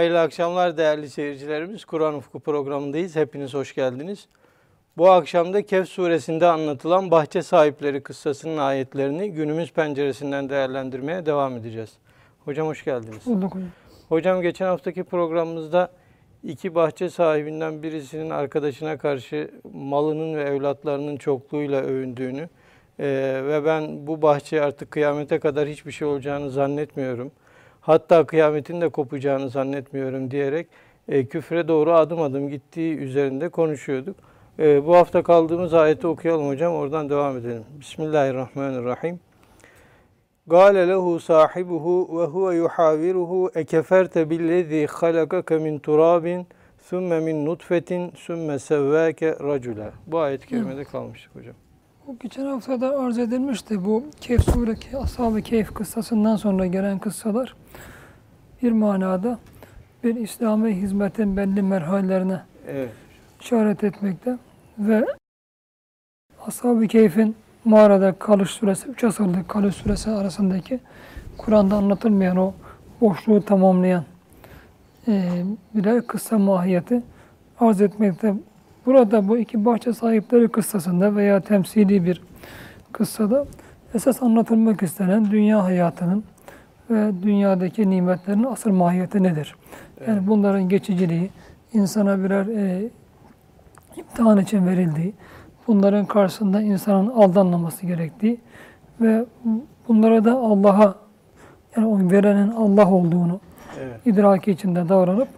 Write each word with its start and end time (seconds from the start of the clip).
Hayırlı 0.00 0.20
akşamlar 0.20 0.76
değerli 0.76 1.10
seyircilerimiz. 1.10 1.84
Kur'an 1.84 2.14
Ufku 2.14 2.40
programındayız. 2.40 3.16
Hepiniz 3.16 3.54
hoş 3.54 3.74
geldiniz. 3.74 4.28
Bu 4.96 5.10
akşam 5.10 5.52
da 5.52 5.62
Kehf 5.62 5.88
suresinde 5.88 6.46
anlatılan 6.46 7.10
bahçe 7.10 7.42
sahipleri 7.42 8.02
kıssasının 8.02 8.56
ayetlerini 8.58 9.32
günümüz 9.32 9.72
penceresinden 9.72 10.48
değerlendirmeye 10.48 11.26
devam 11.26 11.56
edeceğiz. 11.56 11.90
Hocam 12.44 12.66
hoş 12.66 12.84
geldiniz. 12.84 13.26
Bulduk 13.26 13.54
hocam. 13.54 13.68
Hocam 14.08 14.42
geçen 14.42 14.66
haftaki 14.66 15.04
programımızda 15.04 15.90
iki 16.42 16.74
bahçe 16.74 17.10
sahibinden 17.10 17.82
birisinin 17.82 18.30
arkadaşına 18.30 18.98
karşı 18.98 19.50
malının 19.72 20.34
ve 20.34 20.42
evlatlarının 20.42 21.16
çokluğuyla 21.16 21.80
övündüğünü 21.82 22.48
e, 22.98 23.06
ve 23.44 23.64
ben 23.64 24.06
bu 24.06 24.22
bahçe 24.22 24.62
artık 24.62 24.90
kıyamete 24.90 25.38
kadar 25.38 25.68
hiçbir 25.68 25.92
şey 25.92 26.08
olacağını 26.08 26.50
zannetmiyorum 26.50 27.32
hatta 27.80 28.26
kıyametin 28.26 28.80
de 28.80 28.88
kopacağını 28.88 29.48
zannetmiyorum 29.48 30.30
diyerek 30.30 30.66
e, 31.08 31.24
küfre 31.24 31.68
doğru 31.68 31.92
adım 31.92 32.22
adım 32.22 32.48
gittiği 32.48 32.96
üzerinde 32.96 33.48
konuşuyorduk. 33.48 34.16
E, 34.58 34.86
bu 34.86 34.96
hafta 34.96 35.22
kaldığımız 35.22 35.74
ayeti 35.74 36.06
okuyalım 36.06 36.48
hocam, 36.48 36.74
oradan 36.74 37.10
devam 37.10 37.36
edelim. 37.36 37.64
Bismillahirrahmanirrahim. 37.80 39.20
Gale 40.46 40.88
lehu 40.88 41.20
sahibuhu 41.20 42.20
ve 42.20 42.24
huve 42.24 42.56
yuhaviruhu 42.56 43.50
ekeferte 43.54 44.30
billezî 44.30 44.86
halakake 44.86 45.58
min 45.58 45.78
turabin 45.78 46.46
sümme 46.78 47.20
min 47.20 47.46
nutfetin 47.46 48.10
sümme 48.10 48.58
sevvâke. 48.58 49.36
Bu 50.06 50.18
ayet-i 50.18 50.46
kerimede 50.46 50.84
kalmıştık 50.84 51.34
hocam. 51.34 51.54
Bu 52.10 52.18
geçen 52.18 52.46
hafta 52.46 52.80
da 52.80 52.98
arz 52.98 53.18
edilmişti. 53.18 53.84
Bu 53.84 54.04
Kehf 54.20 54.44
suresi, 54.44 54.96
Ashab-ı 54.96 55.42
Kehf 55.42 55.74
kıssasından 55.74 56.36
sonra 56.36 56.66
gelen 56.66 56.98
kıssalar 56.98 57.54
bir 58.62 58.72
manada 58.72 59.38
bir 60.04 60.16
İslami 60.16 60.74
hizmetin 60.74 61.36
belli 61.36 61.62
merhalelerine 61.62 62.40
Evet. 62.68 62.90
işaret 63.40 63.84
etmekte 63.84 64.38
ve 64.78 65.06
Ashab-ı 66.46 66.86
Kehf'in 66.86 67.36
mağarada 67.64 68.12
kalış 68.12 68.50
süresi, 68.50 68.88
3 68.88 69.04
asırlık 69.04 69.48
kalış 69.48 69.74
süresi 69.76 70.10
arasındaki 70.10 70.80
Kur'an'da 71.38 71.76
anlatılmayan 71.76 72.36
o 72.36 72.52
boşluğu 73.00 73.44
tamamlayan 73.44 74.04
e, 75.08 75.44
birer 75.74 76.06
kıssa 76.06 76.38
mahiyeti 76.38 77.02
arz 77.60 77.80
etmekte. 77.80 78.34
Burada 78.86 79.28
bu 79.28 79.38
iki 79.38 79.64
bahçe 79.64 79.92
sahipleri 79.92 80.48
kıssasında 80.48 81.16
veya 81.16 81.40
temsili 81.40 82.04
bir 82.04 82.22
kıssada 82.92 83.46
esas 83.94 84.22
anlatılmak 84.22 84.82
istenen 84.82 85.30
dünya 85.30 85.64
hayatının 85.64 86.24
ve 86.90 87.22
dünyadaki 87.22 87.90
nimetlerin 87.90 88.44
asıl 88.44 88.70
mahiyeti 88.70 89.22
nedir? 89.22 89.56
Yani 90.06 90.26
bunların 90.26 90.68
geçiciliği, 90.68 91.30
insana 91.72 92.24
birer 92.24 92.46
e, 92.46 92.90
imtihan 93.96 94.38
için 94.38 94.66
verildiği, 94.66 95.14
bunların 95.68 96.06
karşısında 96.06 96.60
insanın 96.60 97.06
aldanmaması 97.08 97.86
gerektiği 97.86 98.40
ve 99.00 99.24
bunlara 99.88 100.24
da 100.24 100.32
Allah'a 100.34 100.94
yani 101.76 102.12
verenin 102.12 102.50
Allah 102.50 102.90
olduğunu 102.90 103.40
Evet. 103.80 104.06
idraki 104.06 104.50
içinde 104.50 104.88
davranıp 104.88 105.28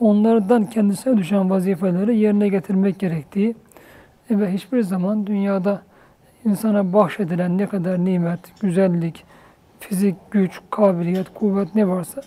onlardan 0.00 0.64
kendisine 0.70 1.16
düşen 1.16 1.50
vazifeleri 1.50 2.16
yerine 2.18 2.48
getirmek 2.48 2.98
gerektiği 2.98 3.54
ve 4.30 4.52
hiçbir 4.52 4.82
zaman 4.82 5.26
dünyada 5.26 5.82
insana 6.44 6.92
bahşedilen 6.92 7.58
ne 7.58 7.66
kadar 7.66 8.04
nimet, 8.04 8.40
güzellik, 8.60 9.24
fizik, 9.80 10.16
güç, 10.30 10.60
kabiliyet, 10.70 11.26
kuvvet 11.34 11.74
ne 11.74 11.88
varsa 11.88 12.22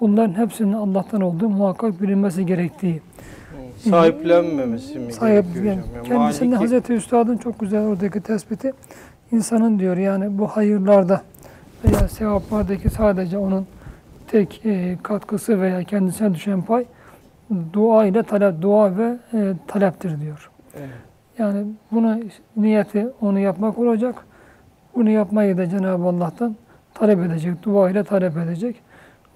bunların 0.00 0.34
hepsinin 0.34 0.72
Allah'tan 0.72 1.20
olduğu 1.20 1.48
muhakkak 1.48 2.02
bilinmesi 2.02 2.46
gerektiği. 2.46 3.00
Sahiplenmemesi 3.78 4.98
mi 4.98 5.12
Sahip, 5.12 5.44
gerekiyor 5.44 5.64
yani 5.64 5.80
hocam? 5.80 6.04
Kendisinde 6.04 6.54
maliki- 6.54 6.58
Hazreti 6.58 6.92
Üstad'ın 6.92 7.36
çok 7.36 7.58
güzel 7.60 7.86
oradaki 7.86 8.20
tespiti 8.20 8.72
insanın 9.32 9.78
diyor 9.78 9.96
yani 9.96 10.38
bu 10.38 10.46
hayırlarda 10.46 11.22
veya 11.84 12.08
sevaplardaki 12.08 12.90
sadece 12.90 13.38
onun 13.38 13.66
tek 14.28 14.60
e, 14.64 14.98
katkısı 15.02 15.60
veya 15.60 15.84
kendisine 15.84 16.34
düşen 16.34 16.62
pay 16.62 16.84
dua 17.72 18.04
ile 18.06 18.22
talep, 18.22 18.62
dua 18.62 18.98
ve 18.98 19.16
e, 19.32 19.54
taleptir 19.66 20.20
diyor. 20.20 20.50
Evet. 20.76 20.88
Yani 21.38 21.66
buna 21.92 22.18
niyeti 22.56 23.08
onu 23.20 23.38
yapmak 23.38 23.78
olacak. 23.78 24.26
Bunu 24.94 25.10
yapmayı 25.10 25.58
da 25.58 25.68
Cenab-ı 25.68 26.04
Allah'tan 26.04 26.56
talep 26.94 27.18
edecek, 27.18 27.62
dua 27.62 27.90
ile 27.90 28.04
talep 28.04 28.36
edecek. 28.36 28.76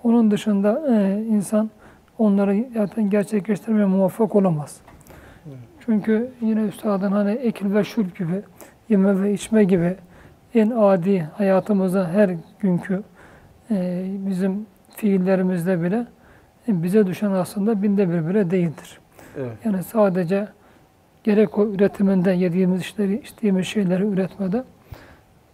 Onun 0.05 0.31
dışında 0.31 0.83
e, 0.89 1.25
insan 1.25 1.71
onları 2.19 2.65
zaten 2.75 3.11
gerçekleştirmeye 3.11 3.87
muvaffak 3.87 4.35
olamaz. 4.35 4.81
Çünkü 5.87 6.31
yine 6.41 6.63
üstadın 6.63 7.13
hani 7.13 7.31
ekil 7.31 7.75
ve 7.75 7.85
şurb 7.85 8.17
gibi, 8.19 8.43
yeme 8.89 9.23
ve 9.23 9.33
içme 9.33 9.65
gibi 9.65 9.97
en 10.55 10.71
adi 10.71 11.29
hayatımıza 11.35 12.09
her 12.09 12.31
günkü 12.61 13.03
e, 13.71 14.05
bizim 14.27 14.67
fiillerimizde 14.97 15.83
bile 15.83 16.07
bize 16.69 17.07
düşen 17.07 17.31
aslında 17.31 17.83
binde 17.83 18.09
bir 18.11 18.29
bile 18.29 18.51
değildir. 18.51 18.99
Evet. 19.39 19.53
Yani 19.65 19.83
sadece 19.83 20.49
gerek 21.25 21.59
o 21.59 21.67
üretiminde 21.67 22.31
yediğimiz 22.31 22.81
işleri, 22.81 23.21
içtiğimiz 23.21 23.67
şeyleri 23.67 24.05
üretmede, 24.05 24.65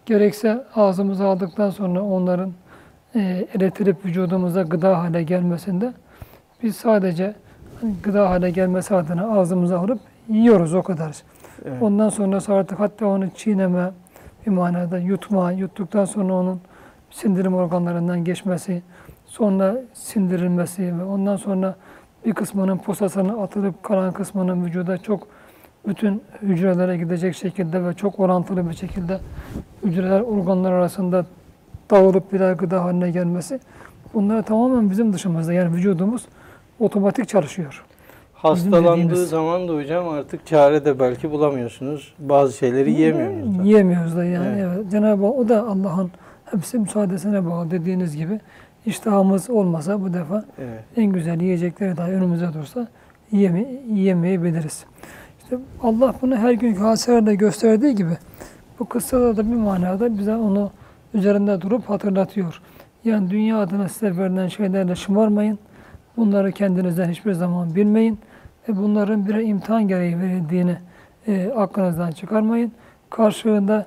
gerekse 0.07 0.65
ağzımıza 0.75 1.27
aldıktan 1.27 1.71
sonra 1.71 2.03
onların 2.03 2.53
e, 3.15 3.47
eritilip 3.55 4.05
vücudumuza 4.05 4.63
gıda 4.63 4.99
hale 4.99 5.23
gelmesinde 5.23 5.93
biz 6.63 6.77
sadece 6.77 7.35
hani 7.81 7.95
gıda 8.03 8.31
hale 8.31 8.51
gelmesi 8.51 8.95
adına 8.95 9.39
ağzımıza 9.39 9.79
alıp 9.79 10.01
yiyoruz 10.29 10.75
o 10.75 10.83
kadar. 10.83 11.23
Evet. 11.65 11.83
Ondan 11.83 12.09
sonrası 12.09 12.55
artık 12.55 12.81
hatta 12.81 13.07
onu 13.07 13.31
çiğneme 13.31 13.91
bir 14.47 14.51
manada 14.51 14.99
yutma, 14.99 15.53
yuttuktan 15.53 16.05
sonra 16.05 16.33
onun 16.33 16.61
sindirim 17.11 17.55
organlarından 17.55 18.25
geçmesi, 18.25 18.83
sonra 19.33 19.77
sindirilmesi 19.95 20.99
ve 20.99 21.05
ondan 21.05 21.37
sonra 21.37 21.75
bir 22.27 22.33
kısmının 22.33 22.79
posasına 22.79 23.43
atılıp 23.43 23.83
kalan 23.83 24.13
kısmının 24.13 24.65
vücuda 24.65 24.99
çok 24.99 25.27
bütün 25.89 26.23
hücrelere 26.43 26.97
gidecek 26.97 27.35
şekilde 27.37 27.85
ve 27.85 27.95
çok 27.95 28.21
orantılı 28.21 28.69
bir 28.71 28.75
şekilde 28.75 29.19
hücreler 29.85 30.21
organlar 30.21 30.73
arasında 30.73 31.27
dağılıp 31.91 32.33
birer 32.33 32.53
gıda 32.53 32.85
haline 32.85 33.11
gelmesi 33.11 33.61
bunlar 34.15 34.43
tamamen 34.43 34.91
bizim 34.91 35.13
dışımızda 35.13 35.53
yani 35.53 35.75
vücudumuz 35.77 36.23
otomatik 36.81 37.29
çalışıyor. 37.29 37.85
Hastalandığı 38.35 38.93
dediğimiz- 38.93 39.29
zaman 39.29 39.69
da 39.69 39.73
hocam 39.75 40.09
artık 40.09 40.47
çare 40.47 40.85
de 40.85 41.01
belki 41.01 41.31
bulamıyorsunuz. 41.31 42.15
Bazı 42.19 42.57
şeyleri 42.57 42.91
yiyemiyorsunuz 42.93 43.59
da. 43.59 43.63
Yiyemiyoruz 43.63 44.17
da 44.17 44.25
yani. 44.25 44.61
Evet. 44.61 44.73
Evet. 44.77 44.91
Cenab-ı 44.91 45.27
Hak 45.27 45.35
o 45.35 45.49
da 45.49 45.63
Allah'ın 45.63 46.11
hepsi 46.45 46.79
müsaadesine 46.79 47.47
bağlı 47.47 47.71
dediğiniz 47.71 48.17
gibi. 48.17 48.41
İştahımız 48.87 49.51
olmasa 49.51 50.03
bu 50.03 50.13
defa 50.13 50.45
Evet. 50.59 50.85
en 50.97 51.07
güzel 51.07 51.41
yiyecekleri 51.41 51.97
dahi 51.97 52.11
önümüze 52.11 52.53
dursa 52.55 52.89
yiyeme, 53.33 53.67
yiyemeyebiliriz. 53.89 54.85
İşte 55.43 55.59
Allah 55.83 56.15
bunu 56.23 56.37
her 56.37 56.53
günkü 56.53 56.81
hadiselerde 56.81 57.35
gösterdiği 57.35 57.95
gibi 57.95 58.17
bu 58.79 58.85
kıssada 58.85 59.37
da 59.37 59.51
bir 59.51 59.57
manada 59.57 60.19
bize 60.19 60.37
onu 60.37 60.71
üzerinde 61.15 61.61
durup 61.61 61.91
hatırlatıyor. 61.91 62.61
Yani 63.05 63.31
dünya 63.31 63.59
adına 63.59 63.89
size 63.89 64.17
verilen 64.17 64.49
şeylerle 64.49 64.97
şımarmayın. 64.97 65.59
Bunları 66.17 66.53
kendinizden 66.53 67.11
hiçbir 67.11 67.33
zaman 67.33 67.75
bilmeyin. 67.75 68.19
Ve 68.69 68.77
bunların 68.77 69.27
bir 69.29 69.35
imtihan 69.35 69.89
gereği 69.89 70.19
verildiğini 70.19 70.77
e, 71.27 71.53
aklınızdan 71.57 72.11
çıkarmayın. 72.11 72.73
Karşılığında 73.11 73.87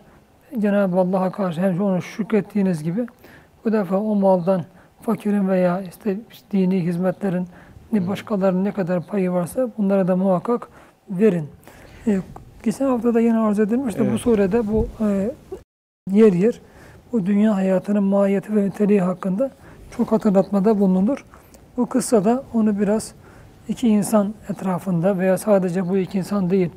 Cenab-ı 0.59 0.99
Allah'a 0.99 1.31
karşı 1.31 1.61
hem 1.61 1.81
onu 1.81 2.01
şükrettiğiniz 2.01 2.83
gibi 2.83 3.05
bu 3.65 3.73
defa 3.73 3.97
o 3.97 4.15
maldan 4.15 4.61
fakirin 5.09 5.47
veya 5.49 5.81
işte 5.81 6.17
dini 6.51 6.83
hizmetlerin 6.83 7.47
ne 7.93 8.07
başkalarının 8.07 8.63
ne 8.65 8.71
kadar 8.71 9.03
payı 9.07 9.31
varsa 9.31 9.69
bunlara 9.77 10.07
da 10.07 10.15
muhakkak 10.15 10.67
verin. 11.09 11.49
E, 12.07 12.19
geçen 12.63 12.85
hafta 12.85 13.13
da 13.13 13.19
yine 13.19 13.37
arz 13.37 13.59
edilmişti. 13.59 14.01
Bu 14.01 14.05
Evet. 14.05 14.19
surede 14.19 14.67
bu 14.67 14.87
e, 15.01 15.31
yer 16.11 16.33
yer 16.33 16.61
bu 17.11 17.25
dünya 17.25 17.55
hayatının 17.55 18.03
mahiyeti 18.03 18.55
ve 18.55 18.65
niteliği 18.65 19.01
hakkında 19.01 19.51
çok 19.97 20.11
hatırlatmada 20.11 20.79
bulunur. 20.79 21.25
Bu 21.77 21.85
kıssada 21.85 22.43
onu 22.53 22.79
biraz 22.79 23.13
iki 23.67 23.87
insan 23.87 24.33
etrafında 24.49 25.17
veya 25.17 25.37
sadece 25.37 25.89
bu 25.89 25.97
iki 25.97 26.17
insan 26.17 26.49
değil, 26.49 26.69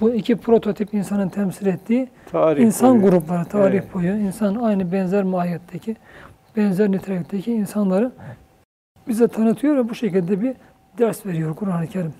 bu 0.00 0.14
iki 0.14 0.36
prototip 0.36 0.94
insanın 0.94 1.28
temsil 1.28 1.66
ettiği 1.66 2.08
Tarih 2.32 2.64
insan 2.64 3.02
boyu. 3.02 3.10
grupları, 3.10 3.44
tarih 3.44 3.74
Evet. 3.80 3.94
boyu, 3.94 4.16
insan 4.16 4.54
aynı 4.54 4.92
benzer 4.92 5.22
mahiyetteki, 5.24 5.96
benzer 6.58 6.90
nitelikteki 6.90 7.52
insanları 7.52 8.12
bize 9.08 9.28
tanıtıyor 9.28 9.76
ve 9.76 9.88
bu 9.88 9.94
şekilde 9.94 10.40
bir 10.40 10.54
ders 10.98 11.26
veriyor 11.26 11.56
Kur'an-ı 11.56 11.86
Kerim. 11.86 12.14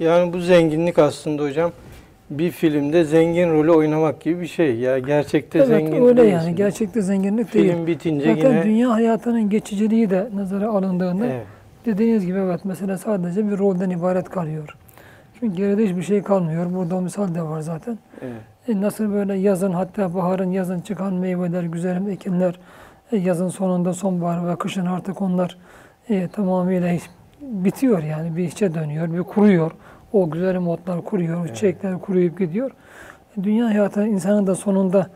Yani 0.00 0.32
bu 0.32 0.40
zenginlik 0.40 0.98
aslında 0.98 1.42
hocam 1.42 1.72
bir 2.30 2.50
filmde 2.50 3.04
zengin 3.04 3.52
rolü 3.52 3.70
oynamak 3.70 4.20
gibi 4.20 4.40
bir 4.40 4.46
şey. 4.46 4.76
Ya 4.76 4.98
gerçekte 4.98 5.58
Evet 5.58 5.68
zengin 5.68 6.04
öyle 6.04 6.22
değilsin. 6.22 6.36
yani. 6.36 6.54
Gerçekte 6.54 7.02
zenginlik 7.02 7.54
değil. 7.54 7.72
Film 7.72 7.86
bitince 7.86 8.34
Zaten 8.34 8.50
yine 8.50 8.64
dünya 8.64 8.90
hayatının 8.90 9.50
geçiciliği 9.50 10.10
de 10.10 10.28
nazara 10.34 10.68
alındığında 10.68 11.26
evet. 11.26 11.46
dediğiniz 11.86 12.26
gibi 12.26 12.38
evet 12.38 12.60
mesela 12.64 12.98
sadece 12.98 13.50
bir 13.50 13.58
rolden 13.58 13.90
ibaret 13.90 14.28
kalıyor. 14.28 14.76
Çünkü 15.40 15.56
geride 15.56 15.84
hiçbir 15.84 16.02
şey 16.02 16.22
kalmıyor. 16.22 16.66
Burada 16.74 16.96
o 16.96 17.00
misal 17.00 17.34
de 17.34 17.42
var 17.42 17.60
zaten. 17.60 17.98
Evet. 18.22 18.32
E 18.68 18.80
nasıl 18.80 19.12
böyle 19.12 19.34
yazın 19.34 19.72
hatta 19.72 20.14
baharın 20.14 20.50
yazın 20.50 20.80
çıkan 20.80 21.14
meyveler, 21.14 21.62
güzel 21.62 22.06
ekinler, 22.06 22.54
yazın 23.16 23.48
sonunda 23.48 23.92
sonbahar 23.92 24.48
ve 24.48 24.56
kışın 24.56 24.86
artık 24.86 25.22
onlar 25.22 25.58
e, 26.08 26.28
tamamıyla 26.28 26.96
bitiyor 27.40 28.02
yani 28.02 28.36
bir 28.36 28.44
içe 28.44 28.74
dönüyor, 28.74 29.12
bir 29.12 29.22
kuruyor. 29.22 29.72
O 30.12 30.30
güzel 30.30 30.58
modlar 30.58 31.04
kuruyor, 31.04 31.44
o 31.44 31.46
çiçekler 31.46 32.00
kuruyup 32.00 32.38
gidiyor. 32.38 32.70
E, 33.38 33.44
Dünya 33.44 33.66
hayatı 33.66 34.06
insanın 34.06 34.46
da 34.46 34.54
sonunda 34.54 35.06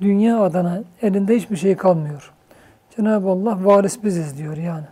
dünya 0.00 0.40
adına 0.40 0.82
elinde 1.02 1.36
hiçbir 1.36 1.56
şey 1.56 1.76
kalmıyor. 1.76 2.32
Cenab-ı 2.96 3.28
Allah 3.28 3.58
varis 3.64 4.04
biziz 4.04 4.38
diyor 4.38 4.56
yani. 4.56 4.86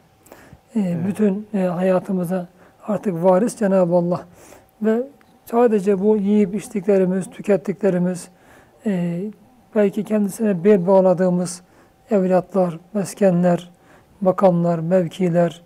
E, 0.77 1.07
Bütün 1.07 1.49
e, 1.55 1.59
hayatımıza 1.59 2.47
artık 2.87 3.25
varis 3.25 3.57
Cenab-ı 3.57 3.95
Allah. 3.95 4.21
Ve 4.83 5.03
sadece 5.45 6.01
bu 6.01 6.17
yiyip 6.17 6.55
içtiklerimiz, 6.55 7.31
tükettiklerimiz, 7.31 8.29
e, 8.87 9.21
belki 9.75 10.05
kendisine 10.05 10.65
bel 10.65 10.87
bağladığımız 10.87 11.63
evlatlar, 12.11 12.79
meskenler, 12.95 13.71
makamlar, 14.21 14.79
mevkiler, 14.79 15.63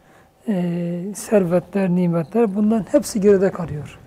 e, 0.48 0.92
servetler, 1.14 1.88
nimetler 1.88 2.54
bunların 2.54 2.86
hepsi 2.92 3.20
geride 3.20 3.50
kalıyor. 3.50 3.98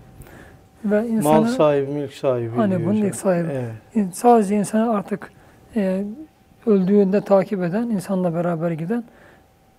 Ve 0.86 1.02
Mal 1.02 1.08
insana 1.08 1.48
sahibi, 1.48 1.92
mülk 1.92 2.14
sahibi. 2.14 2.56
Hani 2.56 2.86
bunun 2.86 2.96
ilk 2.96 3.16
sahibi. 3.16 3.48
Evet. 3.96 4.16
sadece 4.16 4.56
insanı 4.56 4.92
artık 4.92 5.32
e, 5.76 6.04
öldüğünde 6.66 7.22
takip 7.22 7.64
eden, 7.64 7.84
insanla 7.84 8.34
beraber 8.34 8.72
giden 8.72 9.04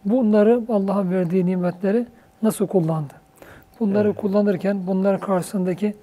bunları 0.04 0.61
Allah'a 0.69 1.11
verdiği 1.11 1.46
nimetleri 1.46 2.06
nasıl 2.43 2.66
kullandı? 2.66 3.12
Bunları 3.81 4.08
Evet. 4.08 4.16
kullanırken 4.16 4.87
bunlar 4.87 5.20
karşısındaki 5.20 5.94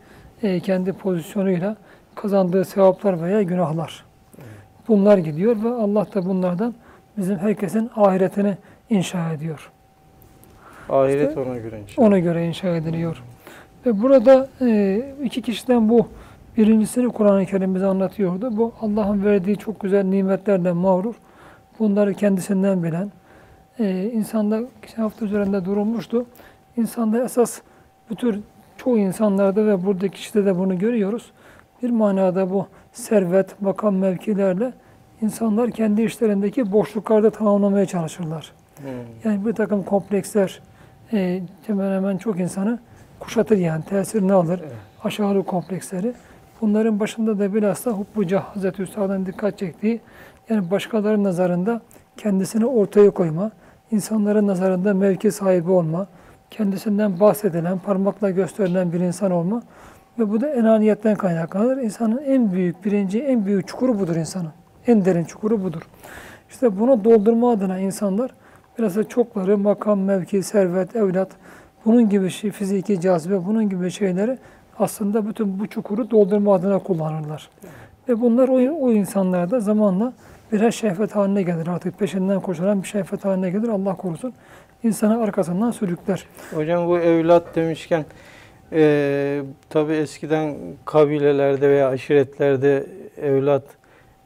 e, 0.44 0.60
kendi 0.60 0.94
pozisyonuyla 0.94 1.76
kazandığı 2.16 2.66
sevaplar 2.66 3.22
veya 3.22 3.42
günahlar. 3.42 4.06
Bunlar 4.88 5.18
gidiyor 5.18 5.64
ve 5.64 5.70
Allah 5.70 6.08
da 6.14 6.26
bunlardan 6.26 6.74
bizim 7.18 7.38
herkesin 7.38 7.90
ahiretini 7.96 8.58
inşa 8.90 9.32
ediyor. 9.32 9.72
Ahiret 10.90 11.30
İşte 11.30 11.40
ona 11.40 11.58
göre 11.58 11.82
inşallah. 11.82 12.08
Ona 12.08 12.20
göre 12.20 12.48
inşa 12.48 12.76
ediliyor. 12.76 13.24
Ve 13.86 14.02
burada 14.02 14.48
e, 14.62 15.02
iki 15.24 15.42
kişiden 15.42 15.90
bu 15.90 16.08
birincisini 16.58 17.10
Kur'an-ı 17.10 17.46
Kerim 17.46 17.76
bize 17.76 17.86
anlatıyordu. 17.86 18.58
Bu 18.58 18.74
Allah'ın 18.82 19.26
verdiği 19.26 19.58
çok 19.58 19.80
güzel 19.80 20.04
nimetlerden 20.06 20.78
mağrur. 20.78 21.16
Bunları 21.80 22.14
kendisinden 22.14 22.84
bilen. 22.84 23.12
E, 23.80 24.04
insanda 24.04 24.62
geçen 24.82 25.02
hafta 25.02 25.26
üzerinde 25.26 25.66
durulmuştu. 25.66 26.26
İnsanda 26.78 27.24
esas 27.24 27.62
bu 28.10 28.16
tür 28.16 28.40
çoğu 28.78 28.98
insanlarda 28.98 29.66
ve 29.66 29.86
buradaki 29.86 30.18
kişide 30.18 30.46
de 30.46 30.58
bunu 30.58 30.80
görüyoruz. 30.80 31.32
Bir 31.84 31.90
manada 31.90 32.50
bu 32.50 32.68
servet, 32.96 33.62
makam 33.62 33.96
mevkilerle 33.96 34.74
insanlar 35.22 35.72
kendi 35.72 36.02
işlerindeki 36.02 36.72
boşluklarda 36.72 37.30
tamamlamaya 37.30 37.86
çalışırlar. 37.86 38.52
Hmm. 38.78 38.88
Yani 39.24 39.46
bir 39.46 39.54
takım 39.54 39.84
kompleksler 39.84 40.62
e, 41.14 41.42
hemen 41.68 41.92
hemen 41.92 42.18
çok 42.18 42.40
insanı 42.40 42.80
kuşatır 43.20 43.58
yani 43.58 43.84
tesirini 43.84 44.34
alır. 44.34 44.60
Evet. 44.64 44.74
Aşağılık 45.04 45.48
kompleksleri. 45.48 46.14
Bunların 46.62 47.00
başında 47.00 47.40
da 47.40 47.54
bilhassa 47.54 47.92
hubbuca 47.92 48.40
Hazreti 48.40 48.82
Üstad'ın 48.82 49.26
dikkat 49.26 49.58
çektiği 49.58 50.02
yani 50.50 50.72
başkalarının 50.72 51.24
nazarında 51.24 51.82
kendisini 52.18 52.66
ortaya 52.66 53.10
koyma, 53.12 53.52
insanların 53.92 54.48
nazarında 54.48 54.94
mevki 54.94 55.32
sahibi 55.32 55.72
olma, 55.72 56.08
kendisinden 56.52 57.20
bahsedilen, 57.20 57.80
parmakla 57.80 58.30
gösterilen 58.30 58.94
bir 58.94 59.00
insan 59.00 59.32
olma 59.32 59.64
ve 60.20 60.32
bu 60.32 60.42
da 60.42 60.48
enaniyetten 60.48 61.16
kaynaklanır. 61.16 61.78
İnsanın 61.78 62.24
en 62.26 62.52
büyük, 62.52 62.86
birinci, 62.86 63.24
en 63.24 63.46
büyük 63.46 63.68
çukuru 63.68 64.00
budur 64.00 64.16
insanın. 64.16 64.52
En 64.88 65.06
derin 65.06 65.24
çukuru 65.24 65.64
budur. 65.64 65.82
İşte 66.50 66.80
bunu 66.80 67.04
doldurma 67.04 67.52
adına 67.52 67.80
insanlar 67.80 68.32
biraz 68.80 68.96
da 68.96 69.04
çokları 69.04 69.58
makam, 69.58 70.00
mevki, 70.00 70.44
servet, 70.44 70.96
evlat 70.96 71.30
bunun 71.86 72.10
gibi 72.10 72.30
şey, 72.30 72.52
fiziki 72.52 73.02
cazibe 73.02 73.46
bunun 73.46 73.70
gibi 73.70 73.92
şeyleri 73.92 74.38
aslında 74.80 75.28
bütün 75.28 75.60
bu 75.60 75.68
çukuru 75.68 76.12
doldurma 76.12 76.56
adına 76.56 76.80
kullanırlar. 76.80 77.50
Ve 78.10 78.22
bunlar 78.22 78.48
o, 78.48 78.54
o 78.54 78.92
insanlarda 78.92 79.60
zamanla 79.60 80.14
birer 80.52 80.72
şehvet 80.72 81.16
haline 81.16 81.44
gelir. 81.44 81.68
Artık 81.68 82.00
peşinden 82.00 82.40
koşulan 82.40 82.84
bir 82.84 82.88
şehvet 82.88 83.26
haline 83.26 83.50
gelir. 83.50 83.68
Allah 83.68 83.96
korusun. 83.96 84.34
İnsanı 84.84 85.22
arkasından 85.22 85.72
sürükler. 85.72 86.26
Hocam 86.54 86.88
bu 86.88 87.00
evlat 87.00 87.56
demişken 87.56 88.06
eee 88.72 89.42
tabi 89.70 89.94
eskiden 89.94 90.56
kabilelerde 90.86 91.70
veya 91.70 91.90
aşiretlerde 91.90 92.86
evlat 93.22 93.64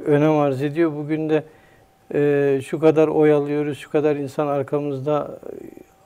önem 0.06 0.32
arz 0.38 0.62
ediyor. 0.62 0.92
Bugün 0.96 1.30
de 1.30 1.44
eee, 2.14 2.62
şu 2.62 2.80
kadar 2.80 3.08
oy 3.08 3.34
alıyoruz, 3.34 3.78
şu 3.78 3.92
kadar 3.92 4.16
insan 4.16 4.48
arkamızda 4.48 5.40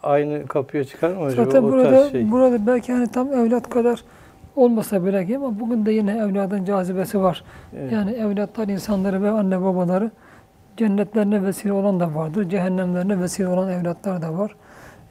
aynı 0.04 0.48
kapıya 0.48 0.84
çıkar 0.84 1.10
mı 1.10 1.24
acaba 1.24 1.46
Zaten 1.46 1.64
o 1.64 1.72
burada 1.72 2.10
şey? 2.10 2.32
burada 2.32 2.68
belki 2.68 2.94
hani 2.94 3.08
tam 3.12 3.34
evlat 3.34 3.70
kadar 3.70 4.04
olmasa 4.56 5.06
bile 5.06 5.36
ama 5.36 5.60
bugün 5.60 5.86
de 5.86 5.92
yine 5.92 6.18
evladın 6.18 6.66
cazibesi 6.66 7.22
var. 7.22 7.44
Evet. 7.80 7.92
Yani 7.92 8.12
evlatlar 8.12 8.68
insanları 8.68 9.24
ve 9.24 9.30
anne 9.30 9.62
babaları 9.62 10.12
cennetlerine 10.78 11.44
vesile 11.44 11.74
olan 11.74 12.00
da 12.00 12.16
vardır. 12.16 12.50
Cehennemlerine 12.50 13.20
vesile 13.20 13.48
olan 13.48 13.70
evlatlar 13.72 14.22
da 14.22 14.38
var. 14.38 14.56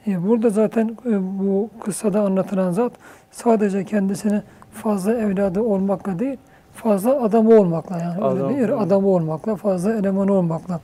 E, 0.07 0.27
Burada 0.27 0.49
zaten 0.49 0.97
e, 1.05 1.39
bu 1.39 1.69
kıssada 1.79 2.21
anlatılan 2.21 2.71
zat 2.71 2.91
sadece 3.31 3.83
kendisini 3.85 4.41
fazla 4.71 5.13
evladı 5.13 5.61
olmakla 5.61 6.19
değil, 6.19 6.37
fazla 6.73 7.21
adamı 7.23 7.59
olmakla 7.59 7.97
yani 7.97 8.23
Adam, 8.23 8.49
öyle 8.49 8.57
değil, 8.57 8.73
adamı 8.77 9.07
olmakla, 9.07 9.55
fazla 9.55 9.93
elemanı 9.95 10.33
olmakla. 10.33 10.79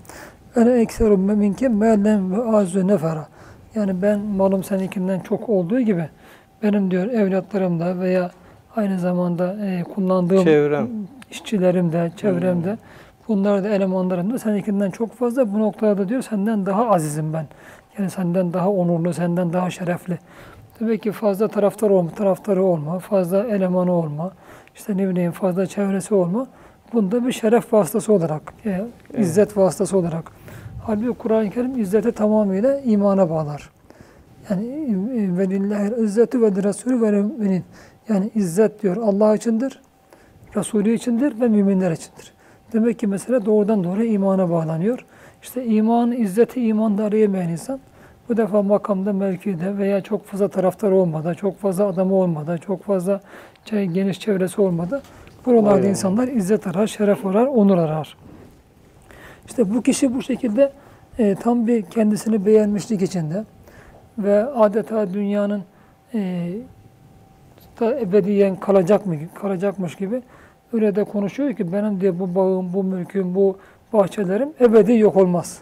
Ene 0.56 0.72
ekserum 0.72 1.20
minke 1.22 1.68
melen 1.68 2.32
ve 2.32 2.58
azu 2.58 2.88
nefera. 2.88 3.28
Yani 3.76 4.02
ben 4.02 4.20
malım 4.20 4.64
seninkinden 4.64 5.20
çok 5.20 5.50
olduğu 5.50 5.80
gibi 5.80 6.10
benim 6.64 6.92
diyor 6.92 7.08
evlatlarım 7.08 7.80
da 7.80 8.00
veya 8.00 8.32
aynı 8.76 9.00
zamanda 9.00 9.56
e, 9.66 9.84
kullandığım 9.84 10.44
Çevrem. 10.44 10.88
işçilerim 11.32 11.92
de, 11.92 12.12
çevremde 12.18 12.78
bunlar 13.28 13.64
da 13.64 13.70
elemanlarım 13.70 14.34
da 14.34 14.40
seninkinden 14.40 14.92
çok 14.92 15.14
fazla. 15.14 15.54
Bu 15.54 15.60
noktada 15.60 16.10
diyor 16.10 16.22
senden 16.22 16.66
daha 16.66 16.90
azizim 16.90 17.34
ben. 17.34 17.46
Yani 17.98 18.10
senden 18.10 18.54
daha 18.54 18.72
onurlu, 18.72 19.14
senden 19.14 19.54
daha 19.54 19.70
şerefli. 19.70 20.20
Demek 20.80 21.04
ki 21.04 21.12
fazla 21.12 21.48
taraftar 21.48 21.90
olma, 21.90 22.10
taraftarı 22.10 22.64
olma, 22.64 23.00
fazla 23.00 23.44
elemanı 23.48 23.92
olma, 23.92 24.32
işte 24.76 24.98
ne 24.98 25.10
bileyim 25.10 25.32
fazla 25.32 25.66
çevresi 25.66 26.14
olma. 26.14 26.48
Bunda 26.94 27.26
bir 27.26 27.32
şeref 27.32 27.74
vasıtası 27.74 28.14
olarak, 28.14 28.54
e, 28.66 28.82
izzet 29.18 29.58
vasıtası 29.58 29.98
olarak. 29.98 30.32
Halbuki 30.84 31.18
Kur'an-ı 31.18 31.50
Kerim 31.50 31.82
izzeti 31.82 32.12
tamamıyla 32.12 32.80
imana 32.80 33.30
bağlar. 33.30 33.70
Yani 34.50 34.66
e, 34.66 35.38
ve 35.38 35.50
lillahi 35.50 36.04
izzetu 36.04 36.42
ve 36.42 36.64
Resulü 36.64 37.02
ve 37.02 37.12
müminin. 37.12 37.64
Yani 38.10 38.32
izzet 38.36 38.84
diyor 38.84 38.98
Allah 38.98 39.36
içindir, 39.36 39.82
Resulü 40.56 40.94
içindir 40.94 41.42
ve 41.42 41.48
müminler 41.48 41.92
içindir. 41.92 42.34
Demek 42.74 43.00
ki 43.00 43.08
mesele 43.08 43.46
doğrudan 43.46 43.84
doğruya 43.84 44.12
imana 44.12 44.50
bağlanıyor. 44.50 45.06
İşte 45.42 45.66
iman, 45.66 46.12
izzeti 46.12 46.68
imanda 46.68 47.04
arayamayan 47.04 47.50
insan 47.50 47.80
bu 48.30 48.38
defa 48.38 48.62
makamda, 48.62 49.14
mevkide 49.14 49.78
veya 49.78 50.02
çok 50.02 50.26
fazla 50.26 50.48
taraftar 50.48 50.92
olmadan, 50.92 51.34
çok 51.34 51.58
fazla 51.58 51.86
adamı 51.86 52.16
olmadan, 52.16 52.58
çok 52.58 52.84
fazla 52.84 53.22
şey, 53.66 53.86
geniş 53.86 54.20
çevresi 54.20 54.62
olmadan 54.62 55.02
buralarda 55.46 55.76
Aynen. 55.76 55.90
insanlar 55.90 56.28
izzet 56.28 56.68
arar, 56.68 56.88
şeref 56.88 57.26
arar, 57.26 57.46
onur 57.46 57.78
arar. 57.78 58.18
İşte 59.48 59.76
bu 59.76 59.82
kişi 59.82 60.16
bu 60.16 60.22
şekilde 60.22 60.72
e, 61.18 61.36
tam 61.36 61.68
bir 61.68 61.82
kendisini 61.82 62.46
beğenmişlik 62.46 63.02
içinde 63.02 63.44
ve 64.18 64.46
adeta 64.46 65.14
dünyanın 65.14 65.64
e, 66.14 66.52
da 67.80 68.00
ebediyen 68.00 68.56
kalacak 68.56 69.06
mı 69.06 69.16
kalacakmış 69.34 69.96
gibi 69.96 70.22
öyle 70.74 70.96
de 70.96 71.04
konuşuyor 71.04 71.54
ki 71.54 71.74
benim 71.74 72.02
diye 72.02 72.20
bu 72.20 72.36
bağım, 72.36 72.74
bu 72.74 72.84
mülküm, 72.84 73.36
bu 73.36 73.58
bahçelerim 73.94 74.50
ebedi 74.62 74.98
yok 74.98 75.18
olmaz. 75.18 75.62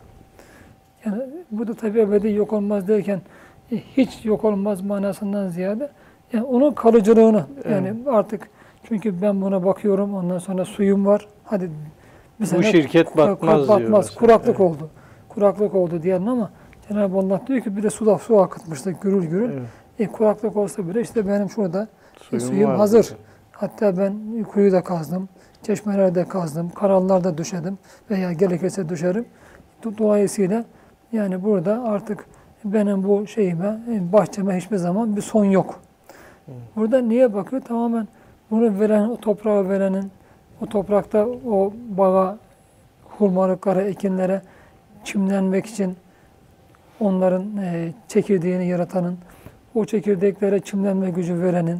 Yani 1.05 1.23
bu 1.51 1.67
da 1.67 1.73
tabii 1.73 1.99
ebedi 1.99 2.31
yok 2.31 2.53
olmaz 2.53 2.87
derken 2.87 3.21
e, 3.71 3.75
hiç 3.77 4.25
yok 4.25 4.43
olmaz 4.43 4.81
manasından 4.81 5.47
ziyade 5.47 5.89
yani 6.33 6.43
onun 6.45 6.73
kalıcılığını 6.73 7.45
yani 7.71 7.93
artık 8.07 8.49
çünkü 8.83 9.21
ben 9.21 9.41
buna 9.41 9.65
bakıyorum 9.65 10.15
ondan 10.15 10.37
sonra 10.39 10.65
suyum 10.65 11.05
var. 11.05 11.27
Hadi 11.43 11.69
bir 12.39 12.57
Bu 12.57 12.63
şirket 12.63 13.09
kura- 13.11 13.27
batmaz 13.31 13.67
batmaz. 13.67 14.05
mesela. 14.05 14.19
Kuraklık 14.19 14.47
Evet. 14.49 14.59
oldu. 14.59 14.89
Kuraklık 15.29 15.75
oldu 15.75 16.03
diyelim 16.03 16.27
ama 16.27 16.49
Cenab-ı 16.89 17.17
Allah 17.17 17.41
diyor 17.47 17.61
ki 17.61 17.77
bir 17.77 17.83
de 17.83 17.89
su, 17.89 18.19
su 18.19 18.39
akıtmıştı 18.39 18.91
gürül 19.01 19.25
gürül. 19.25 19.49
Evet. 19.51 19.61
E, 19.99 20.07
kuraklık 20.07 20.57
olsa 20.57 20.87
bile 20.87 21.01
işte 21.01 21.27
benim 21.27 21.49
şurada 21.49 21.87
Suyum 22.29 22.45
suyum 22.45 22.69
var 22.69 22.77
hazır. 22.77 23.13
Hatta 23.51 23.97
ben 23.97 24.13
kuyu 24.51 24.71
da 24.71 24.83
kazdım, 24.83 25.29
çeşmelerde 25.63 26.27
kazdım, 26.27 26.69
kanallarda 26.69 27.37
düşedim 27.37 27.77
veya 28.11 28.33
gerekirse 28.33 28.89
düşerim. 28.89 29.25
Do- 29.83 29.97
Dolayısıyla 29.97 30.65
yani 31.11 31.43
burada 31.43 31.83
artık 31.83 32.25
benim 32.65 33.03
bu 33.03 33.27
şeyime, 33.27 33.79
bahçeme 34.13 34.57
hiçbir 34.57 34.77
zaman 34.77 35.15
bir 35.15 35.21
son 35.21 35.45
yok. 35.45 35.79
Burada 36.75 37.01
niye 37.01 37.33
bakıyor? 37.33 37.61
Tamamen 37.61 38.07
bunu 38.51 38.79
veren, 38.79 39.09
o 39.09 39.17
toprağı 39.17 39.69
verenin, 39.69 40.11
o 40.61 40.65
toprakta 40.65 41.27
o 41.49 41.73
bağa, 41.89 42.37
hurmalıklara, 43.03 43.81
ekinlere 43.81 44.41
çimlenmek 45.03 45.65
için 45.65 45.95
onların 46.99 47.57
e, 47.57 47.93
çekirdeğini 48.07 48.67
yaratanın, 48.67 49.17
o 49.75 49.85
çekirdeklere 49.85 50.59
çimlenme 50.59 51.09
gücü 51.09 51.41
verenin, 51.41 51.79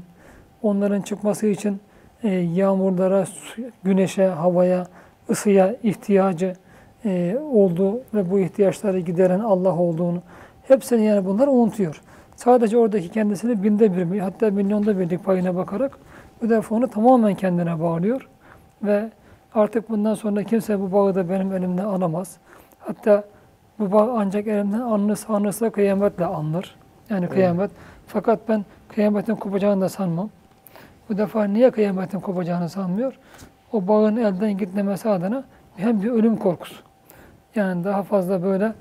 onların 0.62 1.02
çıkması 1.02 1.48
için 1.48 1.80
e, 2.24 2.30
yağmurlara, 2.30 3.26
su- 3.26 3.62
güneşe, 3.84 4.28
havaya, 4.28 4.88
ısıya 5.30 5.76
ihtiyacı 5.84 6.54
e, 7.06 7.38
olduğu 7.52 8.02
ve 8.14 8.32
bu 8.32 8.40
ihtiyaçları 8.40 9.00
gideren 9.00 9.40
Allah 9.40 9.76
olduğunu 9.78 10.22
hepsini 10.68 11.06
yani 11.06 11.26
bunlar 11.26 11.48
unutuyor. 11.48 12.02
Sadece 12.36 12.78
oradaki 12.78 13.10
kendisini 13.10 13.64
binde 13.64 14.12
bir, 14.12 14.20
hatta 14.20 14.50
milyonda 14.52 15.00
birlik 15.00 15.26
payına 15.26 15.56
bakarak 15.56 15.98
onu 16.70 16.88
tamamen 16.88 17.36
kendine 17.36 17.80
bağlıyor 17.80 18.30
ve 18.84 19.10
artık 19.54 19.90
bundan 19.90 20.14
sonra 20.14 20.44
kimse 20.44 20.80
bu 20.80 20.92
bağı 20.92 21.16
da 21.16 21.30
benim 21.30 21.54
elimden 21.54 21.86
alamaz. 21.86 22.38
Hatta 22.80 23.24
bu 23.80 23.92
bağ 23.92 24.16
ancak 24.18 24.48
elimden 24.48 24.80
alınırsa, 24.80 25.34
alınırsa 25.34 25.70
kıyametle 25.70 26.26
alınır. 26.26 26.76
Yani 27.10 27.28
kıyamet. 27.28 27.72
Fakat 28.08 28.40
ben 28.50 28.66
kıyametin 28.90 29.36
kopacağını 29.36 29.82
da 29.82 29.90
sanmam. 29.90 30.30
Bu 31.10 31.18
defa 31.18 31.44
niye 31.44 31.72
kıyametin 31.72 32.20
kopacağını 32.20 32.70
sanmıyor? 32.70 33.14
O 33.74 33.88
bağın 33.88 34.18
elden 34.18 34.58
gitmemesi 34.58 35.10
adına 35.10 35.44
hem 35.76 36.04
bir 36.04 36.12
ölüm 36.12 36.38
korkusu. 36.38 36.76
Yani 37.56 37.84
daha 37.84 38.04
fazla 38.04 38.44
böyle 38.44 38.74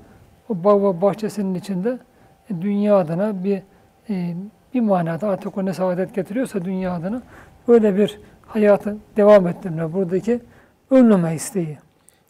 o 0.49 0.63
bağ 0.63 0.81
ve 0.81 1.01
bahçesinin 1.01 1.55
içinde 1.55 1.97
e, 2.49 2.61
dünya 2.61 2.97
adına 2.97 3.43
bir 3.43 3.61
e, 4.09 4.35
bir 4.73 4.81
manada 4.81 5.27
artık 5.27 5.57
o 5.57 5.65
ne 5.65 5.73
saadet 5.73 6.15
getiriyorsa 6.15 6.65
dünya 6.65 6.93
adına 6.93 7.21
böyle 7.67 7.97
bir 7.97 8.19
hayatı 8.47 8.97
devam 9.17 9.47
ettirme. 9.47 9.93
Buradaki 9.93 10.39
ölmeme 10.91 11.35
isteği. 11.35 11.77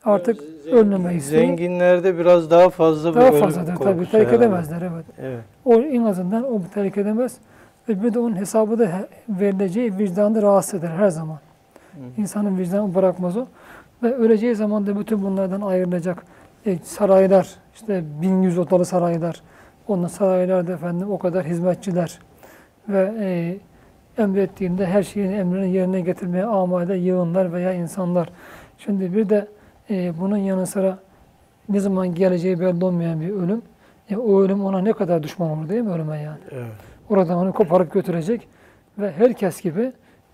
Artık 0.03 0.39
ölmeme 0.71 1.15
isteği 1.15 1.47
Zenginlerde 1.47 2.17
biraz 2.17 2.51
daha 2.51 2.69
fazla 2.69 3.09
bir 3.09 3.15
daha 3.15 3.29
ölüm 3.29 3.39
fazladır 3.39 3.75
tabii. 3.75 4.09
Terk 4.11 4.33
edemezler 4.33 4.81
evet. 4.81 5.05
Evet. 5.21 5.43
O 5.65 5.73
en 5.73 6.03
azından 6.03 6.53
o 6.53 6.61
terk 6.73 6.97
edemez. 6.97 7.37
Ve 7.89 8.03
bir 8.03 8.13
de 8.13 8.19
onun 8.19 8.35
hesabı 8.35 8.79
da 8.79 9.07
verileceği 9.29 9.97
vicdanı 9.97 10.41
rahatsız 10.41 10.73
eder 10.73 10.89
her 10.89 11.09
zaman. 11.09 11.37
İnsanın 12.17 12.57
vicdanı 12.57 12.95
bırakmaz 12.95 13.37
o. 13.37 13.45
Ve 14.03 14.15
öleceği 14.15 14.55
zaman 14.55 14.87
da 14.87 14.99
bütün 14.99 15.23
bunlardan 15.23 15.61
ayrılacak. 15.61 16.25
E, 16.65 16.77
saraylar, 16.77 17.55
işte 17.75 18.03
1100 18.21 18.57
odalı 18.57 18.85
saraylar, 18.85 19.41
onun 19.87 20.07
saraylarda 20.07 20.71
efendim 20.71 21.11
o 21.11 21.19
kadar 21.19 21.45
hizmetçiler 21.45 22.19
ve 22.89 23.13
e, 23.19 23.57
emrettiğinde 24.21 24.85
her 24.85 25.03
şeyin 25.03 25.31
emrini 25.31 25.71
yerine 25.71 26.01
getirmeye 26.01 26.45
amade 26.45 26.95
yığınlar 26.95 27.53
veya 27.53 27.73
insanlar. 27.73 28.29
Şimdi 28.77 29.15
bir 29.15 29.29
de 29.29 29.47
e, 29.89 30.19
bunun 30.19 30.37
yanı 30.37 30.67
sıra 30.67 30.97
ne 31.69 31.79
zaman 31.79 32.15
geleceği 32.15 32.59
belli 32.59 32.85
olmayan 32.85 33.21
bir 33.21 33.29
ölüm. 33.29 33.61
E, 34.09 34.17
o 34.17 34.41
ölüm 34.41 34.65
ona 34.65 34.79
ne 34.79 34.93
kadar 34.93 35.23
düşman 35.23 35.49
olur 35.49 35.69
değil 35.69 35.81
mi 35.81 35.91
ölüme 35.91 36.21
yani? 36.21 36.39
Evet. 36.51 36.96
Oradan 37.09 37.37
onu 37.37 37.53
koparıp 37.53 37.91
götürecek 37.93 38.47
ve 38.99 39.11
herkes 39.11 39.61
gibi 39.61 39.91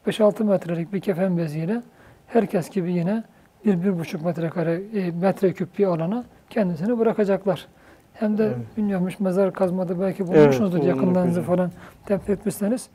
5-6 0.07 0.43
metrelik 0.43 0.93
bir 0.93 0.99
kefen 0.99 1.37
beziyle 1.37 1.81
herkes 2.27 2.69
gibi 2.69 2.93
yine 2.93 3.23
1-1,5 3.65 4.23
metrekare 4.25 4.81
e, 4.95 5.11
metreküp 5.11 5.79
bir 5.79 5.85
alana 5.85 6.23
kendisini 6.49 6.99
bırakacaklar. 6.99 7.67
Hem 8.13 8.37
de 8.37 8.45
Evet. 8.45 8.57
bilmiyormuş 8.77 9.19
mezar 9.19 9.53
kazmada 9.53 9.99
belki 10.01 10.23
Evet, 10.23 10.35
bulmuşsunuzdur 10.35 10.77
bulunduk 10.79 10.95
yakınlarınızı 10.95 11.39
hocam. 11.41 11.55
falan 11.55 11.71
tespit 12.05 12.29
etmişseniz. 12.29 12.87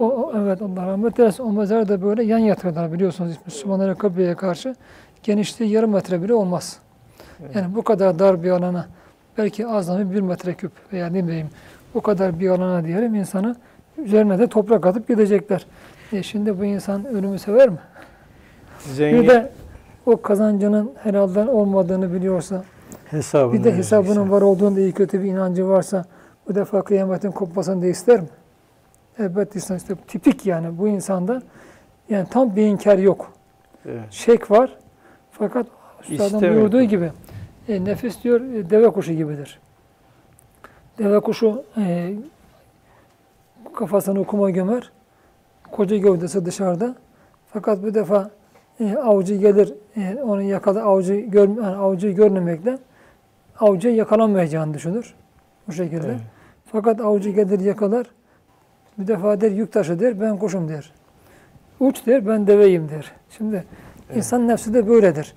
O, 0.00 0.04
o- 0.04 0.32
evet 0.38 0.62
Allah 0.62 0.86
rahmet 0.86 1.18
eylesin. 1.20 1.42
O 1.44 1.52
mezar 1.52 1.88
da 1.88 2.02
böyle 2.02 2.22
yan 2.24 2.38
yatıyorlar 2.38 2.92
biliyorsunuz 2.92 3.36
Müslümanlara 3.46 3.94
kıbleye 3.94 4.34
karşı. 4.34 4.74
Genişliği 5.22 5.70
yarım 5.70 5.90
metre 5.92 6.22
bile 6.22 6.34
olmaz. 6.34 6.78
Evet. 7.42 7.56
Yani 7.56 7.74
bu 7.74 7.82
kadar 7.82 8.18
dar 8.18 8.42
bir 8.42 8.50
alana 8.50 8.86
belki 9.38 9.66
azami 9.66 10.14
bir 10.14 10.20
metreküp 10.20 10.72
veya 10.92 11.06
ne 11.06 11.26
bileyim 11.26 11.48
bu 11.94 12.00
kadar 12.00 12.40
bir 12.40 12.48
alana 12.48 12.84
diyelim 12.84 13.14
insanı 13.14 13.56
üzerine 13.98 14.38
de 14.38 14.46
toprak 14.46 14.86
atıp 14.86 15.08
gidecekler. 15.08 15.66
E 16.12 16.22
şimdi 16.22 16.58
bu 16.58 16.64
insan 16.64 17.06
ölümü 17.06 17.38
sever 17.38 17.68
mi? 17.68 17.78
Zengin 18.78 19.22
Bir 19.22 19.28
de 19.28 19.50
o 20.06 20.22
kazancının 20.22 20.92
helalden 21.02 21.46
olmadığını 21.46 22.14
biliyorsa, 22.14 22.64
hesabını 23.10 23.52
bir 23.58 23.64
de 23.64 23.76
hesabının 23.76 24.08
vereceksin. 24.08 24.32
var 24.32 24.42
olduğunda 24.42 24.80
iyi 24.80 24.92
kötü 24.92 25.22
bir 25.22 25.28
inancı 25.28 25.68
varsa 25.68 26.04
bu 26.48 26.54
defa 26.54 26.82
kıyametin 26.82 27.30
kopmasını 27.30 27.82
da 27.82 27.86
ister 27.86 28.20
mi? 28.20 28.28
Elbette 29.18 29.58
ister. 29.58 29.76
İşte 29.76 29.94
tipik 29.96 30.46
yani 30.46 30.78
bu 30.78 30.88
insanda 30.88 31.42
yani 32.08 32.26
tam 32.30 32.56
bir 32.56 32.62
inkar 32.62 32.98
yok. 32.98 33.32
Evet. 33.86 34.00
Şek 34.10 34.50
var 34.50 34.76
fakat 35.30 35.66
Üstadın 36.10 36.40
buyurduğu 36.40 36.82
gibi 36.82 37.10
e, 37.68 37.84
nefis 37.84 38.22
diyor 38.24 38.40
e, 38.40 38.70
deve 38.70 38.90
kuşu 38.90 39.12
gibidir. 39.12 39.60
Deve 40.98 41.20
kuşu 41.20 41.64
e, 41.76 42.14
kafasını 43.74 44.24
kuma 44.24 44.50
gömer. 44.50 44.92
Koca 45.70 45.96
gövdesi 45.96 46.46
dışarıda. 46.46 46.94
Fakat 47.52 47.82
bu 47.82 47.94
defa 47.94 48.30
e, 48.80 48.96
avcı 48.96 49.34
gelir 49.34 49.74
e, 49.96 50.22
onu 50.22 50.42
yakala 50.42 50.82
avcı 50.82 51.14
gör, 51.14 51.48
yani 51.48 51.76
avcıyı 51.76 52.14
görmemekle 52.14 52.78
avcı 53.60 53.88
yakalanmayacağını 53.88 54.74
düşünür. 54.74 55.14
Bu 55.68 55.72
şekilde. 55.72 56.06
Evet. 56.06 56.20
Fakat 56.72 57.00
avcı 57.00 57.30
gelir 57.30 57.60
yakalar. 57.60 58.06
Bir 58.98 59.06
defa 59.06 59.40
der 59.40 59.50
yük 59.50 59.72
taşı 59.72 60.00
der 60.00 60.20
ben 60.20 60.38
kuşum 60.38 60.68
der. 60.68 60.92
Uç 61.80 62.06
der 62.06 62.26
ben 62.26 62.46
deveyim 62.46 62.88
der. 62.88 63.12
Şimdi 63.30 63.64
insan 64.14 64.48
nefsi 64.48 64.74
de 64.74 64.88
böyledir. 64.88 65.34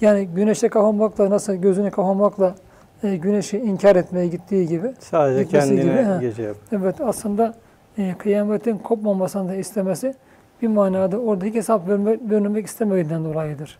Yani 0.00 0.26
güneşe 0.26 0.68
kapanmakla 0.68 1.30
nasıl 1.30 1.54
gözünü 1.54 1.90
kapamakla 1.90 2.54
e, 3.02 3.16
güneşi 3.16 3.58
inkar 3.58 3.96
etmeye 3.96 4.26
gittiği 4.26 4.68
gibi. 4.68 4.92
Sadece 4.98 5.48
kendine 5.48 5.82
gibi, 5.82 6.20
gece 6.20 6.42
yap. 6.42 6.56
Evet 6.72 7.00
aslında 7.00 7.54
e, 7.98 8.14
kıyametin 8.18 8.78
kopmamasını 8.78 9.48
da 9.48 9.54
istemesi 9.54 10.14
bir 10.62 10.68
manada 10.68 11.18
oradaki 11.18 11.54
hesap 11.54 11.88
verme, 11.88 12.18
vermek 12.30 12.66
istemediğinden 12.66 13.24
dolayıdır. 13.24 13.78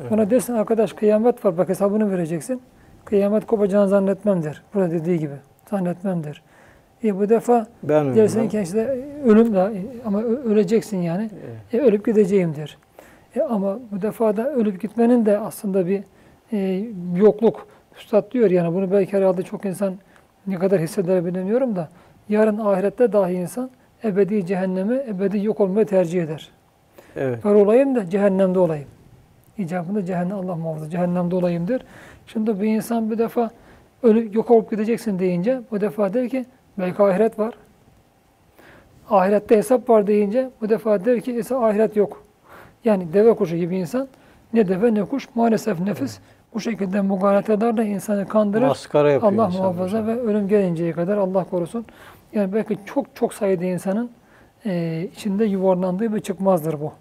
Evet. 0.00 0.12
Ona 0.12 0.30
dersin 0.30 0.52
arkadaş 0.52 0.92
kıyamet 0.92 1.44
var 1.44 1.58
bak 1.58 1.68
hesabını 1.68 2.10
vereceksin. 2.12 2.60
Kıyamet 3.04 3.46
kopacağını 3.46 3.88
zannetmem 3.88 4.42
der. 4.42 4.62
Burada 4.74 4.90
dediği 4.90 5.18
gibi. 5.18 5.34
Zannetmem 5.70 6.24
der. 6.24 6.42
E, 7.04 7.18
bu 7.18 7.28
defa 7.28 7.66
Ben 7.82 8.14
dersin 8.14 8.38
ölmem. 8.38 8.50
ki 8.50 8.60
işte 8.60 9.04
ölüm 9.26 9.54
de 9.54 9.70
ama 10.04 10.22
öleceksin 10.22 10.96
yani. 10.96 11.30
Evet. 11.72 11.82
E, 11.82 11.86
ölüp 11.86 12.06
gideceğim 12.06 12.54
der. 12.56 12.78
E, 13.36 13.42
ama 13.42 13.78
bu 13.92 14.02
defa 14.02 14.36
da 14.36 14.54
ölüp 14.54 14.80
gitmenin 14.80 15.26
de 15.26 15.38
aslında 15.38 15.86
bir 15.86 16.02
e, 16.52 16.84
yokluk. 17.16 17.66
Üstad 17.98 18.32
diyor 18.32 18.50
yani 18.50 18.74
bunu 18.74 18.92
belki 18.92 19.12
herhalde 19.12 19.42
çok 19.42 19.64
insan 19.64 19.94
ne 20.46 20.54
kadar 20.54 20.80
hisseder 20.80 21.24
bilemiyorum 21.24 21.76
da 21.76 21.88
yarın 22.28 22.58
ahirette 22.58 23.12
dahi 23.12 23.32
insan 23.32 23.70
ebedi 24.04 24.46
cehennemi, 24.46 24.94
ebedi 25.08 25.44
yok 25.44 25.60
olmayı 25.60 25.86
tercih 25.86 26.22
eder. 26.22 26.50
Evet. 27.16 27.44
Var 27.44 27.54
olayım 27.54 27.94
da 27.94 28.10
cehennemde 28.10 28.58
olayım. 28.58 28.88
İcabında 29.58 30.04
cehennem 30.04 30.36
Allah 30.36 30.56
muhafaza 30.56 30.90
cehennemde 30.90 31.34
olayım 31.36 31.68
der. 31.68 31.80
Şimdi 32.26 32.60
bir 32.60 32.66
insan 32.66 33.10
bir 33.10 33.18
defa 33.18 33.50
ölüp 34.02 34.34
yok 34.34 34.50
olup 34.50 34.70
gideceksin 34.70 35.18
deyince 35.18 35.60
bu 35.70 35.80
defa 35.80 36.14
der 36.14 36.28
ki 36.28 36.44
belki 36.78 37.02
ahiret 37.02 37.38
var. 37.38 37.54
Ahirette 39.10 39.56
hesap 39.56 39.90
var 39.90 40.06
deyince 40.06 40.50
bu 40.60 40.68
defa 40.68 41.04
der 41.04 41.20
ki 41.20 41.32
ise 41.32 41.56
ahiret 41.56 41.96
yok. 41.96 42.22
Yani 42.84 43.12
deve 43.12 43.34
kuşu 43.34 43.56
gibi 43.56 43.76
insan 43.76 44.08
ne 44.52 44.68
deve 44.68 44.94
ne 44.94 45.04
kuş 45.04 45.28
maalesef 45.34 45.80
nefis 45.80 46.18
bu 46.54 46.60
şekilde 46.60 47.00
mugalatalarla 47.00 47.84
insanı 47.84 48.28
kandırır. 48.28 48.66
Maskara 48.66 49.10
yapıyor 49.10 49.32
Allah 49.32 49.48
muhafaza 49.48 50.06
ve 50.06 50.20
ölüm 50.20 50.48
gelinceye 50.48 50.92
kadar 50.92 51.16
Allah 51.16 51.44
korusun. 51.44 51.84
Yani 52.32 52.52
belki 52.52 52.78
çok 52.86 53.06
çok 53.14 53.34
sayıda 53.34 53.64
insanın 53.64 54.10
e, 54.66 55.02
içinde 55.12 55.44
yuvarlandığı 55.44 56.14
bir 56.14 56.20
çıkmazdır 56.20 56.80
bu. 56.80 56.92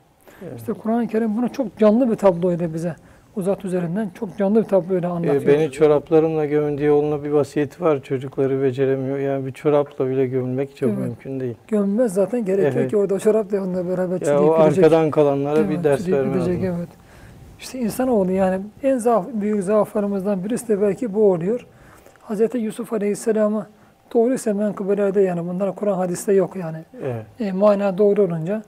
Evet. 0.43 0.53
İşte 0.59 0.73
Kur'an-ı 0.73 1.07
Kerim 1.07 1.37
bunu 1.37 1.51
çok 1.51 1.77
canlı 1.77 2.11
bir 2.11 2.15
tabloyla 2.15 2.73
bize 2.73 2.95
uzat 3.35 3.65
üzerinden 3.65 4.09
çok 4.19 4.37
canlı 4.37 4.59
bir 4.63 4.67
tabloyla 4.67 5.09
anlatıyor. 5.11 5.41
Ee, 5.43 5.47
beni 5.47 5.71
çoraplarımla 5.71 6.45
gömün 6.45 6.77
diye 6.77 6.91
oğluna 6.91 7.23
bir 7.23 7.29
vasiyeti 7.29 7.83
var. 7.83 8.03
Çocukları 8.03 8.61
beceremiyor. 8.61 9.17
Yani 9.19 9.45
bir 9.45 9.51
çorapla 9.51 10.09
bile 10.09 10.27
gömülmek 10.27 10.75
çok 10.75 10.89
Evet. 10.89 10.99
mümkün 10.99 11.39
değil. 11.39 11.55
Gömmez 11.67 12.13
zaten 12.13 12.45
gerekiyor 12.45 12.73
Evet. 12.75 12.89
ki 12.89 12.97
orada 12.97 13.13
o 13.13 13.19
çorap 13.19 13.51
da 13.51 13.57
onunla 13.57 13.87
beraber 13.89 14.13
Ya 14.13 14.19
çürüyüp 14.19 14.41
o 14.41 14.63
gidecek. 14.63 14.83
arkadan 14.85 15.11
kalanlara 15.11 15.69
bir 15.69 15.73
Evet, 15.75 15.83
ders 15.83 15.99
çürüyüp 16.05 16.19
verme 16.19 16.33
gidecek, 16.33 16.63
lazım. 16.63 16.75
Evet. 16.79 16.89
İşte 17.59 17.79
insanoğlu 17.79 18.31
yani 18.31 18.61
en 18.83 18.97
zaaf, 18.97 19.25
büyük 19.33 19.63
zaaflarımızdan 19.63 20.43
birisi 20.43 20.67
de 20.67 20.81
belki 20.81 21.13
bu 21.13 21.31
oluyor. 21.31 21.65
Hz. 22.29 22.41
Yusuf 22.53 22.93
Aleyhisselam'a 22.93 23.67
doğruysa 24.13 24.53
menkıbelerde 24.53 25.21
yani 25.21 25.47
bunlar 25.47 25.75
Kur'an 25.75 25.97
hadiste 25.97 26.33
yok 26.33 26.55
yani. 26.55 26.77
Evet. 27.03 27.25
E, 27.39 27.51
mana 27.51 27.97
doğru 27.97 28.21
olunca 28.21 28.63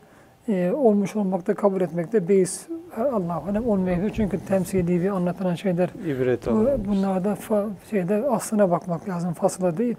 e, 0.47 0.71
olmuş 0.71 1.15
olmakta 1.15 1.53
kabul 1.53 1.81
etmekte 1.81 2.27
beis 2.27 2.67
Allah 2.97 3.43
alem 3.49 3.67
olmayabilir. 3.67 4.11
Çünkü 4.15 4.39
temsili 4.39 5.01
bir 5.01 5.09
anlatılan 5.09 5.55
şeyler 5.55 5.89
İbret 6.05 6.47
bu, 6.47 6.67
bunlarda 6.87 7.35
fa, 7.35 7.65
şeyde 7.89 8.23
aslına 8.29 8.71
bakmak 8.71 9.09
lazım, 9.09 9.33
fasıla 9.33 9.77
değil. 9.77 9.95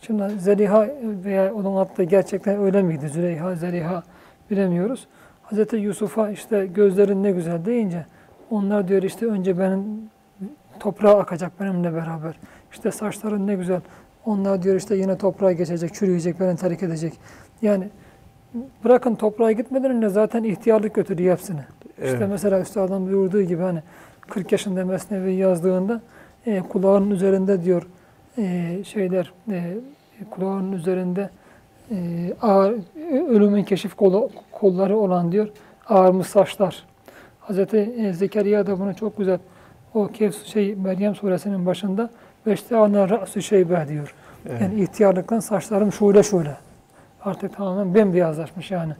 Şimdi 0.00 0.22
Zeliha 0.38 0.88
veya 1.24 1.54
onun 1.54 1.76
adlı 1.76 2.04
gerçekten 2.04 2.60
öyle 2.60 2.82
miydi? 2.82 3.08
Züleyha, 3.08 3.54
Zeliha 3.54 4.02
bilemiyoruz. 4.50 5.06
Hazreti 5.50 5.76
Yusuf'a 5.76 6.30
işte 6.30 6.66
gözlerin 6.66 7.22
ne 7.22 7.30
güzel 7.30 7.64
deyince 7.64 8.06
onlar 8.50 8.88
diyor 8.88 9.02
işte 9.02 9.26
önce 9.26 9.58
benim 9.58 9.82
toprağa 10.80 11.18
akacak 11.18 11.60
benimle 11.60 11.94
beraber. 11.94 12.38
İşte 12.72 12.90
saçların 12.90 13.46
ne 13.46 13.54
güzel. 13.54 13.80
Onlar 14.26 14.62
diyor 14.62 14.76
işte 14.76 14.96
yine 14.96 15.18
toprağa 15.18 15.52
geçecek, 15.52 15.94
çürüyecek, 15.94 16.40
beni 16.40 16.56
terk 16.56 16.82
edecek. 16.82 17.12
Yani 17.62 17.88
bırakın 18.84 19.14
toprağa 19.14 19.52
gitmeden 19.52 19.90
önce 19.90 20.08
zaten 20.08 20.44
ihtiyarlık 20.44 20.94
götürüyor 20.94 21.32
hepsini. 21.32 21.60
İşte 21.90 22.16
Evet. 22.16 22.28
mesela 22.30 22.60
Üstad'ın 22.60 23.06
buyurduğu 23.06 23.42
gibi 23.42 23.62
hani 23.62 23.82
40 24.20 24.52
yaşında 24.52 24.84
Mesnevi 24.84 25.34
yazdığında 25.34 26.00
e, 26.46 26.60
kulağının 26.60 27.10
üzerinde 27.10 27.64
diyor 27.64 27.86
e, 28.38 28.76
şeyler 28.84 29.32
e, 29.50 29.74
kulağının 30.30 30.72
üzerinde 30.72 31.30
e, 31.90 31.96
ağır, 32.42 32.74
ölümün 33.28 33.64
keşif 33.64 33.94
kolu, 33.94 34.30
kolları 34.60 34.96
olan 34.96 35.32
diyor 35.32 35.48
ağarmış 35.88 36.26
saçlar. 36.26 36.84
Hazreti 37.40 37.76
e, 37.76 38.12
Zekeriya 38.12 38.66
da 38.66 38.80
bunu 38.80 38.94
çok 38.94 39.18
güzel 39.18 39.38
o 39.94 40.06
Kehf 40.08 40.46
şey 40.46 40.74
Meryem 40.74 41.14
suresinin 41.14 41.66
başında 41.66 42.10
beşte 42.46 42.76
ana 42.76 43.08
ra'su 43.08 43.42
şeybe 43.42 43.88
diyor. 43.88 44.14
Evet. 44.48 44.60
Yani 44.60 44.82
ihtiyarlıktan 44.82 45.40
saçlarım 45.40 45.92
şöyle 45.92 46.22
şöyle. 46.22 46.56
Artık 47.24 47.56
tamamen 47.56 47.94
bembeyazlaşmış 47.94 48.70
yani. 48.70 48.92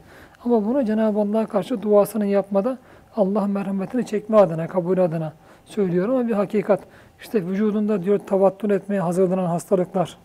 Ama 0.45 0.65
bunu 0.65 0.85
Cenab-ı 0.85 1.19
Allah'a 1.19 1.45
karşı 1.45 1.81
duasını 1.81 2.25
yapmada 2.25 2.77
Allah 3.15 3.47
merhametini 3.47 4.05
çekme 4.05 4.37
adına, 4.37 4.67
kabul 4.67 4.97
adına 4.97 5.33
söylüyorum 5.65 6.15
ama 6.15 6.27
bir 6.27 6.33
hakikat. 6.33 6.79
İşte 7.21 7.45
vücudunda 7.45 8.03
diyor 8.03 8.19
tavattun 8.19 8.69
etmeye 8.69 9.01
hazırlanan 9.01 9.45
hastalıklar. 9.45 10.17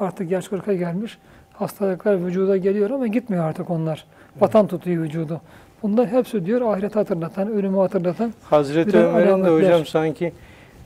Artık 0.00 0.30
yaş 0.30 0.46
40'a 0.46 0.74
gelmiş. 0.74 1.18
Hastalıklar 1.58 2.26
vücuda 2.26 2.56
geliyor 2.56 2.90
ama 2.90 3.06
gitmiyor 3.06 3.44
artık 3.44 3.70
onlar. 3.70 4.04
Vatan 4.40 4.66
tutuyor 4.66 5.02
vücudu. 5.02 5.40
Bunlar 5.82 6.08
hepsi 6.08 6.46
diyor 6.46 6.60
ahiret 6.74 6.96
hatırlatan, 6.96 7.48
ölümü 7.48 7.76
hatırlatan. 7.76 8.32
Hazreti 8.42 8.98
Ömer'in 8.98 9.44
de 9.44 9.48
hocam 9.48 9.86
sanki 9.86 10.32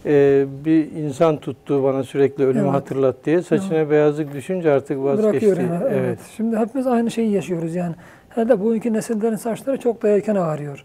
e, 0.06 0.46
bir 0.64 0.92
insan 0.92 1.36
tuttu 1.36 1.82
bana 1.84 2.02
sürekli 2.04 2.44
ölümü 2.44 2.62
Evet. 2.64 2.72
hatırlat 2.72 3.16
diye. 3.24 3.42
Saçına 3.42 3.90
beyazlık 3.90 4.34
düşünce 4.34 4.70
artık 4.72 4.98
vazgeçti. 4.98 5.46
Yani. 5.46 5.68
Evet. 5.82 5.92
Evet. 5.92 6.18
Şimdi 6.36 6.56
hepimiz 6.56 6.86
aynı 6.86 7.10
şeyi 7.10 7.30
yaşıyoruz 7.30 7.74
yani. 7.74 7.94
Hele 8.28 8.60
bugünkü 8.60 8.92
nesillerin 8.92 9.36
saçları 9.36 9.76
çok 9.76 10.02
da 10.02 10.08
erken 10.08 10.34
ağarıyor. 10.34 10.84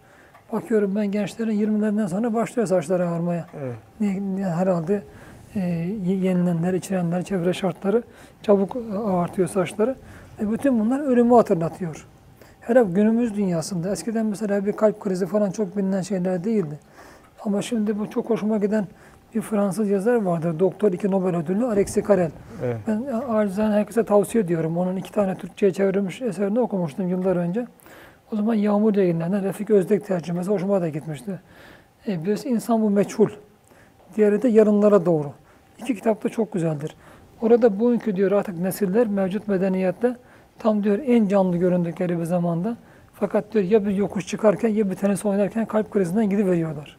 Bakıyorum 0.52 0.96
ben 0.96 1.12
gençlerin 1.12 1.52
20'lerinden 1.52 2.08
sonra 2.08 2.34
başlıyor 2.34 2.68
saçları 2.68 3.08
ağarmaya. 3.10 3.46
evet. 3.64 3.76
Herhalde 4.46 5.02
e, 5.56 5.60
yenilenler, 6.06 6.74
içilenler, 6.74 7.24
çevre 7.24 7.54
şartları 7.54 8.04
çabuk 8.44 8.78
ağartıyor 9.06 9.48
saçları. 9.48 9.96
E, 10.40 10.52
bütün 10.52 10.80
bunlar 10.80 11.00
ölümü 11.00 11.34
hatırlatıyor. 11.34 12.08
Hele 12.62 12.84
günümüz 12.84 13.36
dünyasında 13.36 13.92
eskiden 13.92 14.26
mesela 14.26 14.66
bir 14.66 14.72
kalp 14.72 15.00
krizi 15.00 15.26
falan 15.26 15.52
çok 15.52 15.78
bilinen 15.78 16.02
şeyler 16.02 16.44
değildi. 16.44 16.80
Ama 17.46 17.62
şimdi 17.62 18.00
bu 18.00 18.10
çok 18.10 18.30
hoşuma 18.30 18.58
giden 18.58 18.88
bir 19.36 19.42
Fransız 19.42 19.90
yazar 19.90 20.16
vardır. 20.16 20.60
Doktor 20.60 20.92
iki 20.92 21.12
Nobel 21.12 21.36
ödüllü 21.36 21.66
Alexis 21.66 22.08
Carrel. 22.08 22.32
evet. 22.64 22.78
Ben 22.88 23.04
acizane 23.30 23.76
herkese 23.76 24.04
tavsiye 24.04 24.44
ediyorum. 24.44 24.78
Onun 24.78 24.96
iki 24.96 25.12
tane 25.12 25.36
Türkçe'ye 25.36 25.74
çevrilmiş 25.74 26.22
eserini 26.22 26.60
okumuştum 26.60 27.08
yıllar 27.08 27.36
önce. 27.36 27.68
O 28.32 28.36
zaman 28.36 28.54
Yağmur 28.54 28.96
yayınlarında 28.96 29.42
Refik 29.42 29.70
Özdek 29.70 30.08
tercümesi 30.08 30.52
hoşuma 30.52 30.82
da 30.82 30.90
gitmişti. 30.90 31.40
E, 32.08 32.26
birisi 32.26 32.50
insan 32.50 32.82
bu 32.82 32.90
meçhul. 32.90 33.30
Diğeri 34.16 34.42
de 34.42 34.48
yarınlara 34.48 35.06
doğru. 35.06 35.32
İki 35.80 35.96
kitap 35.96 36.24
da 36.24 36.30
çok 36.30 36.54
güzeldir. 36.54 36.96
Orada 37.44 37.80
bugünkü 37.80 38.16
diyor 38.16 38.32
artık 38.32 38.60
nesiller 38.60 39.08
mevcut 39.08 39.48
medeniyette 39.48 40.16
tam 40.60 40.84
diyor 40.84 41.00
en 41.06 41.28
canlı 41.28 41.58
göründükleri 41.58 42.20
bir 42.20 42.24
zamanda. 42.24 42.78
Fakat 43.14 43.54
diyor 43.54 43.66
ya 43.66 43.86
bir 43.86 43.92
yokuş 43.96 44.28
çıkarken 44.28 44.70
ya 44.70 44.90
bir 44.90 44.96
tenis 44.96 45.26
oynarken 45.26 45.66
kalp 45.66 45.92
krizinden 45.92 46.30
gidiveriyorlar. 46.30 46.98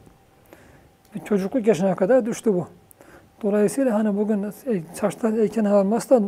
Bir 1.14 1.20
çocukluk 1.20 1.66
yaşına 1.66 1.94
kadar 1.94 2.26
düştü 2.26 2.54
bu. 2.54 2.68
Dolayısıyla 3.42 3.94
hani 3.94 4.16
bugün 4.16 4.46
saçlar 4.94 5.32
erken 5.32 5.64
ağarmazsa 5.64 6.20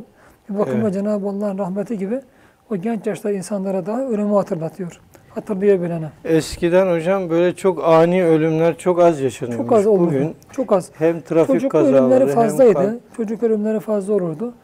bir 0.50 0.58
bakıma 0.58 0.82
Evet. 0.82 0.94
Cenab-ı 0.94 1.28
Allah'ın 1.28 1.58
rahmeti 1.58 1.98
gibi 1.98 2.20
o 2.70 2.76
genç 2.76 3.06
yaşta 3.06 3.30
insanlara 3.30 3.86
daha 3.86 4.02
ölümü 4.02 4.34
hatırlatıyor. 4.34 5.00
Hatırlayabilene. 5.40 6.10
Eskiden 6.24 6.94
hocam 6.94 7.30
böyle 7.30 7.54
çok 7.56 7.84
ani 7.84 8.24
ölümler 8.24 8.78
çok 8.78 9.00
az 9.00 9.20
yaşanıyormuş. 9.20 9.68
Çok 9.68 9.78
az 9.78 9.86
olurdu. 9.86 10.06
Bugün 10.06 10.34
Çok 10.52 10.72
az. 10.72 10.90
hem 10.94 11.20
trafik 11.20 11.46
Çocuk 11.54 11.70
kazaları 11.72 12.02
ölümleri 12.04 12.26
hem 12.28 12.34
fazlaydı. 12.34 12.72
kalp- 12.72 13.00
Çocuk 13.16 13.42
ölümleri 13.42 13.80
fazla 13.80 14.14
olurdu. 14.14 14.54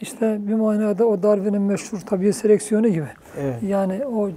İşte 0.00 0.36
bir 0.40 0.54
manada 0.54 1.06
o 1.06 1.22
Darwin'in 1.22 1.62
meşhur 1.62 1.98
tabii 2.06 2.32
seleksiyonu 2.32 2.88
gibi. 2.88 3.06
Evet. 3.40 3.62
Yani 3.62 4.00
o 4.06 4.30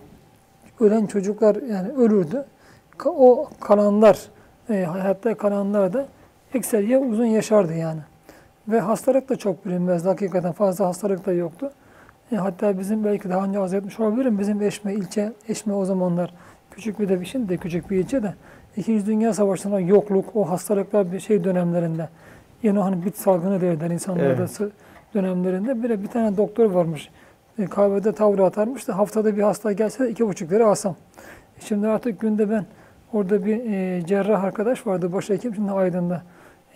ölen 0.79 1.05
çocuklar 1.05 1.55
yani 1.55 1.91
ölürdü. 1.97 2.45
O 3.05 3.49
kalanlar, 3.61 4.19
e, 4.69 4.83
hayatta 4.83 5.35
kalanlar 5.35 5.93
da 5.93 6.05
ekseriye 6.53 6.97
uzun 6.97 7.25
yaşardı 7.25 7.73
yani. 7.73 7.99
Ve 8.67 8.79
hastalık 8.79 9.29
da 9.29 9.35
çok 9.35 9.65
bilinmezdi. 9.65 10.07
Hakikaten 10.07 10.51
fazla 10.51 10.85
hastalık 10.87 11.25
da 11.25 11.33
yoktu. 11.33 11.71
E, 12.31 12.35
hatta 12.35 12.79
bizim 12.79 13.03
belki 13.03 13.29
daha 13.29 13.45
önce 13.45 13.59
arz 13.59 13.73
etmiş 13.73 13.99
olabilirim. 13.99 14.39
Bizim 14.39 14.61
Eşme 14.61 14.93
ilçe, 14.93 15.33
Eşme 15.49 15.73
o 15.73 15.85
zamanlar 15.85 16.33
küçük 16.71 16.99
bir 16.99 17.09
de 17.09 17.21
bir 17.21 17.25
şimdi 17.25 17.49
de 17.49 17.57
küçük 17.57 17.91
bir 17.91 17.97
ilçe 17.97 18.23
de 18.23 18.33
İkinci 18.77 19.05
Dünya 19.05 19.33
Savaşı'nda 19.33 19.79
yokluk, 19.79 20.35
o 20.35 20.49
hastalıklar 20.49 21.11
bir 21.11 21.19
şey 21.19 21.43
dönemlerinde 21.43 22.09
yine 22.63 22.79
hani 22.79 23.05
bit 23.05 23.17
salgını 23.17 23.61
derler 23.61 23.89
insanlarda 23.91 24.25
Evet. 24.25 24.59
dönemlerinde 25.13 25.83
bir 25.83 26.03
bir 26.03 26.07
tane 26.07 26.37
doktor 26.37 26.71
varmış. 26.71 27.09
E, 27.59 27.65
kahvede 27.65 28.11
tavra 28.11 28.45
atarmış 28.45 28.87
da 28.87 28.97
haftada 28.97 29.37
bir 29.37 29.41
hasta 29.41 29.71
gelse 29.71 30.09
iki 30.09 30.27
buçuk 30.27 30.51
lira 30.51 30.67
alsam. 30.67 30.95
E, 31.57 31.61
Şimdi 31.65 31.87
artık 31.87 32.19
günde 32.19 32.49
ben 32.49 32.65
orada 33.13 33.45
bir 33.45 33.71
e, 33.71 34.05
cerrah 34.05 34.43
arkadaş 34.43 34.87
vardı 34.87 35.13
başhekim 35.13 35.55
şimdi 35.55 35.71
Aydın'da. 35.71 36.21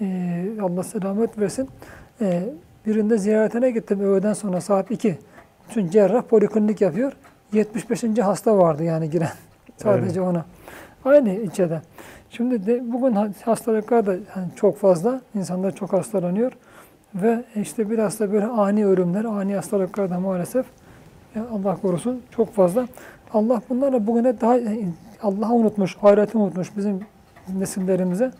E, 0.01 0.45
Allah 0.61 0.83
selamet 0.83 1.39
versin. 1.39 1.69
E, 2.21 2.43
birinde 2.85 3.17
ziyaretine 3.17 3.71
gittim 3.71 3.99
öğleden 3.99 4.33
sonra 4.33 4.61
saat 4.61 4.91
2. 4.91 5.17
Bütün 5.71 5.89
cerrah 5.89 6.21
poliklinik 6.21 6.81
yapıyor. 6.81 7.13
75. 7.53 8.03
hasta 8.03 8.57
vardı 8.57 8.83
yani 8.83 9.09
giren. 9.09 9.29
Sadece 9.77 10.21
ona. 10.21 10.45
Aynı 11.05 11.29
ilçede. 11.29 11.81
Şimdi 12.29 12.65
de 12.65 12.91
bugün 12.93 13.11
ha- 13.11 13.29
hastalıklar 13.45 14.05
da 14.05 14.15
hani 14.29 14.47
çok 14.55 14.77
fazla. 14.77 15.21
İnsanlar 15.35 15.75
çok 15.75 15.93
hastalanıyor. 15.93 16.51
Ve 17.15 17.43
işte 17.55 17.89
biraz 17.89 18.19
da 18.19 18.33
böyle 18.33 18.45
ani 18.45 18.85
ölümler, 18.85 19.25
ani 19.25 19.55
hastalıklar 19.55 20.09
da 20.09 20.19
maalesef 20.19 20.65
ya 21.35 21.45
Allah 21.53 21.77
korusun 21.81 22.21
çok 22.35 22.53
fazla. 22.53 22.87
Allah 23.33 23.61
bunlarla 23.69 24.07
bugüne 24.07 24.41
daha 24.41 24.57
Allah'ı 25.23 25.53
unutmuş, 25.53 25.97
ahireti 26.03 26.37
unutmuş 26.37 26.77
bizim 26.77 26.99
nesillerimize. 27.59 28.31